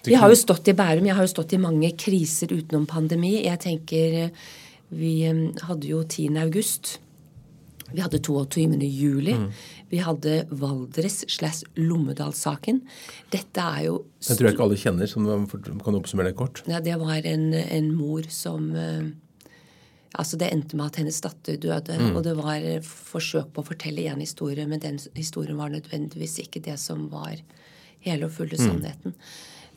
Vi 0.05 0.17
har 0.19 0.29
jo 0.29 0.37
stått 0.37 0.67
i 0.69 0.75
Bærum, 0.77 1.07
jeg 1.07 1.15
har 1.15 1.25
jo 1.25 1.31
stått 1.31 1.55
i 1.55 1.61
mange 1.61 1.89
kriser 1.97 2.51
utenom 2.53 2.85
pandemi. 2.85 3.39
Jeg 3.45 3.61
tenker 3.63 4.29
Vi 4.93 5.23
eh, 5.25 5.49
hadde 5.65 5.87
jo 5.89 6.03
10. 6.03 6.37
august. 6.37 6.99
Vi 7.91 8.01
hadde 8.01 8.19
22. 8.23 8.77
juli. 8.87 9.33
Mm. 9.37 9.49
Vi 9.89 9.99
hadde 10.01 10.37
Valdres 10.49 11.23
slash 11.29 11.67
Lommedal-saken. 11.75 12.81
Dette 13.33 13.65
er 13.65 13.89
jo 13.89 13.97
Den 14.23 14.39
tror 14.39 14.47
jeg 14.47 14.55
ikke 14.55 14.65
alle 14.67 14.79
kjenner, 14.79 15.09
så 15.09 15.23
kan 15.83 15.93
du 15.93 15.99
oppsummere 15.99 16.31
det 16.31 16.39
kort? 16.39 16.63
Ja, 16.69 16.79
Det 16.79 16.95
var 17.01 17.27
en, 17.27 17.51
en 17.53 17.91
mor 17.95 18.25
som 18.29 18.71
uh, 18.75 19.11
Altså, 20.13 20.37
Det 20.37 20.51
endte 20.53 20.77
med 20.77 20.91
at 20.91 20.99
hennes 21.01 21.21
datter 21.25 21.57
døde. 21.57 21.95
Mm. 21.97 22.11
Og 22.15 22.23
det 22.23 22.35
var 22.37 22.61
forsøk 22.85 23.49
på 23.53 23.63
å 23.63 23.65
fortelle 23.65 24.05
én 24.05 24.21
historie, 24.21 24.65
men 24.69 24.81
den 24.81 24.99
historien 25.17 25.57
var 25.57 25.73
nødvendigvis 25.73 26.37
ikke 26.43 26.61
det 26.61 26.77
som 26.77 27.07
var 27.09 27.39
hele 28.05 28.27
og 28.27 28.35
fulle 28.35 28.59
mm. 28.59 28.61
sannheten. 28.61 29.17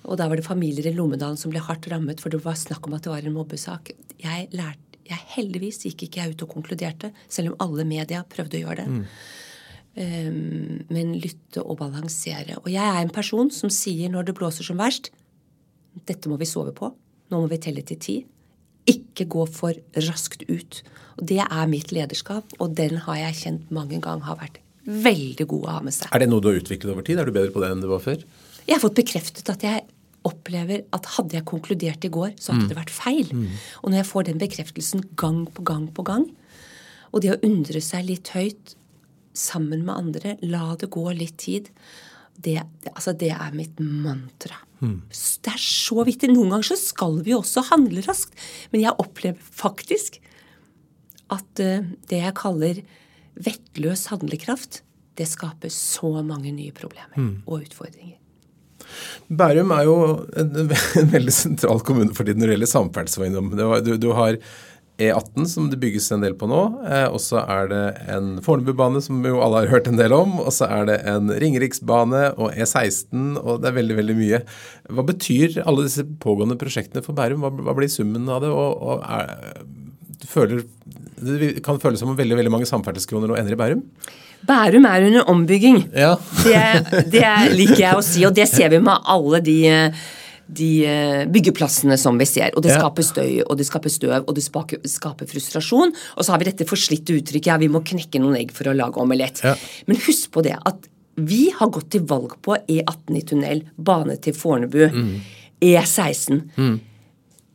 Og 0.06 0.18
da 0.20 0.28
var 0.28 0.38
det 0.38 0.46
familier 0.46 0.86
i 0.86 0.94
Lommedalen 0.94 1.38
som 1.40 1.50
ble 1.50 1.62
hardt 1.64 1.88
rammet, 1.90 2.20
for 2.22 2.30
det 2.30 2.42
var 2.44 2.58
snakk 2.58 2.86
om 2.86 2.94
at 2.94 3.06
det 3.06 3.14
var 3.14 3.24
en 3.24 3.34
mobbesak. 3.34 3.94
Jeg 4.22 4.50
lærte 4.52 4.85
jeg 5.10 5.26
Heldigvis 5.36 5.82
gikk 5.84 6.06
ikke 6.06 6.22
jeg 6.22 6.34
ut 6.34 6.46
og 6.46 6.54
konkluderte, 6.54 7.12
selv 7.28 7.52
om 7.52 7.60
alle 7.66 7.86
media 7.88 8.22
prøvde 8.28 8.58
å 8.58 8.64
gjøre 8.64 8.84
det. 8.84 8.86
Mm. 8.92 9.04
Um, 9.96 10.80
men 10.92 11.14
lytte 11.22 11.62
og 11.62 11.78
balansere. 11.80 12.58
Og 12.62 12.68
jeg 12.72 12.84
er 12.84 13.00
en 13.00 13.12
person 13.14 13.48
som 13.54 13.72
sier 13.72 14.12
når 14.12 14.28
det 14.28 14.36
blåser 14.36 14.66
som 14.66 14.80
verst 14.80 15.12
dette 16.04 16.28
må 16.28 16.36
vi 16.40 16.48
sove 16.48 16.74
på. 16.76 16.90
Nå 17.32 17.40
må 17.40 17.48
vi 17.50 17.58
telle 17.62 17.84
til 17.86 18.00
ti. 18.02 18.16
Ikke 18.90 19.26
gå 19.30 19.46
for 19.50 19.76
raskt 20.06 20.44
ut. 20.50 20.82
Og 21.16 21.26
Det 21.26 21.40
er 21.42 21.66
mitt 21.70 21.92
lederskap, 21.94 22.52
og 22.60 22.76
den 22.76 23.00
har 23.06 23.22
jeg 23.22 23.40
kjent 23.40 23.70
mange 23.74 24.00
ganger 24.02 24.28
har 24.28 24.40
vært 24.42 24.60
veldig 24.86 25.46
god 25.50 25.64
å 25.64 25.72
ha 25.78 25.80
med 25.82 25.96
seg. 25.96 26.10
Er 26.14 26.22
det 26.22 26.28
noe 26.30 26.42
du 26.42 26.52
har 26.52 26.60
utviklet 26.60 26.92
over 26.92 27.06
tid? 27.06 27.18
Er 27.18 27.26
du 27.26 27.34
bedre 27.34 27.54
på 27.54 27.62
det 27.62 27.72
enn 27.72 27.82
du 27.82 27.88
var 27.90 28.04
før? 28.04 28.20
Jeg 28.66 28.74
har 28.76 28.82
fått 28.82 28.98
bekreftet 28.98 29.48
at 29.50 29.64
jeg 29.64 29.82
opplever 30.26 30.84
at 30.96 31.12
hadde 31.16 31.38
jeg 31.38 31.46
konkludert 31.48 32.06
i 32.06 32.12
går, 32.12 32.34
så 32.40 32.52
hadde 32.52 32.66
mm. 32.66 32.70
det 32.72 32.78
vært 32.80 32.94
feil. 32.94 33.30
Mm. 33.30 33.46
Og 33.82 33.92
når 33.92 34.00
jeg 34.00 34.10
får 34.10 34.26
den 34.28 34.42
bekreftelsen 34.42 35.06
gang 35.18 35.44
på 35.54 35.64
gang 35.66 35.86
på 35.94 36.04
gang, 36.06 36.26
og 37.14 37.22
det 37.22 37.32
å 37.32 37.40
undre 37.46 37.80
seg 37.84 38.08
litt 38.08 38.32
høyt 38.34 38.74
sammen 39.36 39.84
med 39.86 39.94
andre, 39.94 40.36
la 40.44 40.74
det 40.80 40.90
gå 40.92 41.04
litt 41.14 41.38
tid, 41.44 41.70
det, 42.36 42.58
altså 42.92 43.14
det 43.16 43.32
er 43.32 43.54
mitt 43.56 43.78
mantra. 43.80 44.58
Mm. 44.84 45.00
Det 45.08 45.52
er 45.54 45.62
så 45.62 46.04
viktig. 46.04 46.28
Noen 46.32 46.52
ganger 46.52 46.70
så 46.72 46.78
skal 46.80 47.20
vi 47.24 47.32
også 47.36 47.64
handle 47.70 48.02
raskt. 48.04 48.36
Men 48.72 48.84
jeg 48.84 48.98
opplever 49.00 49.40
faktisk 49.40 50.18
at 51.32 51.62
uh, 51.62 51.86
det 52.10 52.20
jeg 52.20 52.36
kaller 52.38 52.82
vettløs 53.36 54.06
handlekraft, 54.12 54.82
det 55.16 55.28
skaper 55.28 55.72
så 55.72 56.18
mange 56.20 56.52
nye 56.52 56.74
problemer 56.76 57.16
mm. 57.16 57.34
og 57.48 57.64
utfordringer. 57.64 58.18
Bærum 59.28 59.74
er 59.74 59.88
jo 59.88 59.98
en, 60.38 60.54
en, 60.62 61.10
veldig 61.16 61.34
sentral 61.34 61.82
kommune 61.86 62.14
for 62.16 62.26
tiden 62.26 62.42
når 62.42 62.52
det 62.52 62.56
gjelder 62.58 62.72
samferdselseiendom. 62.72 63.52
Du, 63.86 63.92
du, 64.00 64.10
har 64.16 64.38
E18 64.96 65.44
som 65.50 65.66
det 65.68 65.76
bygges 65.82 66.08
en 66.14 66.22
del 66.24 66.36
på 66.38 66.48
nå. 66.48 66.60
Eh, 66.88 67.06
og 67.10 67.20
så 67.20 67.42
er 67.42 67.68
det 67.72 67.82
en 68.12 68.30
Fornebubane 68.44 69.02
som 69.04 69.20
jo 69.26 69.42
alle 69.44 69.64
har 69.64 69.72
hørt 69.74 69.90
en 69.90 69.98
del 70.00 70.14
om. 70.16 70.38
Og 70.40 70.52
så 70.56 70.68
er 70.72 70.88
det 70.88 71.00
en 71.10 71.32
Ringeriksbane 71.32 72.22
og 72.36 72.54
E16 72.56 73.36
og 73.42 73.62
det 73.62 73.70
er 73.70 73.78
veldig, 73.80 73.98
veldig 74.00 74.18
mye. 74.18 74.42
Hva 74.88 75.06
betyr 75.10 75.60
alle 75.66 75.88
disse 75.88 76.06
pågående 76.22 76.58
prosjektene 76.60 77.04
for 77.04 77.16
Bærum? 77.18 77.44
Hva, 77.44 77.52
hva 77.68 77.76
blir 77.76 77.92
summen 77.92 78.28
av 78.32 78.44
det? 78.44 78.52
Og, 78.54 78.86
og 78.88 79.04
er, 79.04 79.66
føler, 80.26 80.64
det 81.20 81.56
kan 81.66 81.82
føles 81.82 82.00
som 82.00 82.14
om 82.14 82.18
veldig, 82.18 82.38
veldig 82.40 82.54
mange 82.54 82.70
samferdselskroner 82.70 83.30
nå 83.30 83.36
ender 83.40 83.56
i 83.56 83.60
Bærum? 83.60 83.84
Bærum 84.46 84.86
er 84.88 85.06
under 85.08 85.30
ombygging. 85.32 85.80
Ja. 85.96 86.14
det, 86.44 86.60
det, 87.14 87.24
liker 87.56 87.82
jeg 87.82 87.98
å 87.98 88.04
si, 88.04 88.24
og 88.28 88.34
det 88.36 88.46
ser 88.50 88.70
vi 88.74 88.80
med 88.82 89.08
alle 89.12 89.40
de, 89.44 89.58
de 90.46 90.70
eh, 90.86 91.22
byggeplassene 91.32 91.96
som 92.00 92.18
vi 92.20 92.28
ser. 92.28 92.52
Og 92.54 92.64
det 92.66 92.74
skaper 92.76 93.06
støy, 93.06 93.40
og 93.46 93.56
det 93.58 93.68
skaper 93.68 93.92
støv, 93.92 94.18
og 94.22 94.36
det 94.36 94.44
skaper 94.92 95.30
frustrasjon. 95.30 95.94
Og 95.94 96.26
så 96.26 96.34
har 96.34 96.42
vi 96.42 96.50
dette 96.50 96.68
forslitte 96.68 97.16
uttrykket 97.16 97.54
ja, 97.54 97.60
vi 97.62 97.70
må 97.72 97.82
knekke 97.86 98.22
noen 98.22 98.38
egg 98.42 98.52
for 98.56 98.70
å 98.70 98.76
lage 98.76 99.02
omelett. 99.02 99.42
Ja. 99.46 99.56
Men 99.90 100.02
husk 100.06 100.30
på 100.36 100.44
det 100.46 100.58
at 100.58 100.90
vi 101.16 101.46
har 101.54 101.72
gått 101.72 101.94
til 101.94 102.04
valg 102.08 102.36
på 102.44 102.58
E18 102.68 103.16
i 103.16 103.24
tunnel, 103.24 103.64
bane 103.80 104.18
til 104.20 104.36
Fornebu, 104.36 104.82
mm. 104.92 105.14
E16. 105.64 106.42
Mm. 106.60 106.76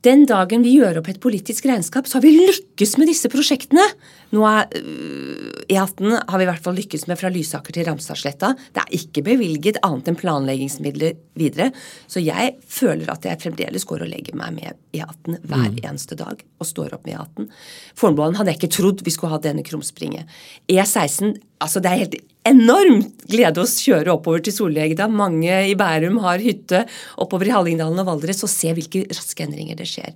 Den 0.01 0.23
dagen 0.25 0.63
vi 0.65 0.73
gjør 0.79 1.01
opp 1.01 1.11
et 1.11 1.21
politisk 1.21 1.67
regnskap, 1.69 2.09
så 2.09 2.17
har 2.17 2.25
vi 2.25 2.33
lykkes 2.39 2.95
med 2.97 3.11
disse 3.11 3.29
prosjektene. 3.29 3.83
Nå 4.31 4.43
er 4.47 4.69
øh, 4.79 5.51
E18 5.71 6.15
har 6.27 6.39
vi 6.39 6.45
i 6.45 6.49
hvert 6.49 6.63
fall 6.63 6.77
lykkes 6.79 7.05
med 7.09 7.19
fra 7.19 7.31
Lysaker 7.31 7.75
til 7.75 7.85
Ramstadsletta. 7.87 8.53
Det 8.73 8.83
er 8.83 8.95
ikke 8.97 9.23
bevilget 9.25 9.79
annet 9.85 10.09
enn 10.11 10.19
planleggingsmidler 10.19 11.17
videre. 11.39 11.69
Så 12.11 12.23
jeg 12.23 12.55
føler 12.67 13.11
at 13.11 13.27
jeg 13.27 13.39
fremdeles 13.43 13.85
går 13.87 14.05
og 14.05 14.11
legger 14.11 14.37
meg 14.39 14.55
med 14.57 14.79
E18 14.95 15.41
hver 15.43 15.67
mm. 15.67 15.79
eneste 15.83 16.17
dag 16.19 16.41
og 16.41 16.67
står 16.67 16.95
opp 16.97 17.07
med 17.07 17.17
E18. 17.17 17.49
Fornebubanen 17.99 18.39
hadde 18.39 18.53
jeg 18.53 18.61
ikke 18.61 18.75
trodd 18.77 19.05
vi 19.05 19.15
skulle 19.15 19.35
ha 19.35 19.41
denne 19.43 19.65
krumspringet. 19.67 20.29
E16 20.71 21.35
altså 21.61 21.81
Det 21.83 21.91
er 21.91 22.03
helt 22.05 22.19
enormt 22.47 23.27
glede 23.29 23.61
å 23.61 23.69
kjøre 23.69 24.15
oppover 24.15 24.41
til 24.45 24.55
Sollegda. 24.55 25.07
Mange 25.11 25.61
i 25.69 25.75
Bærum 25.77 26.21
har 26.23 26.41
hytte 26.41 26.85
oppover 27.21 27.51
i 27.51 27.53
Hallingdalen 27.53 28.01
og 28.01 28.09
Valdres 28.09 28.41
og 28.47 28.51
se 28.51 28.73
hvilke 28.75 29.05
raske 29.11 29.45
endringer 29.45 29.77
det 29.77 29.89
skjer. 29.91 30.15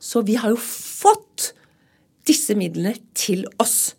Så 0.00 0.24
vi 0.26 0.38
har 0.40 0.50
jo 0.50 0.58
fått 0.60 1.52
disse 2.28 2.56
midlene 2.58 2.94
til 3.16 3.46
oss. 3.62 3.94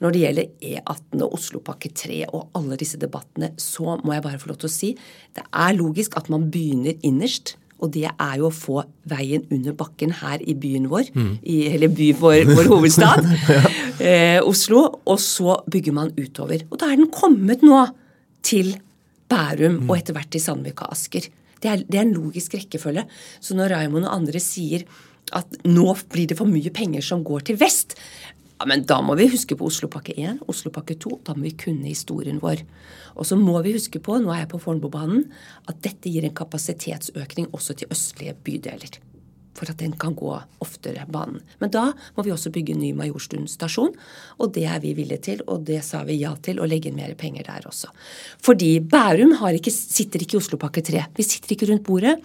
Når 0.00 0.12
det 0.12 0.22
gjelder 0.22 0.48
E18 0.60 1.22
og 1.24 1.36
Oslopakke 1.38 1.90
3 1.96 2.24
og 2.28 2.50
alle 2.58 2.76
disse 2.80 3.00
debattene, 3.00 3.54
så 3.60 3.96
må 4.04 4.12
jeg 4.12 4.24
bare 4.26 4.40
få 4.40 4.50
lov 4.52 4.58
til 4.60 4.68
å 4.68 4.76
si 4.76 4.90
det 5.36 5.44
er 5.46 5.76
logisk 5.76 6.18
at 6.20 6.28
man 6.32 6.50
begynner 6.52 6.98
innerst 7.06 7.56
og 7.76 7.92
det 7.92 8.06
er 8.08 8.36
jo 8.40 8.48
å 8.48 8.54
få 8.54 8.80
veien 9.10 9.44
under 9.52 9.74
bakken 9.76 10.14
her 10.22 10.40
i 10.40 10.54
byen 10.56 10.88
vår, 10.88 11.10
mm. 11.12 11.32
i, 11.44 11.56
eller 11.74 11.92
by 11.92 12.08
vår, 12.16 12.38
vår 12.48 12.70
hovedstad, 12.72 13.26
ja. 13.52 13.72
eh, 14.00 14.38
Oslo. 14.40 14.86
Og 15.04 15.20
så 15.20 15.58
bygger 15.68 15.96
man 15.96 16.12
utover. 16.16 16.64
Og 16.70 16.80
da 16.80 16.88
er 16.88 17.00
den 17.00 17.10
kommet 17.12 17.64
nå 17.66 17.82
til 18.46 18.72
Bærum 19.28 19.82
mm. 19.82 19.90
og 19.90 19.98
etter 19.98 20.16
hvert 20.16 20.32
til 20.32 20.40
Sandvika 20.42 20.88
og 20.88 20.96
Asker. 20.96 21.28
Det 21.60 21.72
er, 21.72 21.84
det 21.84 21.98
er, 21.98 22.06
en 22.06 22.16
logisk 22.16 22.56
rekkefølge. 22.56 23.04
Så 23.44 23.56
når 23.58 23.74
Raymond 23.74 24.08
og 24.08 24.14
andre 24.14 24.40
sier 24.40 24.86
at 25.34 25.56
nå 25.66 25.88
blir 26.12 26.30
det 26.30 26.38
for 26.38 26.46
mye 26.46 26.70
penger 26.70 27.02
som 27.02 27.24
går 27.26 27.48
til 27.48 27.58
vest, 27.58 27.96
ja, 28.56 28.64
men 28.64 28.86
da 28.88 29.02
må 29.04 29.16
vi 29.18 29.28
huske 29.28 29.56
på 29.58 29.68
Oslopakke 29.68 30.14
1, 30.16 30.38
Oslopakke 30.48 30.96
2. 30.96 31.18
Da 31.26 31.34
må 31.36 31.44
vi 31.44 31.56
kunne 31.60 31.90
historien 31.90 32.38
vår. 32.40 32.62
Og 33.20 33.28
så 33.28 33.36
må 33.36 33.58
vi 33.64 33.74
huske 33.76 34.00
på, 34.00 34.16
nå 34.20 34.32
er 34.32 34.44
jeg 34.44 34.52
på 34.54 34.60
Fornebubanen, 34.62 35.26
at 35.68 35.82
dette 35.84 36.08
gir 36.12 36.24
en 36.24 36.36
kapasitetsøkning 36.36 37.50
også 37.56 37.76
til 37.76 37.92
østlige 37.92 38.36
bydeler. 38.46 39.02
for 39.56 39.70
at 39.72 39.78
den 39.80 39.94
kan 39.96 40.12
gå 40.12 40.34
oftere 40.60 41.06
banen. 41.08 41.40
Men 41.60 41.70
da 41.72 41.86
må 42.12 42.22
vi 42.26 42.32
også 42.32 42.50
bygge 42.52 42.74
en 42.74 42.82
ny 42.82 42.90
Majorstuen 42.92 43.46
stasjon, 43.48 43.94
og 44.36 44.52
det 44.52 44.66
er 44.68 44.82
vi 44.82 44.92
villige 44.92 45.22
til. 45.30 45.40
Og 45.48 45.64
det 45.64 45.82
sa 45.82 46.02
vi 46.04 46.18
ja 46.20 46.34
til, 46.36 46.60
å 46.60 46.68
legge 46.68 46.90
inn 46.90 46.98
mer 47.00 47.14
penger 47.16 47.48
der 47.48 47.64
også. 47.64 47.88
Fordi 48.44 48.80
Bærum 48.80 49.32
ikke, 49.32 49.72
sitter 49.72 50.20
ikke 50.20 50.36
i 50.36 50.42
Oslopakke 50.42 50.84
3. 50.84 51.06
Vi 51.16 51.24
sitter 51.24 51.56
ikke 51.56 51.70
rundt 51.72 51.86
bordet. 51.88 52.18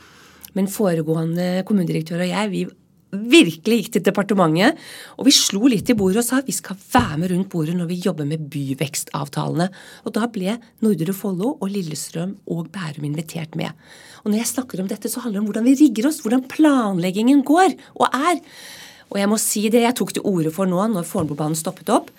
Men 0.53 0.67
foregående 0.67 1.63
kommunedirektør 1.63 2.25
og 2.25 2.27
jeg 2.27 2.51
vi 2.51 2.65
virkelig 3.11 3.77
gikk 3.81 3.93
til 3.95 4.03
departementet, 4.05 4.77
og 5.19 5.27
vi 5.27 5.33
slo 5.35 5.67
litt 5.71 5.89
i 5.91 5.95
bordet 5.97 6.21
og 6.23 6.27
sa 6.27 6.39
vi 6.45 6.55
skal 6.55 6.79
være 6.79 7.19
med 7.21 7.33
rundt 7.33 7.49
bordet 7.51 7.75
når 7.77 7.89
vi 7.89 7.99
jobber 8.05 8.27
med 8.27 8.45
byvekstavtalene. 8.51 9.67
Og 10.05 10.15
da 10.15 10.29
ble 10.31 10.57
Nordre 10.85 11.15
Follo 11.15 11.55
og 11.57 11.71
Lillestrøm 11.73 12.37
og 12.51 12.71
Bærum 12.73 13.07
invitert 13.09 13.57
med. 13.59 13.75
Og 14.23 14.31
når 14.31 14.43
jeg 14.43 14.51
snakker 14.53 14.83
om 14.83 14.89
dette, 14.89 15.11
så 15.11 15.23
handler 15.23 15.39
det 15.39 15.43
om 15.43 15.51
hvordan 15.51 15.67
vi 15.67 15.77
rigger 15.83 16.09
oss, 16.09 16.21
hvordan 16.23 16.45
planleggingen 16.51 17.43
går 17.47 17.75
og 17.99 18.07
er. 18.07 18.41
Og 19.11 19.19
jeg 19.19 19.31
må 19.31 19.39
si 19.41 19.65
det 19.71 19.83
jeg 19.83 19.97
tok 19.97 20.13
til 20.15 20.27
orde 20.27 20.53
for 20.55 20.69
nå 20.69 20.85
når 20.93 21.07
Fornebubanen 21.07 21.57
stoppet 21.59 21.91
opp. 21.91 22.11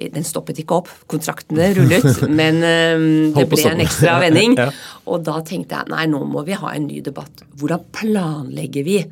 Den 0.00 0.24
stoppet 0.24 0.62
ikke 0.62 0.78
opp, 0.80 0.88
kontraktene 1.12 1.66
rullet, 1.76 2.06
men 2.40 2.62
um, 2.64 3.08
det 3.36 3.44
ble 3.50 3.64
en 3.68 3.82
ekstra 3.84 4.16
vending. 4.22 4.56
Og 5.10 5.26
da 5.26 5.42
tenkte 5.44 5.76
jeg 5.76 5.92
nei, 5.92 6.06
nå 6.08 6.22
må 6.24 6.46
vi 6.46 6.56
ha 6.56 6.72
en 6.72 6.86
ny 6.88 7.02
debatt. 7.04 7.44
Hvordan 7.60 7.84
planlegger 7.92 8.86
vi? 8.86 9.02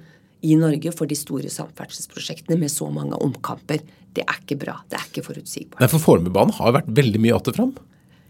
I 0.46 0.54
Norge 0.58 0.92
for 0.94 1.10
de 1.10 1.18
store 1.18 1.50
samferdselsprosjektene 1.52 2.58
med 2.60 2.72
så 2.72 2.88
mange 2.92 3.18
omkamper. 3.18 3.82
Det 4.14 4.24
er 4.24 4.40
ikke 4.40 4.58
bra. 4.60 4.78
Det 4.88 4.98
er 4.98 5.06
ikke 5.10 5.26
forutsigbart. 5.26 5.82
Nei, 5.82 5.90
For 5.90 6.02
Fornebubanen 6.02 6.56
har 6.58 6.74
vært 6.80 6.90
veldig 6.98 7.22
mye 7.22 7.36
att 7.36 7.48
og 7.48 7.56
fram? 7.56 7.76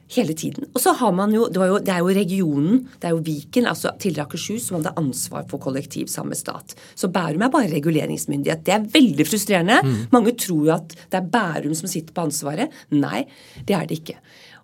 Hele 0.08 0.32
tiden. 0.32 0.64
Og 0.72 0.80
så 0.80 0.94
har 0.96 1.12
man 1.12 1.34
jo 1.36 1.50
det, 1.52 1.60
jo 1.68 1.78
det, 1.84 1.92
er 1.92 2.00
jo 2.00 2.12
regionen, 2.16 2.78
det 2.96 3.10
er 3.10 3.12
jo 3.12 3.20
Viken, 3.26 3.66
altså 3.68 3.92
tidligere 4.00 4.24
Akershus, 4.24 4.64
som 4.64 4.78
hadde 4.78 4.94
ansvar 4.96 5.44
for 5.50 5.60
kollektiv 5.60 6.08
samme 6.08 6.36
stat. 6.38 6.72
Så 6.96 7.10
Bærum 7.12 7.44
er 7.44 7.52
bare 7.52 7.68
reguleringsmyndighet. 7.74 8.62
Det 8.64 8.72
er 8.72 8.86
veldig 8.94 9.26
frustrerende. 9.28 9.82
Mm. 9.84 9.98
Mange 10.16 10.32
tror 10.32 10.62
jo 10.64 10.72
at 10.78 10.96
det 10.96 11.20
er 11.20 11.28
Bærum 11.34 11.76
som 11.76 11.92
sitter 11.92 12.16
på 12.16 12.24
ansvaret. 12.24 12.72
Nei, 12.96 13.26
det 13.68 13.76
er 13.76 13.84
det 13.84 14.00
ikke. 14.00 14.16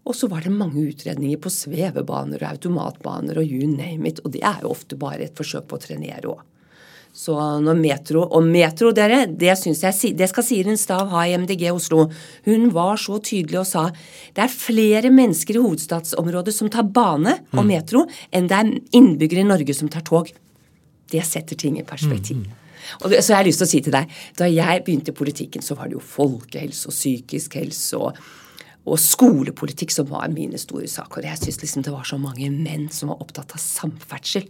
Og 0.08 0.16
så 0.16 0.28
var 0.32 0.44
det 0.44 0.52
mange 0.52 0.80
utredninger 0.80 1.40
på 1.40 1.52
svevebaner 1.52 2.40
og 2.40 2.48
automatbaner 2.54 3.40
og 3.40 3.44
you 3.44 3.68
name 3.68 4.08
it. 4.08 4.24
Og 4.24 4.32
det 4.32 4.40
er 4.44 4.64
jo 4.64 4.72
ofte 4.72 4.96
bare 5.00 5.28
et 5.28 5.36
forsøk 5.36 5.68
på 5.68 5.76
å 5.76 5.84
trenere 5.84 6.32
òg. 6.32 6.40
Så 7.14 7.34
når 7.62 7.76
Metro 7.78 8.24
Og 8.26 8.42
Metro, 8.42 8.90
dere, 8.94 9.20
det, 9.30 9.52
jeg, 9.54 10.14
det 10.18 10.26
skal 10.30 10.46
Siren 10.46 10.78
Stav 10.80 11.12
ha 11.12 11.22
i 11.28 11.36
MDG 11.38 11.68
Oslo. 11.70 12.08
Hun 12.48 12.72
var 12.74 12.98
så 12.98 13.20
tydelig 13.22 13.60
og 13.60 13.68
sa 13.70 13.84
det 14.34 14.42
er 14.42 14.50
flere 14.50 15.12
mennesker 15.14 15.54
i 15.54 15.62
hovedstadsområdet 15.62 16.56
som 16.56 16.72
tar 16.74 16.88
bane 16.90 17.36
og 17.52 17.62
mm. 17.62 17.70
metro, 17.70 18.02
enn 18.34 18.50
det 18.50 18.58
er 18.58 18.72
innbyggere 18.98 19.44
i 19.44 19.46
Norge 19.46 19.78
som 19.78 19.90
tar 19.92 20.02
tog. 20.06 20.32
Det 21.10 21.22
setter 21.22 21.58
ting 21.60 21.78
i 21.78 21.86
perspektiv. 21.86 22.42
Mm. 22.42 22.62
Og 23.04 23.14
så 23.14 23.30
jeg 23.30 23.38
har 23.38 23.46
lyst 23.46 23.62
til 23.62 23.68
å 23.68 23.70
si 23.70 23.80
til 23.86 23.94
deg, 23.94 24.10
Da 24.36 24.50
jeg 24.50 24.82
begynte 24.84 25.14
i 25.14 25.16
politikken, 25.16 25.62
så 25.62 25.78
var 25.78 25.88
det 25.88 25.96
jo 25.96 26.02
folkehelse 26.04 26.90
og 26.90 26.98
psykisk 26.98 27.60
helse 27.62 28.00
og 28.00 28.24
og 28.84 28.98
skolepolitikk 29.00 29.92
som 29.94 30.10
var 30.10 30.28
mine 30.28 30.58
store 30.60 30.88
saker. 30.92 31.24
Jeg 31.24 31.40
syns 31.40 31.62
liksom 31.62 31.84
det 31.86 31.92
var 31.94 32.04
så 32.04 32.18
mange 32.20 32.50
menn 32.52 32.90
som 32.92 33.08
var 33.12 33.22
opptatt 33.24 33.54
av 33.56 33.62
samferdsel 33.62 34.44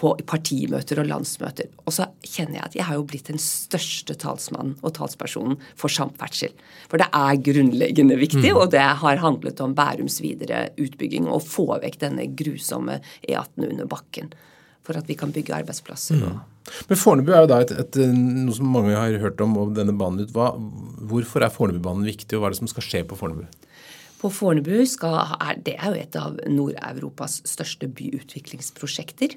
på 0.00 0.12
partimøter 0.28 1.00
og 1.00 1.08
landsmøter. 1.08 1.70
Og 1.84 1.94
så 1.96 2.08
kjenner 2.24 2.58
jeg 2.58 2.64
at 2.66 2.76
jeg 2.78 2.88
har 2.88 2.98
jo 2.98 3.06
blitt 3.08 3.30
den 3.30 3.40
største 3.40 4.16
talsmannen 4.20 4.76
og 4.82 4.94
talspersonen 4.98 5.56
for 5.78 5.92
samferdsel. 5.92 6.52
For 6.90 7.00
det 7.00 7.08
er 7.16 7.40
grunnleggende 7.48 8.18
viktig, 8.20 8.50
mm. 8.50 8.60
og 8.60 8.74
det 8.74 8.84
har 9.02 9.22
handlet 9.22 9.62
om 9.64 9.76
Bærums 9.76 10.20
videre 10.24 10.66
utbygging. 10.80 11.28
Å 11.28 11.40
få 11.42 11.70
vekk 11.82 12.02
denne 12.04 12.28
grusomme 12.36 13.00
E18 13.24 13.70
under 13.70 13.88
bakken. 13.90 14.34
For 14.86 14.98
at 14.98 15.08
vi 15.10 15.16
kan 15.18 15.32
bygge 15.34 15.56
arbeidsplasser. 15.56 16.20
Mm. 16.20 16.44
Men 16.90 16.98
Fornebu 16.98 17.30
er 17.32 17.44
jo 17.44 17.50
da 17.50 17.60
et, 17.62 17.72
et, 17.78 18.00
noe 18.14 18.54
som 18.54 18.68
mange 18.70 18.94
har 18.94 19.14
hørt 19.22 19.40
om, 19.42 19.54
og 19.60 19.74
denne 19.78 19.94
banen 19.96 20.26
ut. 20.26 20.34
Hva, 20.34 20.52
hvorfor 21.10 21.44
er 21.46 21.54
Fornebubanen 21.54 22.06
viktig, 22.06 22.36
og 22.36 22.42
hva 22.42 22.50
er 22.50 22.56
det 22.56 22.60
som 22.60 22.70
skal 22.70 22.86
skje 22.86 23.02
på 23.08 23.18
Fornebu? 23.18 23.46
På 24.16 24.30
Fornebu 24.32 24.80
skal, 24.88 25.18
er, 25.36 25.58
det 25.62 25.76
er 25.76 25.92
jo 25.92 26.00
et 26.00 26.18
av 26.18 26.38
Nord-Europas 26.48 27.42
største 27.48 27.88
byutviklingsprosjekter. 27.98 29.36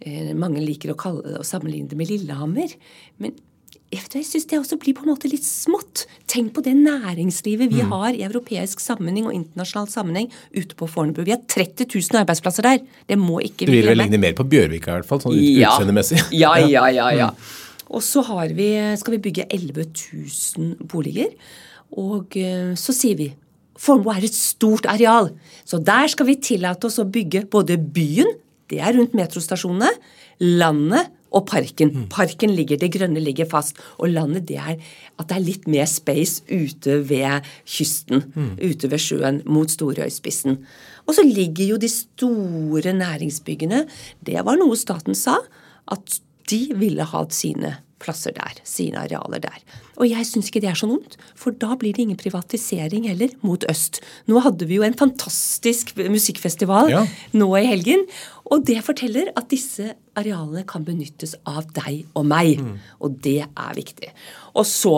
Eh, 0.00 0.32
mange 0.38 0.62
liker 0.64 0.94
å, 0.94 0.98
kalle, 0.98 1.38
å 1.40 1.46
sammenligne 1.46 1.90
det 1.90 1.98
med 1.98 2.08
Lillehammer. 2.08 2.72
Men 3.20 3.34
jeg, 3.90 4.04
jeg 4.14 4.26
syns 4.26 4.46
det 4.50 4.58
også 4.60 4.78
blir 4.80 4.94
på 4.96 5.04
en 5.04 5.10
måte 5.10 5.28
litt 5.30 5.44
smått. 5.44 6.04
Tenk 6.30 6.52
på 6.56 6.62
det 6.64 6.76
næringslivet 6.78 7.72
vi 7.72 7.82
mm. 7.82 7.92
har 7.92 8.16
i 8.16 8.22
europeisk 8.26 8.82
sammenheng 8.82 9.26
og 9.28 9.34
internasjonal 9.36 9.90
sammenheng 9.90 10.30
ute 10.56 10.78
på 10.78 10.88
Fornebu. 10.90 11.24
Vi 11.26 11.34
har 11.34 11.42
30 11.42 11.90
000 11.90 12.22
arbeidsplasser 12.22 12.68
der. 12.68 12.84
Det 13.10 13.18
må 13.20 13.42
ikke 13.44 13.66
vi 13.66 13.72
glemme. 13.72 13.82
Du 13.82 13.88
vil 13.88 13.92
vel 13.92 14.02
ligne 14.04 14.22
mer 14.22 14.38
på 14.38 14.46
Bjørvika 14.52 14.94
i 14.94 15.00
hvert 15.00 15.10
fall, 15.10 15.24
sånn 15.26 15.36
ja. 15.36 15.74
utseendemessig? 15.74 16.22
Ja, 16.42 16.54
ja, 16.62 16.86
ja. 16.94 17.10
ja. 17.16 17.32
Mm. 17.34 17.58
Og 17.90 18.04
så 18.06 18.22
vi, 18.54 18.70
skal 19.00 19.16
vi 19.16 19.22
bygge 19.26 19.48
11 19.50 19.86
000 19.90 20.88
boliger. 20.88 21.34
Og 21.98 22.36
eh, 22.38 22.72
så 22.78 22.94
sier 22.94 23.18
vi 23.18 23.32
Fornebu 23.80 24.10
er 24.12 24.26
et 24.28 24.36
stort 24.36 24.84
areal, 24.92 25.30
så 25.64 25.78
der 25.80 26.10
skal 26.12 26.28
vi 26.28 26.34
tillate 26.44 26.84
oss 26.90 26.98
å 27.00 27.06
bygge 27.08 27.46
både 27.48 27.78
byen, 27.80 28.28
det 28.70 28.80
er 28.80 28.94
rundt 28.96 29.16
metrostasjonene, 29.18 29.90
landet 30.40 31.10
og 31.30 31.44
parken. 31.46 31.92
Mm. 31.94 32.06
Parken 32.10 32.52
ligger, 32.56 32.78
det 32.80 32.90
grønne 32.94 33.22
ligger 33.22 33.48
fast. 33.50 33.78
Og 33.98 34.10
landet 34.14 34.48
det 34.48 34.58
er 34.58 34.76
at 35.20 35.28
det 35.30 35.36
er 35.36 35.44
litt 35.44 35.68
mer 35.70 35.86
space 35.90 36.42
ute 36.50 37.00
ved 37.06 37.46
kysten. 37.68 38.24
Mm. 38.34 38.54
Ute 38.58 38.90
ved 38.90 39.02
sjøen 39.02 39.42
mot 39.46 39.70
Storøyspissen. 39.70 40.58
Og 41.06 41.16
så 41.16 41.26
ligger 41.26 41.74
jo 41.74 41.78
de 41.80 41.90
store 41.90 42.94
næringsbyggene. 42.96 43.84
Det 44.26 44.42
var 44.46 44.58
noe 44.60 44.78
staten 44.78 45.18
sa. 45.18 45.38
At 45.90 46.20
de 46.50 46.64
ville 46.78 47.06
ha 47.06 47.24
sine 47.34 47.76
plasser 48.00 48.34
der, 48.36 48.60
sine 48.66 49.04
arealer 49.04 49.42
der. 49.44 49.60
Og 50.00 50.08
jeg 50.08 50.24
syns 50.26 50.48
ikke 50.48 50.62
det 50.64 50.70
er 50.72 50.78
så 50.80 50.88
vondt, 50.88 51.18
for 51.36 51.52
da 51.52 51.76
blir 51.78 51.94
det 51.96 52.06
ingen 52.06 52.20
privatisering 52.20 53.08
heller 53.10 53.34
mot 53.44 53.64
øst. 53.68 54.00
Nå 54.30 54.40
hadde 54.44 54.68
vi 54.68 54.80
jo 54.80 54.86
en 54.86 54.96
fantastisk 54.96 55.92
musikkfestival 56.00 56.92
ja. 56.92 57.02
nå 57.36 57.50
i 57.60 57.66
helgen, 57.68 58.06
og 58.50 58.64
det 58.66 58.80
forteller 58.82 59.28
at 59.38 59.50
disse 59.52 59.92
arealene 60.18 60.64
kan 60.68 60.82
benyttes 60.82 61.36
av 61.46 61.68
deg 61.76 62.02
og 62.18 62.24
meg. 62.26 62.58
Mm. 62.58 62.78
Og 63.06 63.18
det 63.22 63.38
er 63.44 63.76
viktig. 63.76 64.10
Og 64.58 64.66
så 64.66 64.94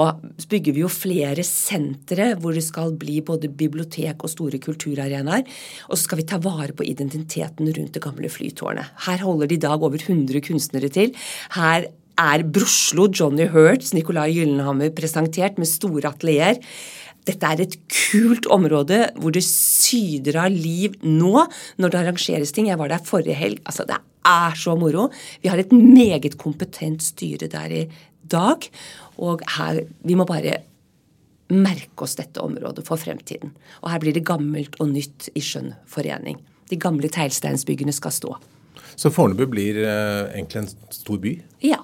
bygger 0.49 0.77
vi 0.77 0.85
jo 0.85 0.91
flere 0.93 1.45
sentre 1.45 2.31
hvor 2.41 2.57
det 2.57 2.65
skal 2.65 2.95
bli 2.97 3.19
både 3.27 3.51
bibliotek 3.53 4.25
og 4.25 4.33
store 4.33 4.61
kulturarenaer. 4.63 5.45
Og 5.91 5.99
så 5.99 6.07
skal 6.07 6.23
vi 6.23 6.29
ta 6.31 6.41
vare 6.43 6.73
på 6.77 6.87
identiteten 6.89 7.69
rundt 7.69 7.99
det 7.99 8.05
gamle 8.05 8.33
flytårnet. 8.33 8.95
Her 9.09 9.27
holder 9.27 9.51
det 9.51 9.61
i 9.61 9.67
dag 9.67 9.85
over 9.85 10.01
100 10.01 10.47
kunstnere 10.49 10.89
til. 10.93 11.13
Her 11.59 11.91
er 12.21 12.45
Broslo, 12.45 13.09
Johnny 13.09 13.47
Hertz, 13.51 13.93
Nicolai 13.97 14.31
Gyllenhammer 14.35 14.93
presentert 14.97 15.59
med 15.61 15.71
store 15.71 16.13
atelier. 16.13 16.59
Dette 17.27 17.47
er 17.47 17.63
et 17.63 17.77
kult 17.87 18.49
område 18.51 19.05
hvor 19.21 19.35
det 19.35 19.45
syder 19.47 20.41
av 20.43 20.51
liv 20.55 20.97
nå 21.07 21.45
når 21.79 21.93
det 21.93 22.01
arrangeres 22.01 22.55
ting. 22.55 22.69
Jeg 22.71 22.81
var 22.81 22.91
der 22.91 23.05
forrige 23.07 23.39
helg. 23.39 23.63
Altså, 23.69 23.87
det 23.87 24.01
er 24.27 24.59
så 24.59 24.75
moro. 24.79 25.09
Vi 25.43 25.51
har 25.53 25.63
et 25.63 25.73
meget 25.73 26.37
kompetent 26.41 27.05
styre 27.07 27.51
der 27.53 27.77
i 27.77 27.85
dag. 28.23 28.69
Og 29.23 29.43
her 29.57 29.85
Vi 30.03 30.15
må 30.19 30.27
bare 30.27 30.63
merke 31.53 32.07
oss 32.07 32.17
dette 32.17 32.41
området 32.41 32.85
for 32.87 32.97
fremtiden. 32.97 33.53
Og 33.83 33.91
her 33.93 34.01
blir 34.01 34.15
det 34.17 34.25
gammelt 34.27 34.79
og 34.81 34.89
nytt 34.89 35.29
i 35.37 35.43
skjønn 35.45 35.75
forening. 35.87 36.41
De 36.71 36.79
gamle 36.81 37.11
teglsteinsbyggene 37.13 37.93
skal 37.93 38.15
stå. 38.15 38.35
Så 38.97 39.13
Fornebu 39.13 39.47
blir 39.53 39.79
eh, 39.85 40.33
egentlig 40.33 40.63
en 40.63 40.71
stor 40.93 41.19
by? 41.21 41.35
Ja. 41.65 41.83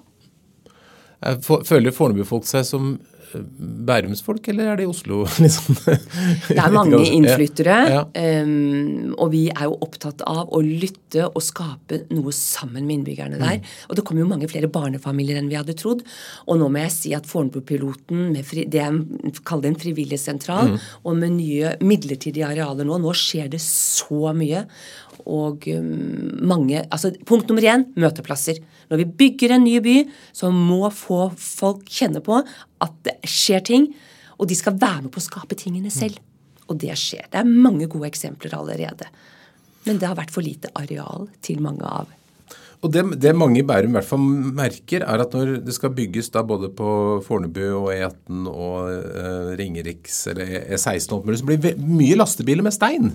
Eh, 1.27 1.39
føler 1.43 1.95
Fornebu-folk 1.95 2.47
seg 2.47 2.67
som 2.67 2.91
eh, 3.33 3.41
Bærumsfolk, 3.89 4.47
eller 4.53 4.71
er 4.71 4.79
det 4.79 4.87
i 4.87 4.91
Oslo? 4.91 5.25
Liksom? 5.43 5.79
det 5.89 6.59
er 6.59 6.75
mange 6.75 7.01
innflyttere, 7.19 7.79
ja. 7.91 8.05
Ja. 8.07 8.43
Um, 8.45 9.15
og 9.19 9.33
vi 9.35 9.47
er 9.51 9.67
jo 9.67 9.79
opptatt 9.85 10.23
av 10.29 10.53
å 10.55 10.61
lytte 10.63 11.27
og 11.29 11.43
skape 11.43 12.05
noe 12.15 12.33
sammen 12.37 12.87
med 12.87 13.01
innbyggerne 13.01 13.41
der. 13.41 13.59
Mm. 13.59 13.75
Og 13.89 13.99
det 13.99 14.05
kommer 14.07 14.23
jo 14.23 14.31
mange 14.31 14.51
flere 14.51 14.71
barnefamilier 14.73 15.41
enn 15.41 15.51
vi 15.51 15.59
hadde 15.59 15.77
trodd. 15.79 16.05
Og 16.47 16.61
nå 16.61 16.71
må 16.71 16.85
jeg 16.85 16.95
si 16.95 17.15
at 17.17 17.27
Fornebu-piloten, 17.29 18.31
det 18.37 18.83
jeg 18.83 19.35
kaller 19.49 19.73
en 19.73 19.79
en 19.79 19.83
frivilligsentral, 19.83 20.73
mm. 20.73 20.87
og 21.05 21.19
med 21.19 21.37
nye 21.37 21.75
midlertidige 21.85 22.47
arealer 22.49 22.87
nå, 22.89 22.99
nå 23.03 23.13
skjer 23.17 23.51
det 23.53 23.61
så 23.65 24.33
mye 24.37 24.65
og 25.27 25.67
um, 25.73 25.89
mange 26.47 26.83
altså 26.87 27.13
Punkt 27.29 27.51
nummer 27.51 27.65
én 27.67 27.87
møteplasser. 27.99 28.61
Når 28.89 29.03
vi 29.03 29.09
bygger 29.23 29.57
en 29.57 29.65
ny 29.67 29.79
by, 29.85 29.97
så 30.33 30.53
må 30.55 30.83
få 30.95 31.29
folk 31.39 31.89
kjenne 31.93 32.23
på 32.25 32.39
at 32.39 33.01
det 33.07 33.19
skjer 33.29 33.65
ting, 33.67 33.91
og 34.39 34.49
de 34.51 34.57
skal 34.59 34.79
være 34.79 35.07
med 35.07 35.13
på 35.15 35.23
å 35.23 35.27
skape 35.27 35.59
tingene 35.59 35.91
selv. 35.93 36.21
Og 36.69 36.79
det 36.81 36.95
skjer. 37.01 37.27
Det 37.33 37.41
er 37.41 37.49
mange 37.49 37.89
gode 37.91 38.11
eksempler 38.11 38.55
allerede. 38.57 39.09
Men 39.87 40.01
det 40.01 40.09
har 40.09 40.19
vært 40.19 40.33
for 40.35 40.45
lite 40.45 40.71
areal 40.79 41.29
til 41.45 41.63
mange 41.65 41.87
av 41.89 42.15
og 42.79 42.93
det, 42.95 43.03
det, 43.19 43.33
mange 43.35 43.59
i 43.59 43.67
Bærum 43.67 43.91
i 43.91 43.97
hvert 43.97 44.07
fall 44.07 44.23
merker, 44.55 45.03
er 45.03 45.23
at 45.25 45.33
når 45.35 45.57
det 45.67 45.75
skal 45.75 45.91
bygges 45.97 46.31
da 46.35 46.45
både 46.47 46.71
på 46.79 46.91
Fornebu 47.27 47.65
og 47.65 47.89
E18 47.91 48.45
og 48.53 48.93
eh, 48.93 49.49
Ringeriks 49.59 50.21
eller 50.31 50.53
E16, 50.77 51.09
så 51.41 51.49
blir 51.49 51.59
det 51.65 51.75
mye 51.83 52.19
lastebiler 52.21 52.63
med 52.63 52.77
stein. 52.77 53.11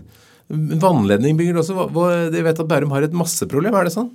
Vannledning 0.49 1.37
bygger 1.39 1.61
også. 1.61 1.85
Jeg 2.33 2.43
vet 2.45 2.59
at 2.59 2.67
Bærum 2.69 2.91
har 2.93 3.05
et 3.07 3.15
masseproblem, 3.15 3.73
er 3.73 3.87
det 3.87 3.93
sånn? 3.95 4.09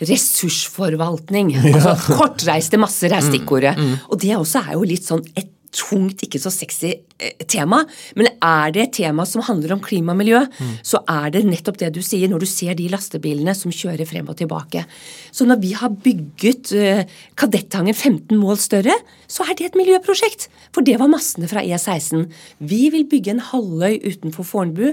Ressursforvaltning. 0.00 1.54
Altså, 1.72 1.94
kortreiste 2.18 2.78
masser 2.80 3.14
er 3.16 3.24
stikkordet. 3.24 3.76
Og 4.10 4.20
det 4.20 4.36
også 4.36 4.62
er 4.66 4.76
jo 4.76 4.84
litt 4.86 5.06
sånn 5.08 5.24
et 5.34 5.50
tungt, 5.74 6.24
ikke 6.26 6.40
så 6.42 6.50
sexy 6.52 6.92
eh, 6.92 7.44
tema. 7.50 7.82
Men 8.18 8.30
er 8.36 8.72
det 8.74 8.82
et 8.82 8.94
tema 9.00 9.26
som 9.28 9.44
handler 9.46 9.76
om 9.76 9.82
klima 9.84 10.14
og 10.14 10.20
miljø, 10.20 10.40
så 10.86 11.02
er 11.10 11.30
det 11.34 11.44
nettopp 11.46 11.78
det 11.80 11.92
du 11.94 12.00
sier 12.04 12.30
når 12.30 12.44
du 12.44 12.48
ser 12.50 12.76
de 12.78 12.88
lastebilene 12.92 13.54
som 13.56 13.74
kjører 13.74 14.08
frem 14.08 14.28
og 14.30 14.38
tilbake. 14.40 14.84
Så 15.30 15.46
når 15.48 15.60
vi 15.62 15.72
har 15.78 15.94
bygget 16.06 16.72
eh, 16.76 17.04
Kadettangen 17.38 17.94
15 17.94 18.34
mål 18.40 18.58
større, 18.60 18.96
så 19.30 19.46
er 19.46 19.56
det 19.58 19.70
et 19.70 19.78
miljøprosjekt. 19.78 20.48
For 20.74 20.86
det 20.86 20.98
var 21.00 21.12
massene 21.12 21.50
fra 21.50 21.62
E16. 21.62 22.26
Vi 22.58 22.82
vil 22.94 23.06
bygge 23.10 23.36
en 23.36 23.46
halvøy 23.52 24.00
utenfor 24.06 24.46
Fornebu. 24.46 24.90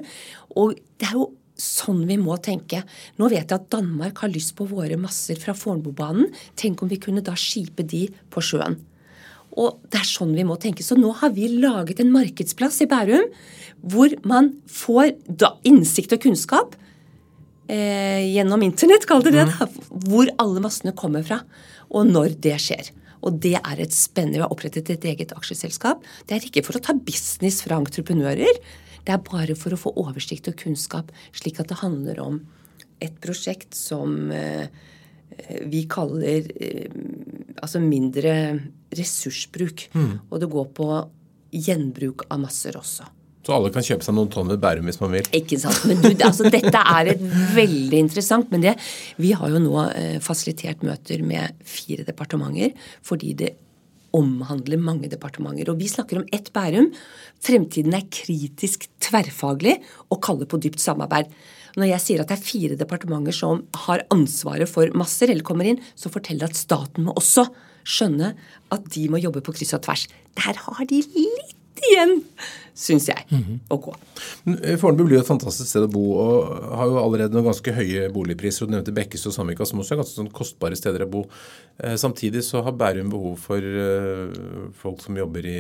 Og 0.58 0.78
det 1.00 1.10
er 1.10 1.18
jo 1.18 1.32
sånn 1.58 2.04
vi 2.06 2.20
må 2.22 2.38
tenke. 2.44 2.84
Nå 3.18 3.30
vet 3.32 3.50
jeg 3.50 3.56
at 3.58 3.72
Danmark 3.74 4.22
har 4.22 4.32
lyst 4.34 4.54
på 4.58 4.68
våre 4.70 5.00
masser 5.02 5.40
fra 5.42 5.56
Fornebubanen. 5.58 6.30
Tenk 6.60 6.84
om 6.84 6.92
vi 6.92 7.02
kunne 7.02 7.26
da 7.26 7.34
skipe 7.38 7.86
de 7.88 8.06
på 8.34 8.44
sjøen. 8.46 8.78
Og 9.58 9.80
det 9.92 10.02
er 10.02 10.10
sånn 10.10 10.36
vi 10.38 10.46
må 10.48 10.58
tenke. 10.62 10.86
Så 10.86 10.98
nå 11.00 11.12
har 11.22 11.34
vi 11.36 11.50
laget 11.58 12.02
en 12.04 12.14
markedsplass 12.14 12.84
i 12.86 12.90
Bærum 12.90 13.32
hvor 13.82 14.14
man 14.28 14.52
får 14.74 15.16
da 15.28 15.54
innsikt 15.68 16.16
og 16.16 16.24
kunnskap 16.24 16.76
eh, 17.70 18.24
gjennom 18.34 18.64
internett, 18.66 19.06
kall 19.10 19.26
det 19.26 19.36
det, 19.36 19.46
da, 19.52 19.68
hvor 20.08 20.30
alle 20.42 20.64
massene 20.64 20.96
kommer 20.98 21.26
fra, 21.26 21.44
og 21.94 22.10
når 22.10 22.40
det 22.42 22.56
skjer. 22.64 22.90
Og 23.26 23.38
det 23.44 23.56
er 23.60 23.82
et 23.82 23.94
spennende 23.96 24.40
Vi 24.40 24.46
har 24.46 24.54
opprettet 24.54 24.92
et 24.94 25.08
eget 25.10 25.34
aksjeselskap. 25.36 26.04
Det 26.30 26.38
er 26.38 26.46
ikke 26.46 26.64
for 26.66 26.78
å 26.78 26.84
ta 26.84 26.94
business 26.94 27.64
fra 27.66 27.80
entreprenører. 27.82 28.62
Det 29.08 29.16
er 29.16 29.24
bare 29.26 29.56
for 29.58 29.74
å 29.74 29.80
få 29.80 29.94
oversikt 29.98 30.50
og 30.52 30.58
kunnskap, 30.60 31.14
slik 31.36 31.62
at 31.62 31.72
det 31.72 31.82
handler 31.82 32.22
om 32.24 32.42
et 33.04 33.14
prosjekt 33.22 33.78
som 33.78 34.32
eh, 34.34 34.68
vi 35.70 35.86
kaller 35.90 36.50
eh, 36.56 36.90
altså 37.64 37.82
mindre 37.84 38.34
ressursbruk. 38.98 39.88
Og 40.30 40.42
det 40.42 40.50
går 40.52 40.68
på 40.78 40.90
gjenbruk 41.54 42.28
av 42.30 42.42
masser 42.44 42.78
også. 42.80 43.08
Så 43.48 43.54
alle 43.56 43.70
kan 43.72 43.86
kjøpe 43.86 44.04
seg 44.04 44.16
noen 44.18 44.28
tonn 44.28 44.50
med 44.50 44.60
Bærum 44.60 44.90
hvis 44.90 45.00
man 45.00 45.14
vil. 45.16 45.28
Ikke 45.38 45.56
sant. 45.62 45.86
Men 45.88 46.02
du, 46.04 46.10
altså, 46.26 46.50
dette 46.52 46.82
er 46.82 47.14
et 47.14 47.22
veldig 47.56 48.02
interessant. 48.04 48.50
Men 48.52 48.66
det, 48.66 48.74
vi 49.24 49.32
har 49.40 49.54
jo 49.54 49.62
nå 49.64 49.86
eh, 49.86 50.18
fasilitert 50.24 50.84
møter 50.84 51.24
med 51.24 51.56
fire 51.64 52.04
departementer 52.08 52.76
fordi 53.08 53.32
det 53.40 53.54
omhandler 54.18 54.82
mange 54.82 55.08
departementer. 55.12 55.72
Og 55.72 55.80
vi 55.80 55.88
snakker 55.88 56.20
om 56.20 56.28
ett 56.36 56.52
Bærum. 56.56 56.90
Fremtiden 57.44 57.96
er 57.96 58.10
kritisk 58.12 58.90
tverrfaglig 59.04 59.78
og 60.12 60.20
kaller 60.28 60.50
på 60.50 60.60
dypt 60.68 60.84
samarbeid. 60.84 61.32
Når 61.78 61.92
jeg 61.92 62.04
sier 62.04 62.24
at 62.24 62.32
det 62.32 62.40
er 62.40 62.48
fire 62.48 62.78
departementer 62.80 63.36
som 63.36 63.62
har 63.86 64.02
ansvaret 64.14 64.70
for 64.70 64.90
masser, 64.98 65.30
eller 65.30 65.46
kommer 65.46 65.70
inn, 65.70 65.82
så 65.94 66.10
forteller 66.14 66.48
det 66.48 66.56
at 66.56 66.64
staten 66.64 67.06
må 67.06 67.14
også 67.20 67.46
skjønne 67.88 68.34
at 68.74 68.90
de 68.96 69.06
må 69.12 69.22
jobbe 69.22 69.44
på 69.46 69.54
kryss 69.56 69.76
og 69.78 69.84
tvers. 69.86 70.08
Der 70.40 70.58
har 70.58 70.88
de 70.90 71.04
litt 71.06 71.84
igjen, 71.88 72.20
syns 72.78 73.08
jeg, 73.10 73.24
å 73.74 73.78
gå. 73.82 73.94
Men, 74.46 74.60
eh, 74.64 74.76
Fornebu 74.78 75.08
blir 75.08 75.18
jo 75.18 75.24
et 75.24 75.30
fantastisk 75.32 75.66
sted 75.72 75.88
å 75.88 75.92
bo 75.92 76.04
og 76.22 76.52
har 76.78 76.92
jo 76.92 77.00
allerede 77.02 77.34
noen 77.34 77.48
ganske 77.50 77.74
høye 77.74 78.04
boligpriser. 78.14 78.64
og 78.64 78.70
Du 78.70 78.76
nevnte 78.76 78.94
Bekkes 78.94 79.26
og 79.26 79.34
Sandvika, 79.34 79.66
som 79.66 79.80
også 79.82 79.96
er 79.96 80.02
ganske 80.04 80.20
sånn 80.20 80.32
kostbare 80.32 80.78
steder 80.78 81.06
å 81.08 81.10
bo. 81.10 81.24
Eh, 81.82 81.96
Samtidig 81.98 82.44
så 82.46 82.62
har 82.64 82.72
Bærum 82.78 83.10
behov 83.10 83.38
for 83.42 83.58
eh, 83.58 84.70
folk 84.78 85.02
som 85.02 85.18
jobber 85.18 85.46
i 85.50 85.60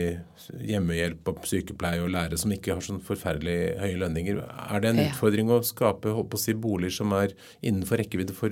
hjemmehjelp 0.70 1.28
og 1.34 1.42
sykepleie 1.50 2.04
og 2.06 2.12
lærere, 2.14 2.38
som 2.40 2.52
ikke 2.54 2.76
har 2.78 2.82
sånn 2.86 3.02
forferdelig 3.04 3.58
høye 3.82 3.98
lønninger. 4.04 4.38
Er 4.72 4.80
det 4.80 4.90
en 4.94 4.98
Ja. 4.98 5.10
utfordring 5.12 5.50
å 5.50 5.64
skape 5.66 6.14
holdt 6.14 6.30
på 6.30 6.38
å 6.38 6.40
si, 6.40 6.54
boliger 6.54 6.92
som 7.02 7.12
er 7.14 7.34
innenfor 7.64 7.98
rekkevidde 7.98 8.34
for 8.34 8.50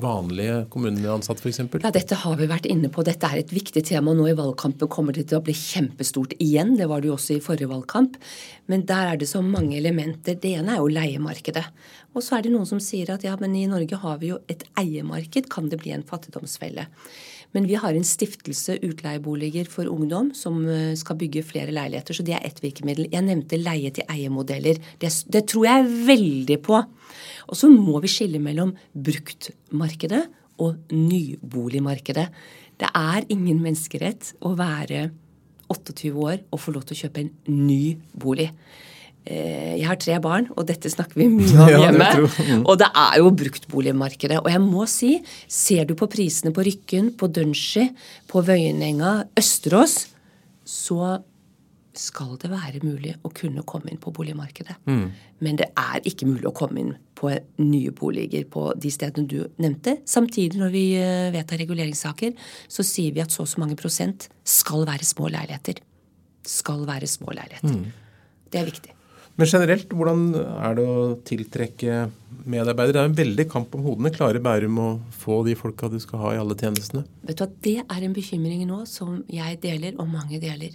vanlige 0.00 0.66
kommuneansatte 0.70 1.40
f.eks.? 1.44 1.58
Ja, 1.82 1.90
dette 1.90 2.14
har 2.22 2.36
vi 2.36 2.46
vært 2.46 2.66
inne 2.70 2.88
på. 2.92 3.04
Dette 3.04 3.24
er 3.28 3.38
et 3.38 3.50
viktig 3.54 3.84
tema. 3.84 4.14
Nå 4.14 4.28
i 4.30 4.34
valgkampen 4.36 4.88
kommer 4.88 5.12
det 5.16 5.28
til 5.28 5.38
å 5.40 5.44
bli 5.44 5.52
kjempestort 5.56 6.34
igjen. 6.38 6.76
Det 6.78 6.88
var 6.88 7.00
det 7.00 7.08
jo 7.10 7.16
også 7.16 7.36
i 7.36 7.40
forrige 7.44 7.68
valgkamp. 7.70 8.05
Men 8.70 8.84
der 8.88 9.12
er 9.12 9.20
det 9.20 9.28
så 9.30 9.42
mange 9.42 9.76
elementer. 9.78 10.38
Det 10.38 10.54
ene 10.58 10.74
er 10.74 10.82
jo 10.82 10.92
leiemarkedet. 10.92 11.64
Og 12.16 12.24
så 12.24 12.38
er 12.38 12.46
det 12.46 12.52
noen 12.54 12.68
som 12.68 12.80
sier 12.82 13.10
at 13.12 13.24
ja, 13.26 13.34
men 13.40 13.56
i 13.58 13.66
Norge 13.70 13.98
har 14.00 14.20
vi 14.22 14.32
jo 14.32 14.38
et 14.52 14.64
eiemarked. 14.80 15.50
Kan 15.52 15.70
det 15.72 15.82
bli 15.82 15.92
en 15.96 16.06
fattigdomsfelle? 16.06 16.86
Men 17.54 17.68
vi 17.68 17.76
har 17.78 17.94
en 17.94 18.04
stiftelse 18.04 18.78
utleieboliger 18.84 19.68
for 19.70 19.88
ungdom 19.88 20.32
som 20.36 20.58
eh, 20.68 20.94
skal 20.98 21.18
bygge 21.20 21.44
flere 21.46 21.72
leiligheter, 21.72 22.16
så 22.16 22.24
det 22.26 22.34
er 22.36 22.44
ett 22.44 22.58
virkemiddel. 22.64 23.08
Jeg 23.12 23.24
nevnte 23.24 23.60
leie-til-eie-modeller. 23.60 24.80
Det, 25.00 25.12
det 25.32 25.44
tror 25.48 25.68
jeg 25.68 25.92
veldig 26.10 26.58
på. 26.66 26.82
Og 27.46 27.56
så 27.56 27.70
må 27.72 28.00
vi 28.04 28.10
skille 28.12 28.42
mellom 28.42 28.74
bruktmarkedet 28.92 30.24
og 30.64 30.92
nyboligmarkedet. 30.92 32.26
Det 32.76 32.90
er 32.92 33.28
ingen 33.32 33.62
menneskerett 33.64 34.34
å 34.44 34.52
være 34.58 35.08
28 35.72 36.12
år 36.14 36.42
og 36.52 36.60
få 36.62 36.74
lov 36.74 36.84
til 36.88 36.96
å 36.96 37.00
kjøpe 37.04 37.24
en 37.24 37.30
ny 37.66 37.96
bolig. 38.16 38.50
Eh, 39.26 39.74
Jeg 39.80 39.86
har 39.88 39.96
tre 39.98 40.18
barn, 40.22 40.46
og 40.56 40.66
dette 40.68 40.90
snakker 40.92 41.18
vi 41.18 41.26
mye 41.32 41.50
om 41.58 41.68
Ja, 41.72 41.78
det 41.78 41.84
hjemme. 41.86 42.62
Og 42.64 42.78
det 42.78 42.90
er 42.94 43.16
jo 43.18 43.30
bruktboligmarkedet. 43.34 44.38
Og 44.44 44.50
jeg 44.52 44.62
må 44.62 44.86
si, 44.90 45.16
ser 45.48 45.84
du 45.88 45.94
på 45.98 46.06
prisene 46.12 46.52
på 46.54 46.62
Rykken, 46.66 47.12
på 47.18 47.26
Dunshi, 47.34 47.88
på 48.30 48.42
Vøyenenga, 48.46 49.24
Østerås, 49.38 50.06
så 50.66 51.16
skal 52.00 52.36
det 52.42 52.50
være 52.52 52.82
mulig 52.84 53.14
å 53.24 53.30
kunne 53.34 53.64
komme 53.68 53.92
inn 53.92 54.00
på 54.02 54.12
boligmarkedet. 54.14 54.76
Men 54.86 55.60
det 55.60 55.70
er 55.78 56.00
ikke 56.08 56.28
mulig 56.28 56.48
å 56.50 56.54
komme 56.56 56.82
inn 56.82 56.94
på 57.16 57.32
nye 57.62 57.92
boliger 57.96 58.44
på 58.52 58.68
de 58.76 58.92
stedene 58.92 59.28
du 59.30 59.38
nevnte. 59.62 59.98
Samtidig, 60.04 60.60
når 60.60 60.74
vi 60.74 60.84
eh, 61.00 61.30
vedtar 61.34 61.62
reguleringssaker, 61.62 62.34
så 62.68 62.84
sier 62.84 63.14
vi 63.16 63.24
at 63.24 63.32
så 63.32 63.46
og 63.46 63.52
så 63.52 63.62
mange 63.62 63.78
prosent 63.78 64.28
skal 64.44 64.84
være 64.88 65.06
små 65.06 65.30
leiligheter. 65.32 65.80
Skal 66.46 66.84
være 66.88 67.08
små 67.10 67.32
leiligheter. 67.36 67.80
Det 68.52 68.60
er 68.60 68.68
viktig. 68.68 68.92
Men 69.36 69.48
generelt, 69.50 69.90
hvordan 69.92 70.20
er 70.34 70.76
det 70.78 70.84
å 70.88 71.00
tiltrekke 71.28 72.06
medarbeidere? 72.48 72.94
Det 72.94 73.00
er 73.02 73.10
en 73.10 73.18
veldig 73.18 73.44
kamp 73.52 73.74
om 73.76 73.84
hodene. 73.84 74.12
Klarer 74.14 74.40
Bærum 74.40 74.78
å 74.80 74.88
få 75.12 75.42
de 75.44 75.56
folka 75.58 75.90
du 75.92 75.98
skal 76.00 76.22
ha 76.22 76.30
i 76.32 76.40
alle 76.40 76.56
tjenestene? 76.56 77.04
Vet 77.28 77.40
du 77.40 77.44
at 77.44 77.58
Det 77.64 77.78
er 77.84 78.06
en 78.06 78.16
bekymring 78.16 78.64
nå 78.68 78.82
som 78.88 79.18
jeg 79.28 79.60
deler, 79.60 79.98
og 80.00 80.08
mange 80.08 80.40
deler. 80.40 80.72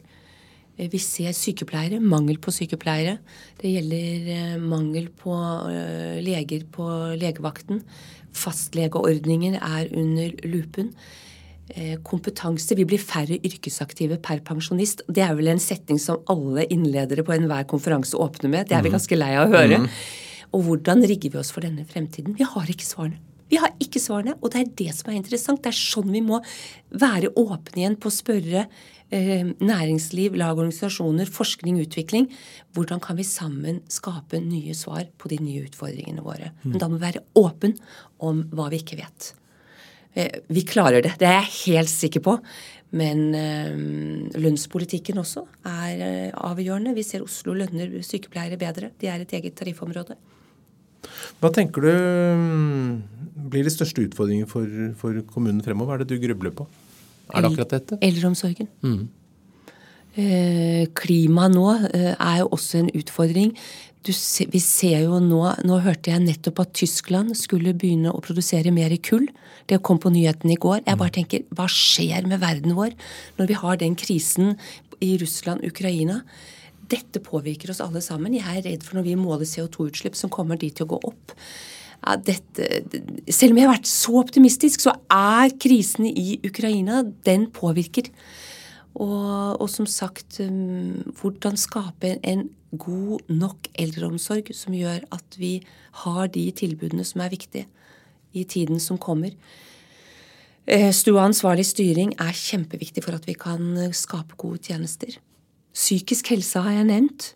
Eh, 0.77 0.89
Vi 0.91 0.99
ser 0.99 1.33
sykepleiere, 1.35 1.99
mangel 1.99 2.39
på 2.41 2.51
sykepleiere. 2.53 3.17
Det 3.61 3.71
gjelder 3.71 4.29
eh, 4.35 4.61
mangel 4.61 5.09
på 5.09 5.33
eh, 5.71 6.21
leger 6.23 6.65
på 6.71 6.87
legevakten. 7.19 7.83
Fastlegeordninger 8.31 9.59
er 9.59 9.91
under 9.91 10.47
lupen. 10.47 10.95
Kompetanse. 12.03 12.75
Vi 12.75 12.83
blir 12.83 12.99
færre 12.99 13.37
yrkesaktive 13.47 14.17
per 14.19 14.41
pensjonist. 14.43 15.05
Det 15.07 15.23
er 15.23 15.37
vel 15.37 15.53
en 15.53 15.61
setning 15.61 16.01
som 16.03 16.19
alle 16.27 16.65
innledere 16.67 17.23
på 17.23 17.31
enhver 17.31 17.63
konferanse 17.63 18.17
åpner 18.19 18.51
med. 18.51 18.67
Det 18.67 18.75
er 18.75 18.83
vi 18.83 18.91
ganske 18.91 19.15
lei 19.15 19.29
av 19.39 19.47
å 19.47 19.55
høre. 19.55 19.79
Og 20.51 20.65
hvordan 20.67 21.05
rigger 21.07 21.31
vi 21.31 21.39
oss 21.39 21.53
for 21.55 21.63
denne 21.63 21.85
fremtiden? 21.87 22.35
Vi 22.35 22.43
har 22.43 22.67
ikke 22.73 22.87
svarene. 22.87 23.21
Vi 23.51 23.59
har 23.59 23.73
ikke 23.83 23.99
svarene, 23.99 24.37
og 24.39 24.53
det 24.53 24.61
er 24.61 24.71
det 24.79 24.95
som 24.95 25.11
er 25.11 25.19
interessant. 25.19 25.61
Det 25.63 25.73
er 25.73 25.77
sånn 25.77 26.11
vi 26.13 26.23
må 26.23 26.39
være 26.95 27.33
åpne 27.35 27.81
igjen 27.81 27.97
på 27.99 28.07
å 28.07 28.15
spørre 28.15 28.63
eh, 28.63 29.51
næringsliv, 29.59 30.37
lag, 30.39 30.55
organisasjoner, 30.55 31.27
forskning, 31.27 31.81
utvikling. 31.83 32.29
Hvordan 32.77 33.03
kan 33.03 33.19
vi 33.19 33.27
sammen 33.27 33.81
skape 33.91 34.39
nye 34.43 34.75
svar 34.77 35.05
på 35.19 35.31
de 35.33 35.41
nye 35.43 35.67
utfordringene 35.67 36.23
våre? 36.25 36.53
Men 36.63 36.79
da 36.79 36.87
må 36.87 36.99
vi 36.99 37.09
være 37.09 37.25
åpen 37.43 37.75
om 38.23 38.45
hva 38.55 38.71
vi 38.71 38.79
ikke 38.81 39.01
vet. 39.03 39.33
Eh, 40.13 40.41
Vi 40.47 40.63
klarer 40.67 41.03
det, 41.03 41.17
det 41.19 41.27
er 41.27 41.41
jeg 41.41 41.57
helt 41.65 41.91
sikker 41.91 42.23
på. 42.23 42.37
Men 42.91 43.29
eh, 43.35 43.71
lønnspolitikken 44.39 45.19
også 45.21 45.45
er 45.67 46.01
eh, 46.03 46.33
avgjørende. 46.35 46.95
Vi 46.95 47.05
ser 47.07 47.23
Oslo 47.23 47.55
lønner 47.55 47.93
sykepleiere 48.03 48.59
bedre. 48.59 48.91
De 48.99 49.07
er 49.07 49.23
et 49.23 49.35
eget 49.37 49.55
tariffområde. 49.59 50.17
Hva 51.41 51.51
tenker 51.53 51.85
du 51.85 51.91
mm, 51.91 52.91
blir 53.51 53.65
de 53.65 53.73
største 53.73 54.03
utfordringene 54.05 54.49
for, 54.49 54.67
for 54.99 55.23
kommunen 55.33 55.63
fremover? 55.65 55.95
Hva 55.95 55.99
er 55.99 56.05
det 56.05 56.15
du 56.15 56.23
grubler 56.27 56.53
på? 56.55 56.67
Er 57.31 57.43
det 57.43 57.51
akkurat 57.51 57.75
dette? 57.77 57.97
Eldreomsorgen. 58.03 58.69
Eh, 60.19 60.89
klima 60.97 61.47
nå 61.47 61.67
eh, 61.87 62.11
er 62.11 62.41
jo 62.41 62.49
også 62.51 62.81
en 62.81 62.91
utfordring. 62.99 63.53
Du 64.01 64.11
se, 64.17 64.47
vi 64.49 64.59
ser 64.59 65.03
jo 65.05 65.19
nå 65.21 65.43
Nå 65.61 65.75
hørte 65.85 66.09
jeg 66.09 66.23
nettopp 66.23 66.63
at 66.63 66.71
Tyskland 66.73 67.35
skulle 67.37 67.75
begynne 67.77 68.11
å 68.11 68.23
produsere 68.23 68.73
mer 68.73 68.93
kull. 69.05 69.27
Det 69.69 69.79
kom 69.85 70.01
på 70.01 70.11
nyhetene 70.11 70.55
i 70.55 70.61
går. 70.61 70.81
Jeg 70.87 70.99
bare 70.99 71.15
tenker, 71.15 71.45
hva 71.55 71.67
skjer 71.69 72.27
med 72.27 72.41
verden 72.41 72.75
vår 72.75 72.95
når 73.37 73.51
vi 73.51 73.59
har 73.61 73.77
den 73.79 73.95
krisen 73.95 74.57
i 75.01 75.15
Russland, 75.21 75.63
Ukraina? 75.65 76.21
Dette 76.91 77.21
påvirker 77.23 77.71
oss 77.71 77.81
alle 77.83 78.01
sammen. 78.03 78.35
Jeg 78.35 78.45
er 78.45 78.65
redd 78.67 78.85
for 78.85 78.99
når 78.99 79.07
vi 79.07 79.19
måler 79.19 79.47
CO2-utslipp, 79.47 80.17
som 80.19 80.33
kommer 80.33 80.59
de 80.59 80.71
til 80.75 80.87
å 80.87 80.93
gå 80.93 81.01
opp. 81.11 81.35
Ja, 82.01 82.15
dette, 82.17 82.81
selv 83.29 83.53
om 83.53 83.59
jeg 83.59 83.67
har 83.67 83.75
vært 83.75 83.89
så 83.89 84.15
optimistisk, 84.21 84.81
så 84.83 84.95
er 85.13 85.53
krisen 85.61 86.07
i 86.09 86.39
Ukraina, 86.47 87.03
den 87.27 87.45
påvirker. 87.53 88.09
Og, 88.97 89.61
og 89.61 89.67
som 89.71 89.87
sagt, 89.87 90.41
um, 90.43 91.13
hvordan 91.21 91.59
skape 91.59 92.17
en 92.27 92.49
god 92.71 93.27
nok 93.31 93.69
eldreomsorg 93.79 94.51
som 94.55 94.75
gjør 94.75 95.03
at 95.11 95.37
vi 95.39 95.59
har 96.03 96.31
de 96.31 96.45
tilbudene 96.55 97.05
som 97.07 97.23
er 97.23 97.33
viktige 97.33 97.67
i 98.33 98.45
tiden 98.47 98.79
som 98.79 98.99
kommer. 98.99 99.35
Eh, 100.67 100.91
Stua 100.95 101.25
ansvarlig 101.27 101.65
styring 101.67 102.13
er 102.19 102.37
kjempeviktig 102.37 103.03
for 103.03 103.17
at 103.17 103.27
vi 103.27 103.35
kan 103.35 103.91
skape 103.95 104.39
gode 104.39 104.61
tjenester. 104.63 105.17
Psykisk 105.75 106.33
helse 106.33 106.61
har 106.63 106.75
jeg 106.75 106.89
nevnt. 106.89 107.31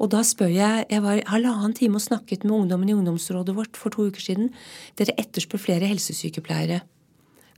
Og 0.00 0.08
da 0.12 0.22
spør 0.24 0.48
jeg 0.48 0.86
Jeg 0.88 1.02
var 1.04 1.20
halvannen 1.28 1.74
time 1.76 2.00
og 2.00 2.04
snakket 2.04 2.44
med 2.44 2.56
ungdommen 2.56 2.88
i 2.88 2.96
ungdomsrådet 2.96 3.56
vårt 3.56 3.76
for 3.76 3.90
to 3.90 4.08
uker 4.08 4.20
siden. 4.20 4.50
Dere 4.96 5.16
etterspør 5.20 5.60
flere 5.60 5.88
helsesykepleiere. 5.90 6.80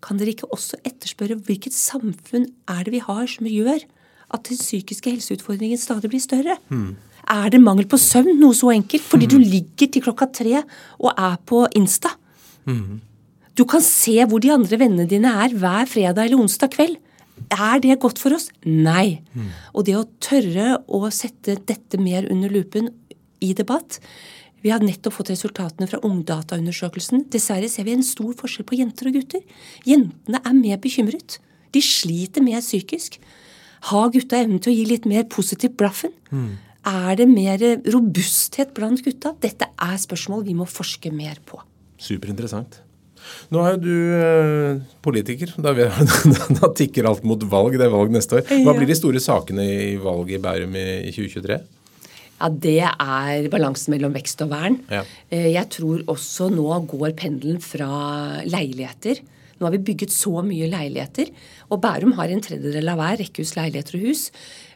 Kan 0.03 0.18
dere 0.18 0.35
ikke 0.35 0.51
også 0.51 0.81
etterspørre 0.83 1.39
hvilket 1.39 1.75
samfunn 1.75 2.49
er 2.66 2.83
det 2.83 2.93
vi 2.93 3.03
har 3.03 3.27
som 3.31 3.47
gjør 3.47 3.85
at 4.33 4.49
den 4.49 4.59
psykiske 4.59 5.12
helseutfordringen 5.12 5.79
stadig 5.79 6.11
blir 6.11 6.23
større? 6.23 6.57
Mm. 6.73 6.97
Er 7.31 7.53
det 7.55 7.62
mangel 7.62 7.87
på 7.87 8.01
søvn, 8.01 8.35
noe 8.41 8.57
så 8.57 8.73
enkelt? 8.75 9.05
Fordi 9.07 9.29
du 9.31 9.39
ligger 9.39 9.87
til 9.87 10.03
klokka 10.03 10.27
tre 10.35 10.64
og 10.99 11.12
er 11.12 11.39
på 11.47 11.62
Insta. 11.79 12.11
Mm. 12.66 13.01
Du 13.55 13.64
kan 13.68 13.85
se 13.85 14.16
hvor 14.27 14.43
de 14.43 14.51
andre 14.51 14.79
vennene 14.81 15.07
dine 15.07 15.31
er 15.45 15.55
hver 15.55 15.87
fredag 15.87 16.27
eller 16.27 16.43
onsdag 16.43 16.73
kveld. 16.75 16.99
Er 17.53 17.80
det 17.84 17.98
godt 18.00 18.20
for 18.22 18.34
oss? 18.36 18.48
Nei. 18.64 19.22
Mm. 19.36 19.50
Og 19.76 19.86
det 19.88 19.96
å 19.98 20.07
tørre 20.22 20.78
å 20.88 21.05
sette 21.12 21.59
dette 21.68 22.00
mer 22.00 22.28
under 22.32 22.53
lupen 22.53 22.88
i 23.42 23.53
debatt 23.59 23.98
Vi 24.62 24.70
har 24.70 24.82
nettopp 24.84 25.16
fått 25.16 25.32
resultatene 25.32 25.88
fra 25.90 25.98
Ungdataundersøkelsen. 26.07 27.24
Dessverre 27.34 27.66
ser 27.68 27.88
vi 27.88 27.96
en 27.96 28.05
stor 28.07 28.30
forskjell 28.38 28.66
på 28.68 28.76
jenter 28.78 29.09
og 29.11 29.16
gutter. 29.16 29.42
Jentene 29.82 30.38
er 30.38 30.55
mer 30.55 30.78
bekymret. 30.78 31.40
De 31.74 31.82
sliter 31.82 32.44
mer 32.46 32.62
psykisk. 32.62 33.18
Har 33.90 34.12
gutta 34.14 34.38
evnen 34.38 34.62
til 34.62 34.70
å 34.70 34.76
gi 34.76 34.84
litt 34.86 35.09
mer 35.11 35.26
positivt 35.26 35.74
blaffen? 35.80 36.14
Mm. 36.30 36.53
Er 36.92 37.18
det 37.18 37.26
mer 37.30 37.59
robusthet 37.90 38.70
blant 38.78 39.03
gutta? 39.03 39.34
Dette 39.42 39.66
er 39.66 39.98
spørsmål 39.98 40.46
vi 40.46 40.55
må 40.55 40.68
forske 40.70 41.11
mer 41.11 41.42
på. 41.46 41.59
Superinteressant. 41.98 42.78
Nå 43.53 43.66
er 43.68 43.79
du 43.81 43.93
eh, 44.16 44.81
politiker. 45.05 45.53
Da, 45.62 45.75
da, 46.59 46.73
tikker 46.77 47.09
alt 47.11 47.27
mot 47.29 47.43
valg. 47.53 47.77
Det 47.79 47.87
er 47.87 47.95
valg 47.95 48.14
neste 48.14 48.41
år. 48.41 48.49
Hva 48.64 48.75
blir 48.77 48.89
de 48.91 48.99
store 48.99 49.23
sakene 49.23 49.66
i 49.66 49.95
valget 50.01 50.39
i 50.39 50.43
Bærum 50.43 50.77
i, 50.79 50.89
i 51.11 51.14
2023? 51.14 51.61
Ja, 52.43 52.49
Det 52.51 52.79
er 52.83 53.51
balansen 53.53 53.95
mellom 53.95 54.16
vekst 54.16 54.43
og 54.43 54.51
vern. 54.55 54.81
Ja. 54.91 55.05
Eh, 55.31 55.53
jeg 55.55 55.68
tror 55.77 56.03
også 56.11 56.51
nå 56.53 56.66
går 56.91 57.14
pendelen 57.18 57.62
fra 57.62 58.43
leiligheter. 58.43 59.23
Nå 59.59 59.68
har 59.68 59.77
vi 59.77 59.85
bygget 59.93 60.11
så 60.11 60.43
mye 60.43 60.66
leiligheter. 60.66 61.31
Og 61.70 61.81
Bærum 61.85 62.16
har 62.18 62.33
en 62.33 62.43
tredjedel 62.43 62.91
av 62.91 62.99
hver 62.99 63.20
rekkehus, 63.23 63.55
leiligheter 63.59 64.01
og 64.01 64.11
hus 64.11 64.29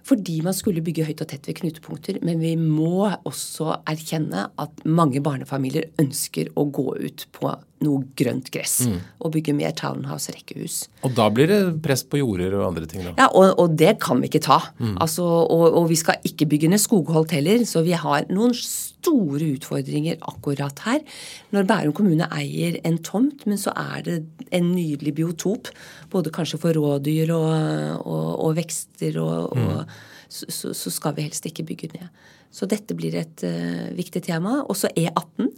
fordi 0.06 0.36
man 0.44 0.54
skulle 0.54 0.84
bygge 0.86 1.02
høyt 1.08 1.22
og 1.24 1.30
tett 1.32 1.48
ved 1.48 1.58
knutepunkter. 1.60 2.20
Men 2.22 2.38
vi 2.38 2.54
må 2.60 3.08
også 3.26 3.80
erkjenne 3.90 4.44
at 4.62 4.84
mange 4.86 5.22
barnefamilier 5.24 5.88
ønsker 5.98 6.52
å 6.54 6.68
gå 6.70 6.92
ut 7.00 7.26
på 7.34 7.50
noe 7.84 8.06
grønt 8.16 8.48
gress 8.54 8.78
mm. 8.88 8.96
og 9.20 9.32
bygge 9.34 9.52
mer 9.56 9.74
townhouse-rekkehus. 9.76 10.78
Og 11.04 11.12
da 11.16 11.26
blir 11.32 11.50
det 11.50 11.58
press 11.84 12.04
på 12.08 12.20
jorder 12.22 12.56
og 12.56 12.70
andre 12.70 12.88
ting? 12.88 13.04
da? 13.04 13.12
Ja, 13.18 13.28
og, 13.28 13.52
og 13.60 13.76
det 13.76 13.96
kan 14.04 14.22
vi 14.22 14.30
ikke 14.30 14.42
ta. 14.46 14.58
Mm. 14.78 14.96
Altså, 15.04 15.26
og, 15.26 15.66
og, 15.68 15.90
vi 15.90 15.98
skal 16.00 16.24
ikke 16.26 16.48
bygge 16.54 16.72
ned 16.72 16.80
skogholt 16.82 17.36
heller, 17.36 17.66
så 17.68 17.84
vi 17.86 17.94
har 17.98 18.26
noen 18.32 18.56
store 18.56 19.52
utfordringer 19.58 20.18
akkurat 20.32 20.82
her. 20.86 21.04
Når 21.52 21.68
Bærum 21.68 21.96
kommune 21.96 22.30
eier 22.32 22.80
en 22.88 22.98
tomt, 23.04 23.44
men 23.46 23.60
så 23.60 23.76
er 23.76 24.04
det 24.08 24.18
en 24.56 24.72
nydelig 24.72 25.16
biotop, 25.20 25.72
både 26.12 26.32
kanskje 26.34 26.60
for 26.62 26.76
rådyr 26.76 27.34
og, 27.36 28.06
og 28.06 28.56
vekster 28.56 29.20
og, 29.22 29.56
mm 29.56 30.12
så, 30.28 30.46
så, 30.48 30.74
så, 30.74 30.90
skal 30.90 31.14
vi 31.16 31.26
helst 31.26 31.46
ikke 31.46 31.64
bygge 31.66 31.92
ned. 31.94 32.08
Så 32.54 32.68
dette 32.70 32.96
blir 32.98 33.16
et 33.18 33.44
uh, 33.46 33.86
viktig 33.96 34.22
tema. 34.26 34.60
Også 34.66 34.90
E18. 34.96 35.50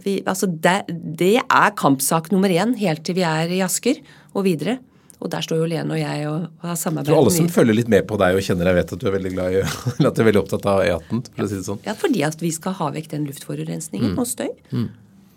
Vi, 0.00 0.20
altså 0.24 0.48
det, 0.48 0.86
det, 0.88 1.36
er 1.42 1.74
kampsak 1.76 2.30
nummer 2.32 2.52
én 2.52 2.72
helt 2.80 3.04
til 3.04 3.18
vi 3.18 3.26
er 3.28 3.50
i 3.52 3.60
Asker 3.64 4.00
og 4.32 4.46
videre. 4.46 4.78
Og 5.22 5.30
der 5.30 5.44
står 5.44 5.60
jo 5.60 5.68
Lene 5.70 5.94
og 5.94 6.00
jeg 6.00 6.24
og 6.26 6.64
har 6.64 6.78
samarbeidet 6.80 7.14
Alle 7.14 7.34
som 7.34 7.50
følger 7.52 7.76
litt 7.78 7.90
med 7.92 8.08
på 8.08 8.16
deg 8.18 8.34
og 8.34 8.42
kjenner 8.42 8.66
deg, 8.66 8.80
vet 8.80 8.94
at 8.96 9.02
du 9.02 9.06
er 9.06 9.14
veldig 9.14 9.32
glad 9.36 9.54
i, 9.54 9.60
at 10.08 10.16
du 10.16 10.22
er 10.24 10.28
veldig 10.30 10.42
opptatt 10.42 10.66
av 10.72 10.82
E18? 10.82 11.22
for 11.28 11.44
å 11.44 11.50
si 11.52 11.60
det 11.60 11.68
sånn. 11.68 11.84
Ja, 11.86 11.94
fordi 11.98 12.24
at 12.26 12.42
vi 12.42 12.50
skal 12.56 12.74
ha 12.80 12.90
vekk 12.96 13.12
den 13.12 13.28
luftforurensningen 13.30 14.16
mm. 14.16 14.18
og 14.18 14.28
støy. 14.32 14.50
Mm. 14.72 14.88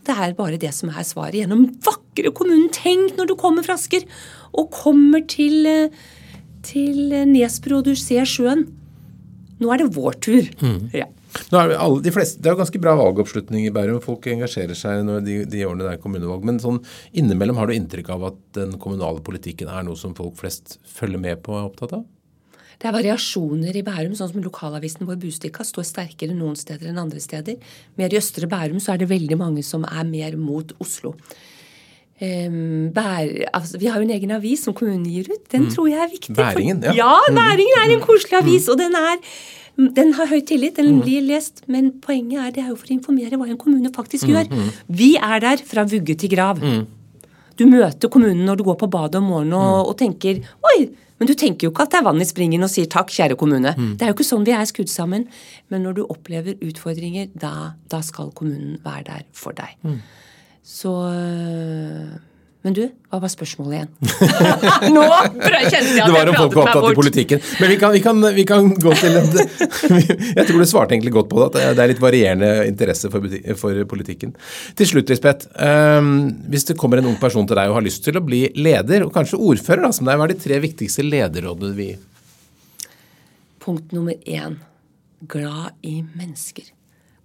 Det 0.06 0.18
er 0.22 0.34
bare 0.38 0.62
det 0.62 0.72
som 0.78 0.90
er 0.94 1.06
svaret 1.06 1.38
gjennom 1.38 1.68
vakre 1.86 2.32
kommunen. 2.34 2.72
Tenk 2.74 3.18
når 3.20 3.30
du 3.30 3.36
kommer 3.42 3.66
fra 3.66 3.78
Asker 3.78 4.06
og 4.56 4.72
kommer 4.74 5.26
til 5.30 5.66
uh, 5.70 6.06
til 6.66 7.14
Nesbru, 7.30 7.80
og 7.80 7.90
du 7.90 7.94
ser 8.00 8.28
sjøen. 8.30 8.66
Nå 9.62 9.72
er 9.72 9.84
det 9.84 9.92
vår 9.96 10.18
tur. 10.24 10.50
Mm. 10.60 10.80
Ja. 10.96 11.08
Alle, 11.56 12.02
de 12.04 12.14
fleste, 12.14 12.42
det 12.42 12.50
er 12.50 12.56
jo 12.56 12.62
ganske 12.62 12.82
bra 12.82 12.96
valgoppslutning 13.00 13.68
i 13.68 13.74
Bærum. 13.76 14.02
Folk 14.04 14.28
engasjerer 14.32 14.78
seg 14.78 15.04
når 15.08 15.24
de, 15.26 15.38
de 15.52 15.64
årene 15.68 15.86
det 15.86 15.94
er 15.96 16.02
kommunevalg. 16.04 16.46
Men 16.48 16.60
sånn 16.64 16.82
innimellom 17.18 17.60
har 17.62 17.70
du 17.70 17.76
inntrykk 17.76 18.12
av 18.16 18.28
at 18.32 18.42
den 18.58 18.76
kommunale 18.82 19.24
politikken 19.26 19.72
er 19.72 19.86
noe 19.88 20.00
som 20.00 20.16
folk 20.18 20.38
flest 20.40 20.80
følger 20.88 21.22
med 21.22 21.44
på 21.46 21.56
og 21.56 21.62
er 21.62 21.72
opptatt 21.72 21.98
av? 22.00 22.06
Det 22.76 22.90
er 22.90 22.96
variasjoner 22.96 23.76
i 23.80 23.84
Bærum, 23.88 24.16
sånn 24.18 24.34
som 24.34 24.44
lokalavisen 24.44 25.08
vår 25.08 25.20
Bustika 25.22 25.64
står 25.64 25.88
sterkere 25.88 26.36
noen 26.36 26.58
steder 26.60 26.92
enn 26.92 27.00
andre 27.00 27.22
steder. 27.24 27.60
Mer 28.00 28.14
i 28.14 28.20
Østre 28.20 28.50
Bærum 28.52 28.82
så 28.84 28.94
er 28.94 29.04
det 29.04 29.12
veldig 29.12 29.38
mange 29.40 29.64
som 29.64 29.86
er 29.88 30.04
mer 30.10 30.36
mot 30.40 30.76
Oslo. 30.84 31.16
Um, 32.16 32.94
bær, 32.96 33.28
altså, 33.52 33.80
vi 33.80 33.90
har 33.92 34.00
jo 34.00 34.06
en 34.08 34.14
egen 34.16 34.32
avis 34.32 34.62
som 34.64 34.76
kommunen 34.76 35.04
gir 35.12 35.28
ut. 35.28 35.42
Den 35.52 35.66
mm. 35.66 35.72
tror 35.74 35.90
jeg 35.92 36.00
er 36.00 36.12
viktig. 36.12 36.36
Bæringen, 36.38 36.84
ja. 36.84 36.94
ja, 36.96 37.16
Bæringen 37.28 37.80
er 37.82 37.90
en 37.90 38.00
mm. 38.00 38.06
koselig 38.08 38.40
avis. 38.40 38.68
Mm. 38.68 38.72
Og 38.72 38.80
den, 38.80 38.96
er, 38.96 39.40
den 39.76 40.14
har 40.16 40.30
høy 40.32 40.42
tillit, 40.48 40.78
den 40.80 40.98
mm. 40.98 41.00
blir 41.04 41.24
lest. 41.28 41.64
Men 41.72 41.92
poenget 42.04 42.42
er 42.42 42.54
det 42.56 42.64
er 42.64 42.70
jo 42.72 42.78
for 42.80 42.92
å 42.92 42.96
informere 42.96 43.40
hva 43.40 43.48
en 43.50 43.60
kommune 43.60 43.92
faktisk 43.96 44.28
mm. 44.28 44.34
gjør. 44.34 44.52
Mm. 44.52 44.70
Vi 45.02 45.10
er 45.20 45.42
der 45.44 45.64
fra 45.68 45.86
vugge 45.90 46.16
til 46.20 46.32
grav. 46.32 46.62
Du 47.56 47.66
møter 47.70 48.12
kommunen 48.12 48.44
når 48.48 48.60
du 48.60 48.66
går 48.68 48.78
på 48.82 48.92
badet 48.92 49.20
om 49.22 49.30
morgenen 49.32 49.56
og, 49.56 49.92
og, 49.92 49.98
tenker 50.00 50.42
Oi! 50.72 50.78
Men 51.16 51.30
du 51.30 51.32
tenker 51.40 51.64
jo 51.64 51.72
ikke 51.72 51.86
at 51.86 51.94
det 51.94 52.00
er 52.02 52.08
vann 52.10 52.20
i 52.20 52.28
springen 52.28 52.66
og 52.66 52.68
sier 52.68 52.90
takk, 52.92 53.08
kjære 53.16 53.38
kommune. 53.40 53.72
Det 53.96 54.04
er 54.04 54.10
jo 54.12 54.16
ikke 54.18 54.26
sånn 54.28 54.44
vi 54.44 54.52
er 54.52 54.66
skrudd 54.68 54.92
sammen. 54.92 55.24
Men 55.72 55.86
når 55.88 55.96
du 55.96 56.02
opplever 56.04 56.58
utfordringer, 56.60 57.30
da, 57.40 57.72
da 57.88 58.02
skal 58.04 58.34
kommunen 58.36 58.82
være 58.84 59.06
der 59.08 59.22
for 59.32 59.56
deg. 59.56 59.78
Så 60.68 60.92
men 62.66 62.74
du, 62.74 62.82
hva 63.14 63.20
var 63.22 63.30
spørsmålet 63.30 63.76
igjen? 63.78 63.90
Nå 64.96 65.02
kjente 65.38 65.76
jeg 65.78 66.02
at 66.02 66.10
det 66.10 66.16
var 66.16 66.32
om 66.32 66.38
folk 66.40 66.56
var 66.58 66.72
opptatt 66.72 66.96
i 66.96 66.98
politikken. 66.98 67.44
Men 67.62 67.70
vi 67.70 67.76
kan, 67.78 67.92
vi, 67.94 68.00
kan, 68.02 68.26
vi 68.34 68.46
kan, 68.50 68.72
gå 68.82 68.94
til 68.98 69.20
en, 69.20 69.28
Jeg 70.40 70.48
tror 70.48 70.64
du 70.64 70.66
svarte 70.66 70.96
egentlig 70.96 71.14
godt 71.14 71.30
på 71.30 71.44
det, 71.44 71.62
at 71.62 71.78
det 71.78 71.84
er 71.84 71.92
litt 71.94 72.02
varierende 72.02 72.50
interesse 72.66 73.12
for, 73.14 73.28
for 73.62 73.84
politikken. 73.92 74.34
Til 74.82 74.90
slutt, 74.90 75.14
Lisbeth. 75.14 75.52
Um, 75.62 76.10
hvis 76.50 76.66
det 76.72 76.78
kommer 76.82 77.04
en 77.04 77.12
ung 77.12 77.20
person 77.22 77.46
til 77.46 77.62
deg 77.62 77.70
og 77.70 77.78
har 77.78 77.86
lyst 77.86 78.02
til 78.08 78.18
å 78.18 78.26
bli 78.26 78.48
leder, 78.58 79.06
og 79.06 79.14
kanskje 79.14 79.38
ordfører, 79.38 79.86
da, 79.86 79.94
som 79.94 80.10
deg, 80.10 80.18
hva 80.18 80.26
er 80.26 80.34
de 80.34 80.42
tre 80.48 80.58
viktigste 80.66 81.06
lederrådene 81.06 81.70
du 81.70 81.78
vil 81.78 81.94
gi? 81.94 82.90
Punkt 83.62 83.94
nummer 83.94 84.18
én 84.26 84.58
glad 85.30 85.78
i 85.86 86.00
mennesker. 86.02 86.74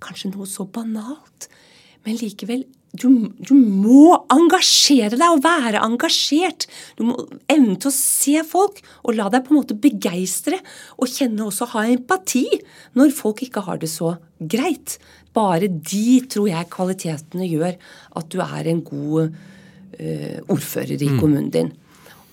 Kanskje 0.05 0.35
noe 0.35 0.45
så 0.49 0.69
banalt, 0.69 1.49
men 2.07 2.21
likevel 2.21 2.67
du, 2.91 3.07
du, 3.39 3.53
må 3.55 4.17
engasjere 4.35 5.15
deg 5.15 5.27
og 5.31 5.45
være 5.45 5.83
engasjert. 5.87 6.67
Du 6.99 7.05
må 7.07 7.15
evne 7.51 7.77
til 7.79 7.91
å 7.91 7.95
se 7.95 8.43
folk 8.47 8.81
og 9.05 9.15
la 9.15 9.29
deg 9.31 9.45
på 9.47 9.55
en 9.55 9.61
måte 9.61 9.77
begeistre. 9.79 10.59
Og 10.99 11.11
kjenne 11.11 11.47
også 11.47 11.69
ha 11.77 11.85
empati 11.93 12.47
når 12.99 13.15
folk 13.15 13.45
ikke 13.47 13.63
har 13.69 13.79
det 13.83 13.93
så 13.93 14.17
greit. 14.41 14.99
Bare 15.37 15.71
de, 15.71 16.19
tror 16.27 16.51
jeg, 16.51 16.71
kvalitetene 16.73 17.47
gjør 17.47 17.79
at 18.19 18.33
du 18.35 18.41
er 18.43 18.73
en 18.73 18.83
god 18.83 19.31
uh, 19.31 20.39
ordfører 20.51 20.99
i 20.99 21.13
mm. 21.13 21.21
kommunen 21.23 21.53
din. 21.55 21.71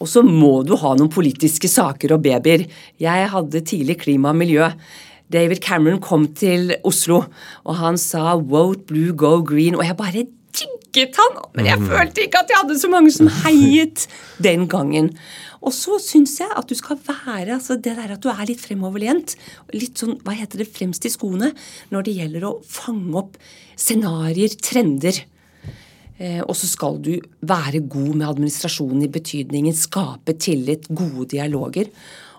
Og 0.01 0.09
så 0.09 0.21
må 0.25 0.61
du 0.65 0.75
ha 0.77 0.93
noen 0.97 1.09
politiske 1.13 1.69
saker 1.69 2.13
og 2.13 2.25
babyer. 2.25 2.65
Jeg 3.01 3.29
hadde 3.33 3.65
tidlig 3.65 3.99
klima 4.03 4.33
og 4.33 4.41
miljø. 4.41 4.71
David 5.33 5.59
Cameron 5.63 5.99
kom 6.03 6.27
til 6.33 6.75
Oslo, 6.87 7.23
og 7.63 7.75
han 7.75 7.97
sa 7.97 8.37
'vote 8.37 8.85
blue, 8.87 9.13
go 9.13 9.43
green'. 9.43 9.75
Og 9.75 9.85
jeg 9.85 9.97
bare 9.97 10.25
digget 10.57 11.15
han, 11.19 11.41
men 11.55 11.65
jeg 11.65 11.79
mm. 11.79 11.87
følte 11.87 12.21
ikke 12.21 12.39
at 12.39 12.49
jeg 12.49 12.57
hadde 12.61 12.79
så 12.79 12.89
mange 12.89 13.11
som 13.11 13.27
heiet 13.27 14.07
den 14.41 14.67
gangen. 14.67 15.11
Og 15.61 15.73
så 15.73 15.97
syns 16.01 16.39
jeg 16.39 16.49
at 16.57 16.69
du 16.69 16.75
skal 16.77 16.99
være 17.07 17.57
altså 17.57 17.75
det 17.75 17.95
der 17.97 18.13
at 18.15 18.23
du 18.23 18.29
er 18.29 18.45
litt 18.47 18.61
fremoverlent, 18.61 19.35
litt 19.73 19.97
sånn, 19.97 20.19
hva 20.23 20.35
heter 20.37 20.61
det, 20.61 20.69
fremst 20.73 21.05
i 21.05 21.11
skoene 21.13 21.51
når 21.93 22.07
det 22.07 22.17
gjelder 22.19 22.45
å 22.47 22.59
fange 22.63 23.17
opp 23.17 23.39
scenarioer, 23.77 24.55
trender. 24.61 25.25
Eh, 26.17 26.41
og 26.41 26.55
så 26.57 26.69
skal 26.69 26.97
du 27.03 27.17
være 27.45 27.83
god 27.85 28.13
med 28.15 28.29
administrasjonen 28.29 29.03
i 29.05 29.11
betydningen 29.11 29.75
skape 29.77 30.37
tillit, 30.41 30.87
gode 30.89 31.27
dialoger. 31.35 31.91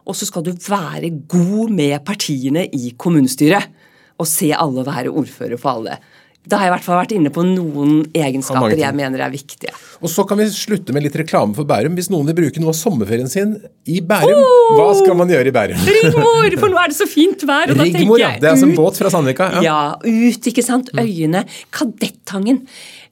Og 0.08 0.16
så 0.16 0.28
skal 0.28 0.46
du 0.46 0.54
være 0.56 1.10
god 1.28 1.74
med 1.74 1.98
partiene 2.08 2.64
i 2.72 2.94
kommunestyret 2.96 3.68
og 4.18 4.26
se 4.26 4.50
alle 4.56 4.82
være 4.86 5.12
ordfører 5.12 5.60
for 5.60 5.76
alle 5.78 5.98
Da 6.48 6.56
har 6.58 6.64
jeg 6.66 6.70
i 6.70 6.74
hvert 6.74 6.86
fall 6.86 6.96
vært 7.02 7.12
inne 7.14 7.30
på 7.34 7.42
noen 7.44 7.98
egenskaper 8.16 8.72
jeg 8.80 8.96
mener 8.96 9.20
er 9.20 9.30
viktige. 9.30 9.74
Og 10.00 10.08
så 10.08 10.24
kan 10.24 10.38
vi 10.40 10.46
slutte 10.54 10.94
med 10.96 11.04
litt 11.04 11.16
reklame 11.20 11.52
for 11.54 11.68
Bærum. 11.68 11.92
Hvis 11.98 12.08
noen 12.08 12.30
vil 12.30 12.38
bruke 12.38 12.62
noe 12.62 12.72
av 12.72 12.78
sommerferien 12.78 13.28
sin 13.28 13.52
i 13.84 13.98
Bærum, 14.00 14.40
hva 14.78 14.86
skal 14.96 15.18
man 15.18 15.28
gjøre 15.28 15.50
i 15.50 15.54
Bærum? 15.54 15.82
Rigmor! 15.84 16.56
For 16.62 16.72
nå 16.72 16.80
er 16.80 16.92
det 16.94 16.96
så 16.96 17.08
fint 17.10 17.44
vær, 17.44 17.68
og 17.74 17.76
da 17.76 17.84
tenker 17.84 18.00
jeg 18.00 18.08
ut, 18.08 18.22
ja. 18.22 18.30
Det 18.40 18.48
er 18.48 18.54
altså 18.54 18.68
en 18.70 18.76
båt 18.78 19.00
fra 19.02 19.12
Sandvika. 19.12 19.50
Ja. 19.58 19.66
Ja, 19.68 19.78
ut, 20.08 20.48
ikke 20.52 20.64
sant. 20.64 20.88
Øyene. 20.96 21.44
Kadettangen. 21.74 22.62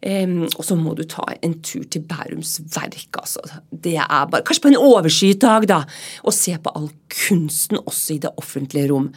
Og 0.04 0.62
så 0.64 0.76
må 0.78 0.94
du 0.94 1.04
ta 1.08 1.24
en 1.42 1.56
tur 1.64 1.84
til 1.90 2.04
Bærums 2.06 2.58
Verk, 2.74 3.16
altså. 3.18 3.42
Det 3.70 3.96
er 3.96 4.26
bare, 4.30 4.44
Kanskje 4.46 4.66
på 4.66 4.72
en 4.72 4.80
overskyet 4.80 5.40
dag, 5.42 5.66
da. 5.68 5.82
Og 6.24 6.34
se 6.36 6.56
på 6.62 6.72
all 6.76 6.90
kunsten 7.12 7.80
også 7.82 8.16
i 8.16 8.22
det 8.22 8.34
offentlige 8.36 8.90
rom. 8.92 9.10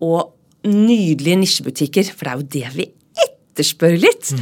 Og 0.00 0.32
nydelige 0.64 1.40
nisjebutikker, 1.40 2.12
for 2.14 2.26
det 2.26 2.32
er 2.32 2.40
jo 2.40 2.50
det 2.56 2.74
vi 2.76 2.90
etterspør 3.26 3.96
litt. 4.00 4.34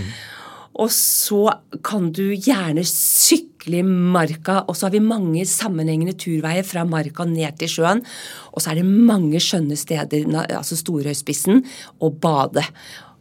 Og 0.78 0.90
så 0.94 1.48
kan 1.82 2.12
du 2.14 2.28
gjerne 2.34 2.84
sykle 2.86 3.80
i 3.80 3.82
marka, 3.82 4.60
og 4.70 4.76
så 4.78 4.86
har 4.86 4.94
vi 4.94 5.02
mange 5.02 5.42
sammenhengende 5.48 6.14
turveier 6.18 6.66
fra 6.66 6.84
marka 6.86 7.26
ned 7.26 7.58
til 7.58 7.72
sjøen. 7.72 8.04
Og 8.54 8.62
så 8.62 8.72
er 8.72 8.80
det 8.80 8.86
mange 8.86 9.40
skjønne 9.42 9.78
steder, 9.78 10.28
altså 10.46 10.78
Storøyspissen, 10.78 11.64
å 11.98 12.12
bade. 12.14 12.62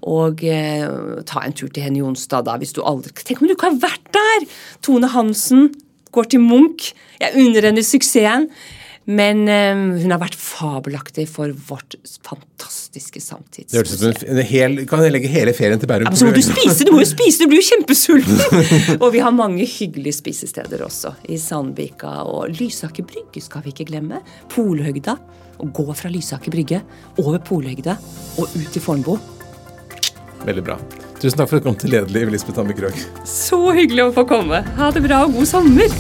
Og 0.05 0.43
eh, 0.45 0.85
ta 1.27 1.43
en 1.43 1.55
tur 1.57 1.71
til 1.73 1.83
Henny 1.83 2.03
Jonstad, 2.03 2.45
da, 2.47 2.57
hvis 2.61 2.75
du 2.77 2.83
aldri 2.85 3.13
Tenk 3.17 3.41
om 3.41 3.49
du 3.49 3.55
ikke 3.55 3.71
har 3.71 3.79
vært 3.81 4.11
der! 4.13 4.49
Tone 4.85 5.09
Hansen 5.11 5.71
går 6.15 6.29
til 6.31 6.43
Munch. 6.43 6.93
Jeg 7.21 7.33
unner 7.41 7.71
henne 7.71 7.83
suksessen. 7.85 8.51
Men 9.07 9.45
eh, 9.47 9.71
hun 9.71 10.11
har 10.11 10.19
vært 10.19 10.35
fabelaktig 10.35 11.29
for 11.31 11.53
vårt 11.69 11.95
fantastiske 12.27 13.21
samtids... 13.23 13.71
Det 13.71 13.79
høres 13.79 13.93
ut 13.95 14.01
som 14.01 14.09
en, 14.11 14.33
en 14.33 14.47
hel, 14.49 14.81
Kan 14.89 15.05
jeg 15.05 15.13
legge 15.15 15.31
hele 15.31 15.53
ferien 15.55 15.79
til 15.79 15.87
Bærum? 15.87 16.09
Ja, 16.09 16.11
men 16.11 16.19
så 16.19 16.27
må 16.27 16.33
du 16.35 16.43
spise! 16.43 16.83
Du 16.83 16.91
må 16.91 16.99
jo 16.99 17.07
spise, 17.07 17.39
du 17.39 17.47
blir 17.47 17.63
jo 17.63 17.69
kjempesulten! 17.69 18.67
og 19.03 19.07
vi 19.15 19.23
har 19.23 19.31
mange 19.35 19.63
hyggelige 19.63 20.19
spisesteder 20.19 20.83
også. 20.83 21.13
I 21.31 21.39
Sandvika 21.39 22.17
og 22.27 22.51
Lysaker 22.59 23.07
brygge 23.07 23.45
skal 23.47 23.63
vi 23.63 23.71
ikke 23.71 23.87
glemme. 23.93 24.19
Polhøgda. 24.51 25.15
Å 25.57 25.71
gå 25.73 25.87
fra 25.97 26.11
Lysaker 26.11 26.53
brygge 26.53 26.83
over 27.23 27.39
Polhøgda 27.47 27.95
og 28.37 28.59
ut 28.59 28.69
til 28.75 28.83
Fornebu. 28.83 29.36
Veldig 30.45 30.63
bra. 30.67 30.77
Tusen 31.17 31.39
takk 31.39 31.49
for 31.49 31.57
at 31.57 31.63
du 31.63 31.69
kom 31.69 31.79
til 31.79 31.95
Lederliv, 31.95 32.31
Lisbeth 32.33 32.61
Hammer 32.61 32.77
Krogh. 32.77 33.05
Så 33.25 33.59
hyggelig 33.73 34.09
å 34.09 34.15
få 34.19 34.27
komme. 34.29 34.61
Ha 34.77 34.91
det 34.93 35.05
bra 35.07 35.25
og 35.25 35.39
god 35.39 35.49
sommer! 35.49 35.97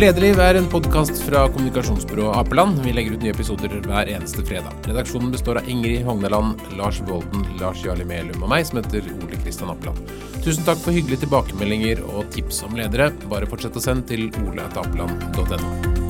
Lederliv 0.00 0.38
er 0.40 0.56
en 0.56 0.68
podkast 0.72 1.18
fra 1.26 1.42
kommunikasjonsbyrået 1.52 2.38
Apeland. 2.40 2.78
Vi 2.86 2.94
legger 2.96 3.18
ut 3.18 3.24
nye 3.26 3.34
episoder 3.34 3.74
hver 3.84 4.08
eneste 4.08 4.40
fredag. 4.48 4.72
Redaksjonen 4.88 5.28
består 5.34 5.60
av 5.60 5.68
Ingrid 5.68 6.06
Hogneland, 6.08 6.62
Lars 6.78 7.02
Volden, 7.04 7.44
Lars 7.60 7.84
Jarli 7.84 8.08
Melum 8.08 8.40
og 8.40 8.48
meg, 8.48 8.64
som 8.64 8.80
heter 8.80 9.04
Ole 9.18 9.36
Kristian 9.44 9.74
Apeland. 9.74 10.00
Tusen 10.40 10.64
takk 10.64 10.80
for 10.80 10.96
hyggelige 10.96 11.26
tilbakemeldinger 11.26 12.00
og 12.14 12.30
tips 12.32 12.62
om 12.64 12.80
ledere. 12.80 13.12
Bare 13.28 13.50
fortsett 13.50 13.76
å 13.76 13.84
sende 13.84 14.08
til 14.08 14.30
oleatapeland.no. 14.40 16.09